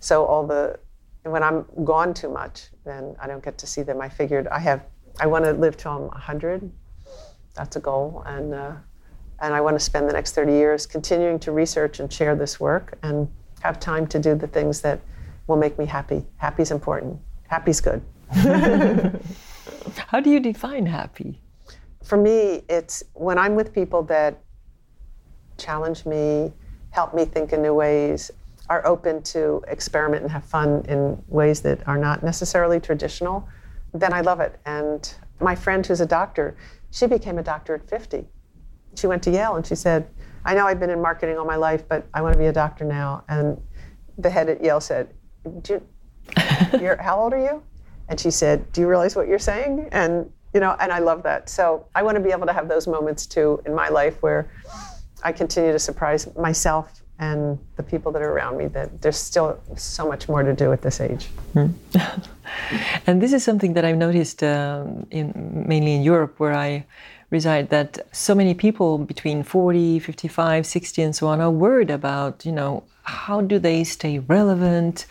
so 0.00 0.26
all 0.26 0.46
the 0.46 0.78
when 1.24 1.42
I'm 1.42 1.64
gone 1.84 2.14
too 2.14 2.28
much, 2.28 2.68
then 2.84 3.14
I 3.20 3.26
don't 3.26 3.44
get 3.44 3.58
to 3.58 3.66
see 3.66 3.82
them. 3.82 4.00
I 4.00 4.08
figured 4.08 4.48
I 4.48 4.58
have 4.58 4.82
I 5.20 5.26
want 5.26 5.44
to 5.44 5.52
live 5.52 5.76
till 5.76 5.92
I'm 5.92 6.02
100. 6.02 6.70
That's 7.54 7.76
a 7.76 7.80
goal, 7.80 8.22
and 8.26 8.54
uh, 8.54 8.72
and 9.40 9.54
I 9.54 9.60
want 9.60 9.76
to 9.76 9.80
spend 9.80 10.08
the 10.08 10.12
next 10.12 10.34
30 10.34 10.52
years 10.52 10.86
continuing 10.86 11.38
to 11.40 11.52
research 11.52 12.00
and 12.00 12.12
share 12.12 12.34
this 12.34 12.58
work, 12.58 12.98
and 13.02 13.28
have 13.60 13.78
time 13.78 14.06
to 14.08 14.18
do 14.18 14.34
the 14.34 14.46
things 14.46 14.80
that 14.80 15.00
will 15.46 15.56
make 15.56 15.78
me 15.78 15.84
happy. 15.84 16.24
Happy's 16.38 16.70
important. 16.70 17.20
Happy's 17.48 17.80
good. 17.80 18.02
How 20.06 20.20
do 20.20 20.30
you 20.30 20.40
define 20.40 20.86
happy? 20.86 21.40
For 22.02 22.16
me, 22.16 22.62
it's 22.68 23.02
when 23.14 23.38
I'm 23.38 23.54
with 23.54 23.72
people 23.72 24.02
that 24.04 24.42
challenge 25.58 26.06
me, 26.06 26.52
help 26.90 27.14
me 27.14 27.24
think 27.24 27.52
in 27.52 27.62
new 27.62 27.74
ways, 27.74 28.30
are 28.68 28.86
open 28.86 29.22
to 29.22 29.62
experiment 29.68 30.22
and 30.22 30.30
have 30.30 30.44
fun 30.44 30.84
in 30.88 31.22
ways 31.28 31.60
that 31.62 31.86
are 31.86 31.98
not 31.98 32.22
necessarily 32.22 32.80
traditional, 32.80 33.46
then 33.92 34.12
I 34.12 34.20
love 34.20 34.40
it. 34.40 34.58
And 34.64 35.12
my 35.40 35.54
friend 35.54 35.84
who's 35.84 36.00
a 36.00 36.06
doctor, 36.06 36.56
she 36.90 37.06
became 37.06 37.38
a 37.38 37.42
doctor 37.42 37.74
at 37.74 37.88
50. 37.88 38.26
She 38.94 39.06
went 39.06 39.22
to 39.24 39.30
Yale 39.30 39.56
and 39.56 39.66
she 39.66 39.74
said, 39.74 40.08
I 40.44 40.54
know 40.54 40.66
I've 40.66 40.80
been 40.80 40.90
in 40.90 41.00
marketing 41.00 41.38
all 41.38 41.44
my 41.44 41.56
life, 41.56 41.88
but 41.88 42.06
I 42.14 42.22
want 42.22 42.34
to 42.34 42.38
be 42.38 42.46
a 42.46 42.52
doctor 42.52 42.84
now. 42.84 43.24
And 43.28 43.60
the 44.18 44.30
head 44.30 44.48
at 44.48 44.62
Yale 44.62 44.80
said, 44.80 45.12
you, 45.68 45.82
how 46.36 47.20
old 47.20 47.32
are 47.32 47.42
you? 47.42 47.62
And 48.08 48.18
she 48.18 48.30
said, 48.30 48.70
Do 48.72 48.80
you 48.80 48.88
realize 48.88 49.16
what 49.16 49.28
you're 49.28 49.38
saying? 49.38 49.88
And 49.92 50.30
you 50.52 50.60
know, 50.60 50.76
and 50.80 50.92
I 50.92 50.98
love 50.98 51.22
that. 51.22 51.48
So 51.48 51.86
I 51.94 52.02
want 52.02 52.16
to 52.16 52.20
be 52.22 52.30
able 52.30 52.46
to 52.46 52.52
have 52.52 52.68
those 52.68 52.86
moments 52.86 53.26
too 53.26 53.62
in 53.64 53.74
my 53.74 53.88
life 53.88 54.22
where 54.22 54.50
I 55.22 55.32
continue 55.32 55.72
to 55.72 55.78
surprise 55.78 56.28
myself 56.36 57.01
and 57.22 57.58
the 57.76 57.82
people 57.84 58.10
that 58.10 58.20
are 58.20 58.32
around 58.32 58.58
me 58.58 58.66
that 58.66 59.00
there's 59.00 59.16
still 59.16 59.60
so 59.76 60.08
much 60.08 60.28
more 60.28 60.42
to 60.42 60.52
do 60.52 60.72
at 60.72 60.82
this 60.82 61.00
age. 61.00 61.28
Mm. 61.54 61.72
and 63.06 63.22
this 63.22 63.32
is 63.32 63.44
something 63.44 63.74
that 63.74 63.84
I've 63.84 63.96
noticed 63.96 64.42
um, 64.42 65.06
in 65.10 65.32
mainly 65.66 65.94
in 65.94 66.02
Europe 66.02 66.38
where 66.38 66.54
I 66.54 66.84
reside 67.30 67.70
that 67.70 67.98
so 68.12 68.34
many 68.34 68.52
people 68.52 68.98
between 68.98 69.42
40, 69.42 69.98
55, 69.98 70.66
60 70.66 71.02
and 71.02 71.16
so 71.16 71.26
on 71.28 71.40
are 71.40 71.50
worried 71.50 71.90
about, 71.90 72.44
you 72.44 72.52
know, 72.52 72.84
how 73.04 73.40
do 73.40 73.58
they 73.58 73.82
stay 73.82 74.18
relevant? 74.20 75.06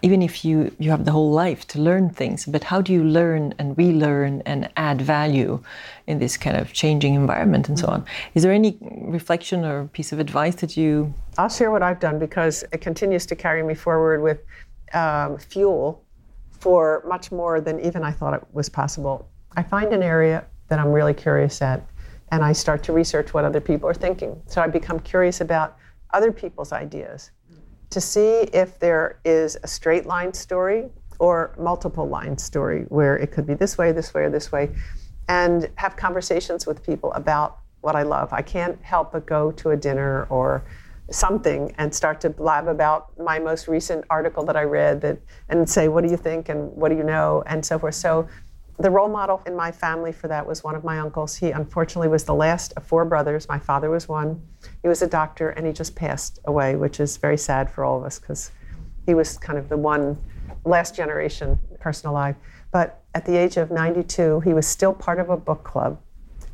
Even 0.00 0.22
if 0.22 0.44
you 0.44 0.74
you 0.78 0.90
have 0.90 1.04
the 1.04 1.10
whole 1.10 1.30
life 1.30 1.66
to 1.68 1.78
learn 1.78 2.08
things 2.08 2.46
but 2.46 2.64
how 2.64 2.80
do 2.80 2.92
you 2.92 3.04
learn 3.04 3.54
and 3.58 3.76
relearn 3.76 4.42
and 4.46 4.70
add 4.76 5.02
value 5.02 5.60
in 6.06 6.20
this 6.20 6.36
kind 6.38 6.56
of 6.56 6.72
changing 6.72 7.14
environment 7.14 7.68
and 7.68 7.78
so 7.78 7.86
on? 7.88 8.04
Is 8.34 8.44
there 8.44 8.52
any 8.52 8.78
reflection 8.80 9.64
or 9.64 9.88
piece 9.88 10.12
of 10.12 10.18
advice 10.20 10.54
that 10.56 10.76
you 10.76 11.12
i'll 11.38 11.48
share 11.48 11.70
what 11.70 11.82
i've 11.82 12.00
done 12.00 12.18
because 12.18 12.64
it 12.72 12.80
continues 12.80 13.26
to 13.26 13.34
carry 13.34 13.62
me 13.62 13.74
forward 13.74 14.22
with 14.22 14.40
um, 14.92 15.36
fuel 15.38 16.03
for 16.64 17.04
much 17.06 17.30
more 17.30 17.60
than 17.60 17.78
even 17.80 18.02
i 18.02 18.10
thought 18.10 18.34
it 18.34 18.44
was 18.52 18.68
possible 18.68 19.28
i 19.56 19.62
find 19.62 19.92
an 19.92 20.02
area 20.02 20.44
that 20.68 20.78
i'm 20.78 20.90
really 20.90 21.14
curious 21.14 21.60
at 21.60 21.86
and 22.32 22.42
i 22.42 22.52
start 22.52 22.82
to 22.82 22.92
research 22.92 23.34
what 23.34 23.44
other 23.44 23.60
people 23.60 23.86
are 23.88 24.00
thinking 24.06 24.40
so 24.46 24.62
i 24.62 24.66
become 24.66 24.98
curious 24.98 25.42
about 25.42 25.76
other 26.14 26.32
people's 26.32 26.72
ideas 26.72 27.30
to 27.90 28.00
see 28.00 28.48
if 28.52 28.78
there 28.78 29.20
is 29.24 29.56
a 29.62 29.68
straight 29.68 30.06
line 30.06 30.32
story 30.32 30.90
or 31.18 31.54
multiple 31.58 32.08
line 32.08 32.36
story 32.36 32.86
where 32.88 33.16
it 33.16 33.30
could 33.30 33.46
be 33.46 33.54
this 33.54 33.78
way, 33.78 33.92
this 33.92 34.12
way, 34.12 34.22
or 34.22 34.30
this 34.30 34.50
way, 34.50 34.70
and 35.28 35.70
have 35.76 35.96
conversations 35.96 36.66
with 36.66 36.82
people 36.82 37.12
about 37.12 37.58
what 37.82 37.94
I 37.94 38.02
love. 38.02 38.32
I 38.32 38.42
can't 38.42 38.82
help 38.82 39.12
but 39.12 39.26
go 39.26 39.52
to 39.52 39.70
a 39.70 39.76
dinner 39.76 40.26
or 40.28 40.64
something 41.10 41.74
and 41.78 41.94
start 41.94 42.20
to 42.22 42.30
blab 42.30 42.66
about 42.66 43.18
my 43.18 43.38
most 43.38 43.68
recent 43.68 44.04
article 44.08 44.44
that 44.46 44.56
I 44.56 44.62
read 44.62 45.00
that 45.02 45.18
and 45.48 45.68
say, 45.68 45.88
what 45.88 46.04
do 46.04 46.10
you 46.10 46.16
think 46.16 46.48
and 46.48 46.72
what 46.72 46.90
do 46.90 46.96
you 46.96 47.04
know 47.04 47.42
and 47.46 47.64
so 47.64 47.78
forth. 47.78 47.94
So 47.94 48.28
the 48.78 48.90
role 48.90 49.08
model 49.08 49.40
in 49.46 49.54
my 49.54 49.70
family 49.70 50.12
for 50.12 50.28
that 50.28 50.46
was 50.46 50.64
one 50.64 50.74
of 50.74 50.82
my 50.82 50.98
uncles. 50.98 51.36
He 51.36 51.50
unfortunately 51.50 52.08
was 52.08 52.24
the 52.24 52.34
last 52.34 52.72
of 52.76 52.84
four 52.84 53.04
brothers. 53.04 53.48
My 53.48 53.58
father 53.58 53.90
was 53.90 54.08
one. 54.08 54.42
He 54.82 54.88
was 54.88 55.02
a 55.02 55.06
doctor 55.06 55.50
and 55.50 55.66
he 55.66 55.72
just 55.72 55.94
passed 55.94 56.40
away, 56.46 56.74
which 56.74 56.98
is 56.98 57.16
very 57.16 57.36
sad 57.36 57.70
for 57.70 57.84
all 57.84 57.98
of 57.98 58.04
us 58.04 58.18
because 58.18 58.50
he 59.06 59.14
was 59.14 59.38
kind 59.38 59.58
of 59.58 59.68
the 59.68 59.76
one 59.76 60.18
last 60.64 60.96
generation 60.96 61.58
person 61.78 62.08
alive. 62.08 62.34
But 62.72 63.02
at 63.14 63.24
the 63.24 63.36
age 63.36 63.56
of 63.58 63.70
92, 63.70 64.40
he 64.40 64.54
was 64.54 64.66
still 64.66 64.92
part 64.92 65.20
of 65.20 65.30
a 65.30 65.36
book 65.36 65.62
club 65.62 66.00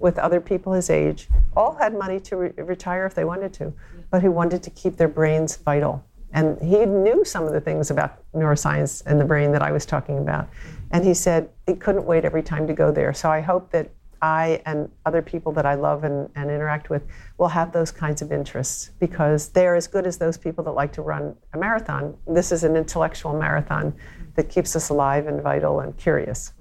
with 0.01 0.19
other 0.19 0.41
people 0.41 0.73
his 0.73 0.91
age. 0.91 1.29
All 1.57 1.75
had 1.77 1.95
money 1.95 2.19
to 2.21 2.37
re- 2.37 2.53
retire 2.57 3.07
if 3.07 3.15
they 3.15 3.25
wanted 3.25 3.53
to, 3.55 3.73
but 4.11 4.23
who 4.23 4.33
wanted 4.33 4.63
to 4.65 4.71
keep 4.71 4.97
their 4.97 5.09
brains 5.09 5.57
vital. 5.57 6.05
And 6.33 6.61
he 6.61 6.87
knew 6.87 7.25
some 7.25 7.45
of 7.45 7.53
the 7.53 7.61
things 7.61 7.91
about 7.91 8.23
neuroscience 8.33 9.03
and 9.07 9.21
the 9.21 9.25
brain 9.25 9.53
that 9.53 9.63
I 9.63 9.73
was 9.73 9.85
talking 9.85 10.19
about. 10.19 10.49
And 10.91 11.05
he 11.05 11.15
said 11.15 11.51
he 11.67 11.75
couldn't 11.75 12.05
wait 12.05 12.25
every 12.25 12.43
time 12.43 12.67
to 12.67 12.73
go 12.73 12.91
there. 12.91 13.13
So 13.13 13.31
I 13.31 13.41
hope 13.41 13.71
that 13.73 13.91
I 14.23 14.61
and 14.67 14.91
other 15.07 15.23
people 15.23 15.51
that 15.53 15.65
I 15.65 15.75
love 15.75 16.05
and, 16.05 16.29
and 16.35 16.51
interact 16.51 16.91
with 16.91 17.03
will 17.39 17.49
have 17.49 17.73
those 17.73 17.91
kinds 17.91 18.21
of 18.21 18.33
interests 18.33 18.91
because 19.01 19.49
they're 19.49 19.75
as 19.75 19.87
good 19.87 20.07
as 20.07 20.19
those 20.19 20.37
people 20.37 20.63
that 20.65 20.73
like 20.73 20.93
to 20.93 21.03
run 21.03 21.35
a 21.55 21.59
marathon. 21.59 22.17
This 22.27 22.53
is 22.53 22.63
an 22.63 22.77
intellectual 22.77 23.39
marathon 23.39 23.95
that 24.35 24.49
keeps 24.51 24.77
us 24.77 24.91
alive 24.91 25.27
and 25.27 25.43
vital 25.43 25.81
and 25.81 25.97
curious. 25.97 26.53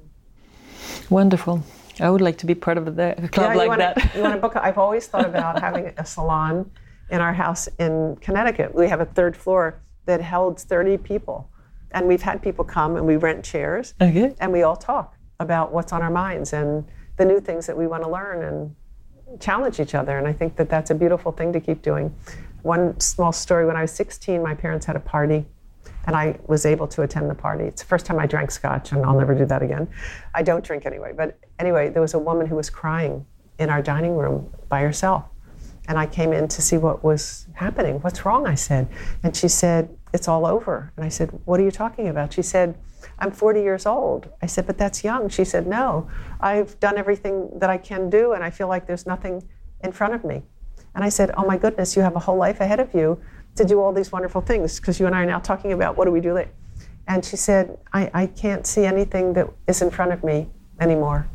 Wonderful. 1.10 1.64
I 2.00 2.10
would 2.10 2.22
like 2.22 2.38
to 2.40 2.46
be 2.46 2.56
part 2.56 2.78
of 2.78 2.86
the 2.86 3.16
club 3.32 3.52
yeah, 3.52 3.56
like 3.56 3.68
wanna, 3.68 3.94
that. 3.96 4.16
you 4.16 4.22
want 4.22 4.36
to 4.36 4.42
book? 4.42 4.56
I've 4.56 4.78
always 4.78 5.08
thought 5.08 5.26
about 5.26 5.60
having 5.68 5.94
a 5.98 6.06
salon 6.06 6.70
in 7.10 7.22
our 7.22 7.34
house 7.34 7.68
in 7.80 8.18
Connecticut. 8.22 8.74
We 8.74 8.88
have 8.88 9.02
a 9.02 9.06
third 9.06 9.36
floor 9.36 9.82
that 10.06 10.22
holds 10.22 10.64
30 10.64 10.98
people 10.98 11.50
and 11.92 12.08
we've 12.08 12.22
had 12.22 12.42
people 12.42 12.64
come 12.64 12.96
and 12.96 13.06
we 13.06 13.16
rent 13.16 13.44
chairs 13.44 13.94
okay. 14.02 14.36
and 14.40 14.52
we 14.52 14.64
all 14.64 14.76
talk 14.76 15.16
about 15.40 15.72
what's 15.72 15.94
on 15.94 16.02
our 16.02 16.10
minds 16.10 16.54
and 16.54 16.86
the 17.18 17.26
new 17.26 17.40
things 17.40 17.66
that 17.68 17.78
we 17.78 17.88
want 17.88 18.04
to 18.04 18.10
learn 18.10 18.44
and 18.44 19.40
challenge 19.40 19.80
each 19.80 19.96
other 19.96 20.18
and 20.18 20.28
i 20.28 20.34
think 20.34 20.56
that 20.56 20.70
that's 20.70 20.90
a 20.90 20.96
beautiful 20.96 21.32
thing 21.32 21.54
to 21.54 21.60
keep 21.60 21.82
doing 21.82 22.14
one 22.64 23.00
small 23.00 23.32
story 23.32 23.66
when 23.66 23.76
i 23.76 23.82
was 23.82 23.92
16 23.92 24.42
my 24.42 24.56
parents 24.56 24.86
had 24.86 24.96
a 24.96 25.00
party 25.00 25.46
and 26.10 26.16
i 26.16 26.36
was 26.48 26.66
able 26.66 26.88
to 26.88 27.04
attend 27.04 27.30
the 27.30 27.36
party 27.36 27.66
it's 27.66 27.84
the 27.84 27.88
first 27.88 28.04
time 28.08 28.18
i 28.18 28.26
drank 28.26 28.50
scotch 28.50 28.92
and 28.92 29.06
i'll 29.06 29.18
never 29.18 29.36
do 29.36 29.46
that 29.46 29.62
again 29.62 29.88
i 30.34 30.42
don't 30.42 30.64
drink 30.64 30.88
anyway 30.88 31.14
but 31.16 31.38
anyway 31.60 31.88
there 31.88 32.02
was 32.02 32.16
a 32.16 32.20
woman 32.20 32.48
who 32.48 32.56
was 32.56 32.68
crying 32.70 33.24
in 33.60 33.70
our 33.70 33.82
dining 33.82 34.16
room 34.16 34.50
by 34.70 34.82
herself 34.82 35.26
and 35.90 35.98
I 35.98 36.06
came 36.06 36.32
in 36.34 36.48
to 36.50 36.62
see 36.62 36.78
what 36.78 37.04
was 37.04 37.48
happening. 37.54 38.00
What's 38.02 38.24
wrong? 38.24 38.46
I 38.46 38.54
said. 38.54 38.88
And 39.24 39.36
she 39.36 39.48
said, 39.48 39.90
It's 40.14 40.28
all 40.28 40.46
over. 40.46 40.94
And 40.96 41.04
I 41.04 41.10
said, 41.10 41.32
What 41.46 41.60
are 41.60 41.64
you 41.64 41.72
talking 41.72 42.08
about? 42.08 42.32
She 42.32 42.44
said, 42.44 42.78
I'm 43.18 43.32
40 43.32 43.62
years 43.62 43.88
old. 43.88 44.30
I 44.40 44.46
said, 44.46 44.68
But 44.68 44.78
that's 44.78 45.04
young. 45.04 45.30
She 45.30 45.44
said, 45.44 45.66
No, 45.66 46.08
I've 46.40 46.80
done 46.80 47.00
everything 47.00 47.50
that 47.56 47.72
I 47.72 47.78
can 47.78 48.08
do, 48.08 48.34
and 48.34 48.44
I 48.44 48.52
feel 48.52 48.68
like 48.68 48.86
there's 48.86 49.08
nothing 49.08 49.42
in 49.84 49.92
front 49.92 50.14
of 50.14 50.24
me. 50.24 50.44
And 50.94 51.04
I 51.04 51.10
said, 51.10 51.32
Oh 51.36 51.46
my 51.46 51.58
goodness, 51.58 51.96
you 51.96 52.04
have 52.04 52.16
a 52.16 52.20
whole 52.20 52.38
life 52.38 52.60
ahead 52.60 52.80
of 52.80 52.94
you 52.94 53.20
to 53.56 53.66
do 53.66 53.82
all 53.82 53.94
these 53.94 54.12
wonderful 54.12 54.42
things 54.42 54.80
because 54.80 55.00
you 55.00 55.06
and 55.06 55.16
I 55.16 55.24
are 55.24 55.26
now 55.26 55.40
talking 55.40 55.74
about 55.74 55.98
what 55.98 56.06
do 56.06 56.12
we 56.12 56.22
do 56.22 56.34
later. 56.34 56.52
And 57.08 57.26
she 57.26 57.36
said, 57.36 57.78
I, 57.92 58.12
I 58.14 58.28
can't 58.28 58.66
see 58.68 58.86
anything 58.86 59.34
that 59.34 59.50
is 59.68 59.82
in 59.82 59.90
front 59.90 60.12
of 60.12 60.24
me 60.24 60.48
anymore. 60.80 61.28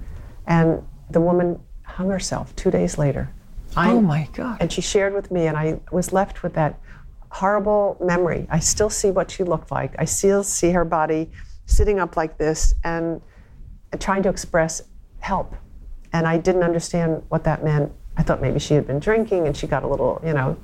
And 0.47 0.87
the 1.11 1.21
woman 1.21 1.61
hung 1.83 2.11
herself 2.11 2.55
two 2.57 2.71
days 2.71 2.97
later. 2.97 3.31
I, 3.77 3.91
oh 3.91 4.01
my 4.01 4.29
God. 4.33 4.59
And 4.61 4.73
she 4.73 4.81
shared 4.81 5.15
with 5.15 5.31
me, 5.31 5.47
and 5.49 5.57
I 5.57 5.81
was 5.91 6.12
left 6.12 6.43
with 6.43 6.55
that 6.55 6.79
horrible 7.31 7.97
memory. 8.01 8.47
I 8.49 8.61
still 8.61 8.89
see 8.89 9.11
what 9.11 9.31
she 9.31 9.43
looked 9.43 9.73
like. 9.73 9.95
I 9.99 10.05
still 10.05 10.45
see 10.45 10.71
her 10.71 10.85
body 10.85 11.33
sitting 11.67 11.99
up 11.99 12.17
like 12.17 12.39
this 12.39 12.75
and 12.85 13.21
trying 13.99 14.23
to 14.23 14.29
express 14.29 14.83
help. 15.19 15.57
And 16.12 16.29
I 16.29 16.39
didn't 16.39 16.62
understand 16.62 17.25
what 17.29 17.43
that 17.45 17.65
meant. 17.65 17.91
I 18.17 18.23
thought 18.23 18.41
maybe 18.41 18.61
she 18.61 18.75
had 18.75 18.87
been 18.87 19.01
drinking 19.01 19.49
and 19.49 19.57
she 19.57 19.67
got 19.67 19.83
a 19.83 19.89
little, 19.89 20.23
you 20.25 20.33
know. 20.33 20.57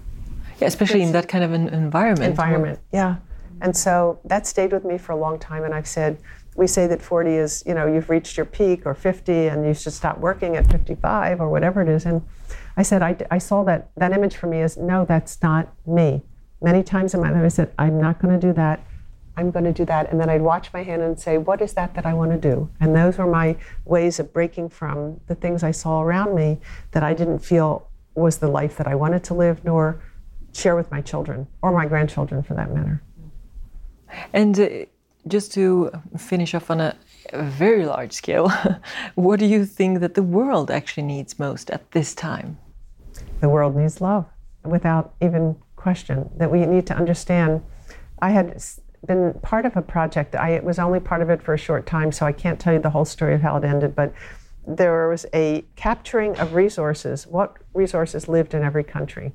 Yeah, 0.60 0.68
especially 0.68 1.02
in 1.02 1.12
that 1.12 1.28
kind 1.28 1.44
of 1.44 1.52
an 1.52 1.68
environment. 1.68 2.30
Environment, 2.30 2.78
yeah. 2.92 3.16
And 3.60 3.76
so 3.76 4.20
that 4.24 4.46
stayed 4.46 4.72
with 4.72 4.84
me 4.84 4.98
for 4.98 5.12
a 5.12 5.16
long 5.16 5.38
time. 5.38 5.64
And 5.64 5.74
I've 5.74 5.86
said, 5.86 6.18
we 6.56 6.66
say 6.66 6.86
that 6.86 7.00
40 7.00 7.30
is, 7.30 7.62
you 7.66 7.74
know, 7.74 7.86
you've 7.86 8.10
reached 8.10 8.36
your 8.36 8.46
peak 8.46 8.84
or 8.84 8.94
50 8.94 9.48
and 9.48 9.66
you 9.66 9.74
should 9.74 9.92
stop 9.92 10.18
working 10.18 10.56
at 10.56 10.70
55 10.70 11.40
or 11.40 11.48
whatever 11.48 11.80
it 11.82 11.88
is. 11.88 12.06
And 12.06 12.22
I 12.76 12.82
said, 12.82 13.02
I, 13.02 13.16
I 13.30 13.38
saw 13.38 13.64
that, 13.64 13.90
that 13.96 14.12
image 14.12 14.36
for 14.36 14.46
me 14.46 14.60
as, 14.60 14.76
no, 14.76 15.04
that's 15.04 15.40
not 15.42 15.72
me. 15.86 16.22
Many 16.62 16.82
times 16.82 17.14
in 17.14 17.20
my 17.20 17.30
life, 17.30 17.44
I 17.44 17.48
said, 17.48 17.72
I'm 17.78 18.00
not 18.00 18.20
going 18.20 18.38
to 18.38 18.46
do 18.46 18.52
that. 18.54 18.84
I'm 19.36 19.50
going 19.50 19.64
to 19.64 19.72
do 19.72 19.84
that. 19.86 20.10
And 20.10 20.20
then 20.20 20.28
I'd 20.28 20.42
watch 20.42 20.72
my 20.72 20.82
hand 20.82 21.02
and 21.02 21.18
say, 21.18 21.38
what 21.38 21.62
is 21.62 21.72
that 21.74 21.94
that 21.94 22.04
I 22.04 22.12
want 22.12 22.32
to 22.32 22.36
do? 22.36 22.68
And 22.80 22.94
those 22.94 23.16
were 23.16 23.26
my 23.26 23.56
ways 23.84 24.18
of 24.18 24.32
breaking 24.32 24.68
from 24.68 25.20
the 25.28 25.34
things 25.34 25.62
I 25.62 25.70
saw 25.70 26.02
around 26.02 26.34
me 26.34 26.58
that 26.90 27.02
I 27.02 27.14
didn't 27.14 27.38
feel 27.38 27.88
was 28.14 28.38
the 28.38 28.48
life 28.48 28.76
that 28.76 28.86
I 28.86 28.94
wanted 28.94 29.24
to 29.24 29.34
live, 29.34 29.64
nor 29.64 30.02
share 30.52 30.76
with 30.76 30.90
my 30.90 31.00
children 31.00 31.46
or 31.62 31.72
my 31.72 31.86
grandchildren 31.86 32.42
for 32.42 32.54
that 32.54 32.72
matter. 32.72 33.02
And 34.32 34.58
uh, 34.58 34.68
just 35.26 35.52
to 35.52 35.90
finish 36.16 36.54
off 36.54 36.70
on 36.70 36.80
a, 36.80 36.96
a 37.32 37.42
very 37.42 37.84
large 37.86 38.12
scale, 38.12 38.52
what 39.14 39.38
do 39.38 39.46
you 39.46 39.64
think 39.64 40.00
that 40.00 40.14
the 40.14 40.22
world 40.22 40.70
actually 40.70 41.04
needs 41.04 41.38
most 41.38 41.70
at 41.70 41.90
this 41.92 42.14
time? 42.14 42.58
The 43.40 43.48
world 43.48 43.76
needs 43.76 44.00
love, 44.00 44.26
without 44.64 45.14
even 45.20 45.56
question. 45.76 46.28
That 46.36 46.50
we 46.50 46.66
need 46.66 46.86
to 46.88 46.94
understand. 46.94 47.62
I 48.20 48.30
had 48.30 48.62
been 49.06 49.34
part 49.42 49.64
of 49.64 49.76
a 49.76 49.82
project. 49.82 50.34
I 50.34 50.60
was 50.60 50.78
only 50.78 51.00
part 51.00 51.22
of 51.22 51.30
it 51.30 51.42
for 51.42 51.54
a 51.54 51.58
short 51.58 51.86
time, 51.86 52.12
so 52.12 52.26
I 52.26 52.32
can't 52.32 52.60
tell 52.60 52.72
you 52.72 52.80
the 52.80 52.90
whole 52.90 53.06
story 53.06 53.34
of 53.34 53.40
how 53.40 53.56
it 53.56 53.64
ended. 53.64 53.94
But 53.94 54.12
there 54.66 55.08
was 55.08 55.24
a 55.32 55.64
capturing 55.76 56.38
of 56.38 56.54
resources. 56.54 57.26
What 57.26 57.56
resources 57.72 58.28
lived 58.28 58.52
in 58.52 58.62
every 58.62 58.84
country, 58.84 59.32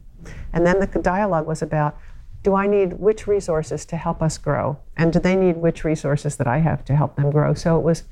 and 0.56 0.66
then 0.66 0.80
the 0.80 0.88
dialogue 0.88 1.46
was 1.46 1.62
about 1.62 1.98
do 2.42 2.54
I 2.54 2.68
need 2.68 2.94
which 2.94 3.26
resources 3.26 3.86
to 3.88 3.98
help 3.98 4.22
us 4.22 4.38
grow? 4.38 4.78
And 4.96 5.12
do 5.12 5.20
they 5.20 5.36
need 5.36 5.58
which 5.58 5.84
resources 5.84 6.36
that 6.36 6.46
I 6.46 6.60
have 6.60 6.86
to 6.86 6.96
help 6.96 7.16
them 7.16 7.32
grow? 7.32 7.56
So 7.56 7.78
it 7.78 7.84
was 7.84 8.04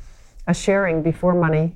a 0.48 0.56
sharing 0.56 1.04
before 1.04 1.36
money, 1.36 1.76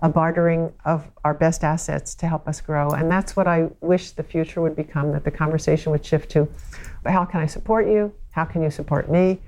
a 0.00 0.08
bartering 0.08 0.72
of 0.86 1.10
our 1.24 1.34
best 1.34 1.62
assets 1.62 2.14
to 2.16 2.26
help 2.26 2.48
us 2.48 2.62
grow. 2.62 2.90
And 2.90 3.10
that's 3.10 3.36
what 3.36 3.46
I 3.46 3.68
wish 3.82 4.12
the 4.12 4.22
future 4.22 4.62
would 4.62 4.74
become 4.74 5.12
that 5.12 5.24
the 5.24 5.30
conversation 5.30 5.92
would 5.92 6.04
shift 6.04 6.30
to 6.30 6.48
how 7.04 7.26
can 7.26 7.40
I 7.40 7.46
support 7.46 7.86
you? 7.86 8.14
How 8.30 8.46
can 8.46 8.62
you 8.62 8.70
support 8.70 9.10
me? 9.10 9.38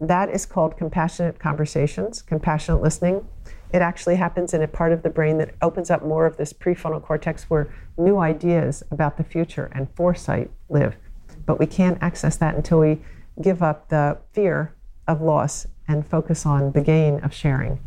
That 0.00 0.30
is 0.30 0.46
called 0.46 0.76
compassionate 0.76 1.40
conversations, 1.40 2.22
compassionate 2.22 2.80
listening. 2.80 3.26
It 3.72 3.82
actually 3.82 4.16
happens 4.16 4.54
in 4.54 4.62
a 4.62 4.68
part 4.68 4.92
of 4.92 5.02
the 5.02 5.10
brain 5.10 5.38
that 5.38 5.54
opens 5.60 5.90
up 5.90 6.02
more 6.02 6.24
of 6.24 6.36
this 6.36 6.52
prefrontal 6.52 7.02
cortex 7.02 7.44
where 7.44 7.72
new 7.98 8.18
ideas 8.18 8.82
about 8.90 9.16
the 9.16 9.24
future 9.24 9.70
and 9.72 9.88
foresight 9.94 10.50
live. 10.68 10.96
But 11.44 11.58
we 11.58 11.66
can't 11.66 11.98
access 12.00 12.36
that 12.36 12.54
until 12.54 12.80
we 12.80 13.00
give 13.42 13.62
up 13.62 13.88
the 13.88 14.18
fear 14.32 14.74
of 15.06 15.20
loss 15.20 15.66
and 15.86 16.06
focus 16.06 16.46
on 16.46 16.72
the 16.72 16.80
gain 16.80 17.20
of 17.20 17.32
sharing. 17.34 17.80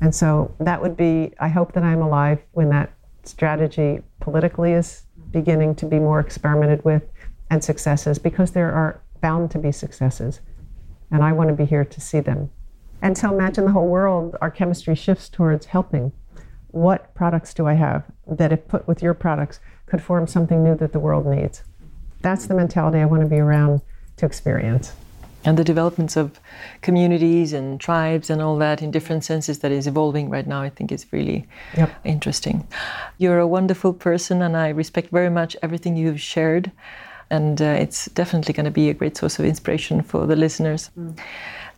And 0.00 0.14
so 0.14 0.54
that 0.58 0.80
would 0.80 0.96
be, 0.96 1.32
I 1.38 1.48
hope 1.48 1.72
that 1.72 1.82
I'm 1.82 2.02
alive 2.02 2.40
when 2.52 2.70
that 2.70 2.92
strategy 3.24 4.02
politically 4.20 4.72
is 4.72 5.04
beginning 5.30 5.74
to 5.76 5.86
be 5.86 5.98
more 5.98 6.20
experimented 6.20 6.84
with 6.84 7.02
and 7.50 7.62
successes 7.62 8.18
because 8.18 8.52
there 8.52 8.72
are 8.72 9.00
bound 9.20 9.50
to 9.52 9.58
be 9.58 9.72
successes. 9.72 10.40
And 11.10 11.22
I 11.22 11.32
want 11.32 11.50
to 11.50 11.54
be 11.54 11.64
here 11.64 11.84
to 11.84 12.00
see 12.00 12.20
them. 12.20 12.50
And 13.02 13.16
so 13.16 13.32
imagine 13.32 13.64
the 13.64 13.72
whole 13.72 13.88
world, 13.88 14.36
our 14.40 14.50
chemistry 14.50 14.94
shifts 14.94 15.28
towards 15.28 15.66
helping. 15.66 16.12
What 16.68 17.14
products 17.14 17.54
do 17.54 17.66
I 17.66 17.74
have 17.74 18.04
that, 18.26 18.52
if 18.52 18.68
put 18.68 18.86
with 18.86 19.02
your 19.02 19.14
products, 19.14 19.60
could 19.86 20.02
form 20.02 20.26
something 20.26 20.62
new 20.62 20.76
that 20.76 20.92
the 20.92 21.00
world 21.00 21.26
needs? 21.26 21.64
that's 22.22 22.46
the 22.46 22.54
mentality 22.54 22.98
I 22.98 23.06
want 23.06 23.22
to 23.22 23.28
be 23.28 23.38
around 23.38 23.80
to 24.16 24.26
experience. 24.26 24.92
And 25.42 25.56
the 25.56 25.64
developments 25.64 26.18
of 26.18 26.38
communities 26.82 27.54
and 27.54 27.80
tribes 27.80 28.28
and 28.28 28.42
all 28.42 28.58
that 28.58 28.82
in 28.82 28.90
different 28.90 29.24
senses 29.24 29.60
that 29.60 29.72
is 29.72 29.86
evolving 29.86 30.28
right 30.28 30.46
now, 30.46 30.60
I 30.60 30.68
think 30.68 30.92
is 30.92 31.06
really 31.12 31.48
yep. 31.74 31.90
interesting. 32.04 32.66
You're 33.16 33.38
a 33.38 33.46
wonderful 33.46 33.94
person, 33.94 34.42
and 34.42 34.54
I 34.54 34.68
respect 34.68 35.10
very 35.10 35.30
much 35.30 35.56
everything 35.62 35.96
you've 35.96 36.20
shared. 36.20 36.70
And 37.30 37.62
uh, 37.62 37.64
it's 37.64 38.06
definitely 38.06 38.52
going 38.52 38.64
to 38.64 38.70
be 38.70 38.90
a 38.90 38.94
great 38.94 39.16
source 39.16 39.38
of 39.38 39.46
inspiration 39.46 40.02
for 40.02 40.26
the 40.26 40.36
listeners. 40.36 40.90
Mm. 40.98 41.18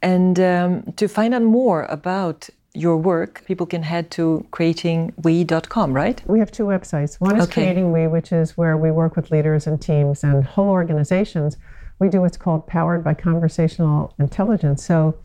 And 0.02 0.38
um, 0.40 0.92
to 0.96 1.08
find 1.08 1.32
out 1.32 1.42
more 1.42 1.84
about 1.84 2.50
your 2.74 2.96
work, 2.96 3.44
people 3.46 3.66
can 3.66 3.82
head 3.82 4.10
to 4.12 4.46
creatingwe.com, 4.50 5.92
right? 5.92 6.22
We 6.26 6.38
have 6.38 6.50
two 6.50 6.64
websites. 6.64 7.20
One 7.20 7.36
is 7.36 7.44
okay. 7.44 7.62
Creating 7.62 7.92
We, 7.92 8.06
which 8.08 8.32
is 8.32 8.56
where 8.56 8.76
we 8.76 8.90
work 8.90 9.14
with 9.14 9.30
leaders 9.30 9.66
and 9.66 9.80
teams 9.80 10.24
and 10.24 10.44
whole 10.44 10.70
organizations. 10.70 11.56
We 11.98 12.08
do 12.08 12.20
what's 12.20 12.36
called 12.36 12.66
Powered 12.66 13.04
by 13.04 13.14
Conversational 13.14 14.14
Intelligence. 14.18 14.84
So, 14.84 15.16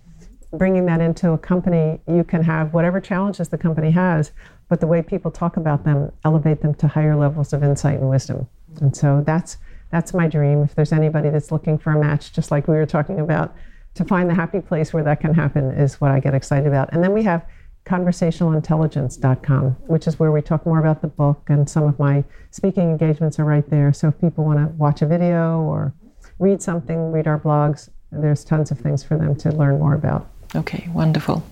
bringing 0.53 0.85
that 0.85 1.01
into 1.01 1.31
a 1.31 1.37
company, 1.37 1.99
you 2.07 2.23
can 2.23 2.43
have 2.43 2.73
whatever 2.73 3.01
challenges 3.01 3.49
the 3.49 3.57
company 3.57 3.91
has, 3.91 4.31
but 4.69 4.79
the 4.79 4.87
way 4.87 5.01
people 5.01 5.31
talk 5.31 5.57
about 5.57 5.83
them 5.83 6.11
elevate 6.23 6.61
them 6.61 6.73
to 6.75 6.87
higher 6.87 7.15
levels 7.15 7.51
of 7.53 7.63
insight 7.63 7.99
and 7.99 8.09
wisdom. 8.09 8.47
And 8.81 8.95
so 8.95 9.23
that's 9.25 9.57
that's 9.91 10.13
my 10.13 10.27
dream. 10.27 10.63
If 10.63 10.75
there's 10.75 10.91
anybody 10.91 11.29
that's 11.29 11.51
looking 11.51 11.77
for 11.77 11.93
a 11.93 11.99
match, 11.99 12.33
just 12.33 12.51
like 12.51 12.67
we 12.67 12.75
were 12.75 12.85
talking 12.85 13.19
about, 13.19 13.55
to 13.97 14.05
find 14.05 14.29
the 14.29 14.33
happy 14.33 14.61
place 14.61 14.93
where 14.93 15.03
that 15.03 15.19
can 15.19 15.33
happen 15.33 15.71
is 15.71 15.99
what 15.99 16.11
I 16.11 16.19
get 16.19 16.33
excited 16.33 16.67
about. 16.67 16.93
And 16.93 17.03
then 17.03 17.13
we 17.13 17.23
have 17.23 17.45
conversationalintelligence.com, 17.85 19.71
which 19.87 20.07
is 20.07 20.19
where 20.19 20.31
we 20.31 20.41
talk 20.41 20.65
more 20.65 20.79
about 20.79 21.01
the 21.01 21.07
book, 21.07 21.41
and 21.47 21.69
some 21.69 21.83
of 21.83 21.97
my 21.97 22.23
speaking 22.51 22.89
engagements 22.89 23.39
are 23.39 23.45
right 23.45 23.69
there. 23.69 23.93
So 23.93 24.09
if 24.09 24.19
people 24.19 24.43
want 24.43 24.59
to 24.59 24.67
watch 24.75 25.01
a 25.01 25.07
video 25.07 25.61
or 25.61 25.93
read 26.39 26.61
something, 26.61 27.11
read 27.11 27.27
our 27.27 27.39
blogs, 27.39 27.89
there's 28.11 28.43
tons 28.43 28.71
of 28.71 28.79
things 28.79 29.03
for 29.03 29.17
them 29.17 29.35
to 29.37 29.51
learn 29.51 29.79
more 29.79 29.93
about. 29.93 30.27
Okay, 30.55 30.89
wonderful. 30.93 31.43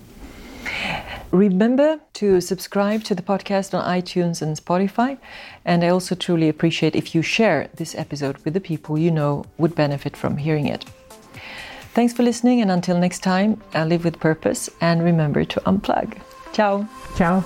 Remember 1.31 1.99
to 2.13 2.39
subscribe 2.39 3.03
to 3.05 3.15
the 3.15 3.21
podcast 3.21 3.77
on 3.77 3.83
iTunes 3.83 4.41
and 4.41 4.55
Spotify. 4.55 5.17
And 5.65 5.83
I 5.83 5.89
also 5.89 6.15
truly 6.15 6.47
appreciate 6.47 6.95
if 6.95 7.13
you 7.13 7.21
share 7.21 7.69
this 7.75 7.95
episode 7.95 8.37
with 8.39 8.53
the 8.53 8.61
people 8.61 8.97
you 8.97 9.11
know 9.11 9.45
would 9.57 9.75
benefit 9.75 10.15
from 10.15 10.37
hearing 10.37 10.67
it. 10.67 10.85
Thanks 11.95 12.11
for 12.13 12.23
listening, 12.23 12.59
and 12.61 12.69
until 12.69 12.99
next 12.99 13.19
time, 13.19 13.61
live 13.73 14.03
with 14.03 14.19
purpose 14.19 14.69
and 14.81 15.01
remember 15.01 15.45
to 15.45 15.61
unplug. 15.61 16.19
Ciao. 16.51 16.85
Ciao. 17.15 17.41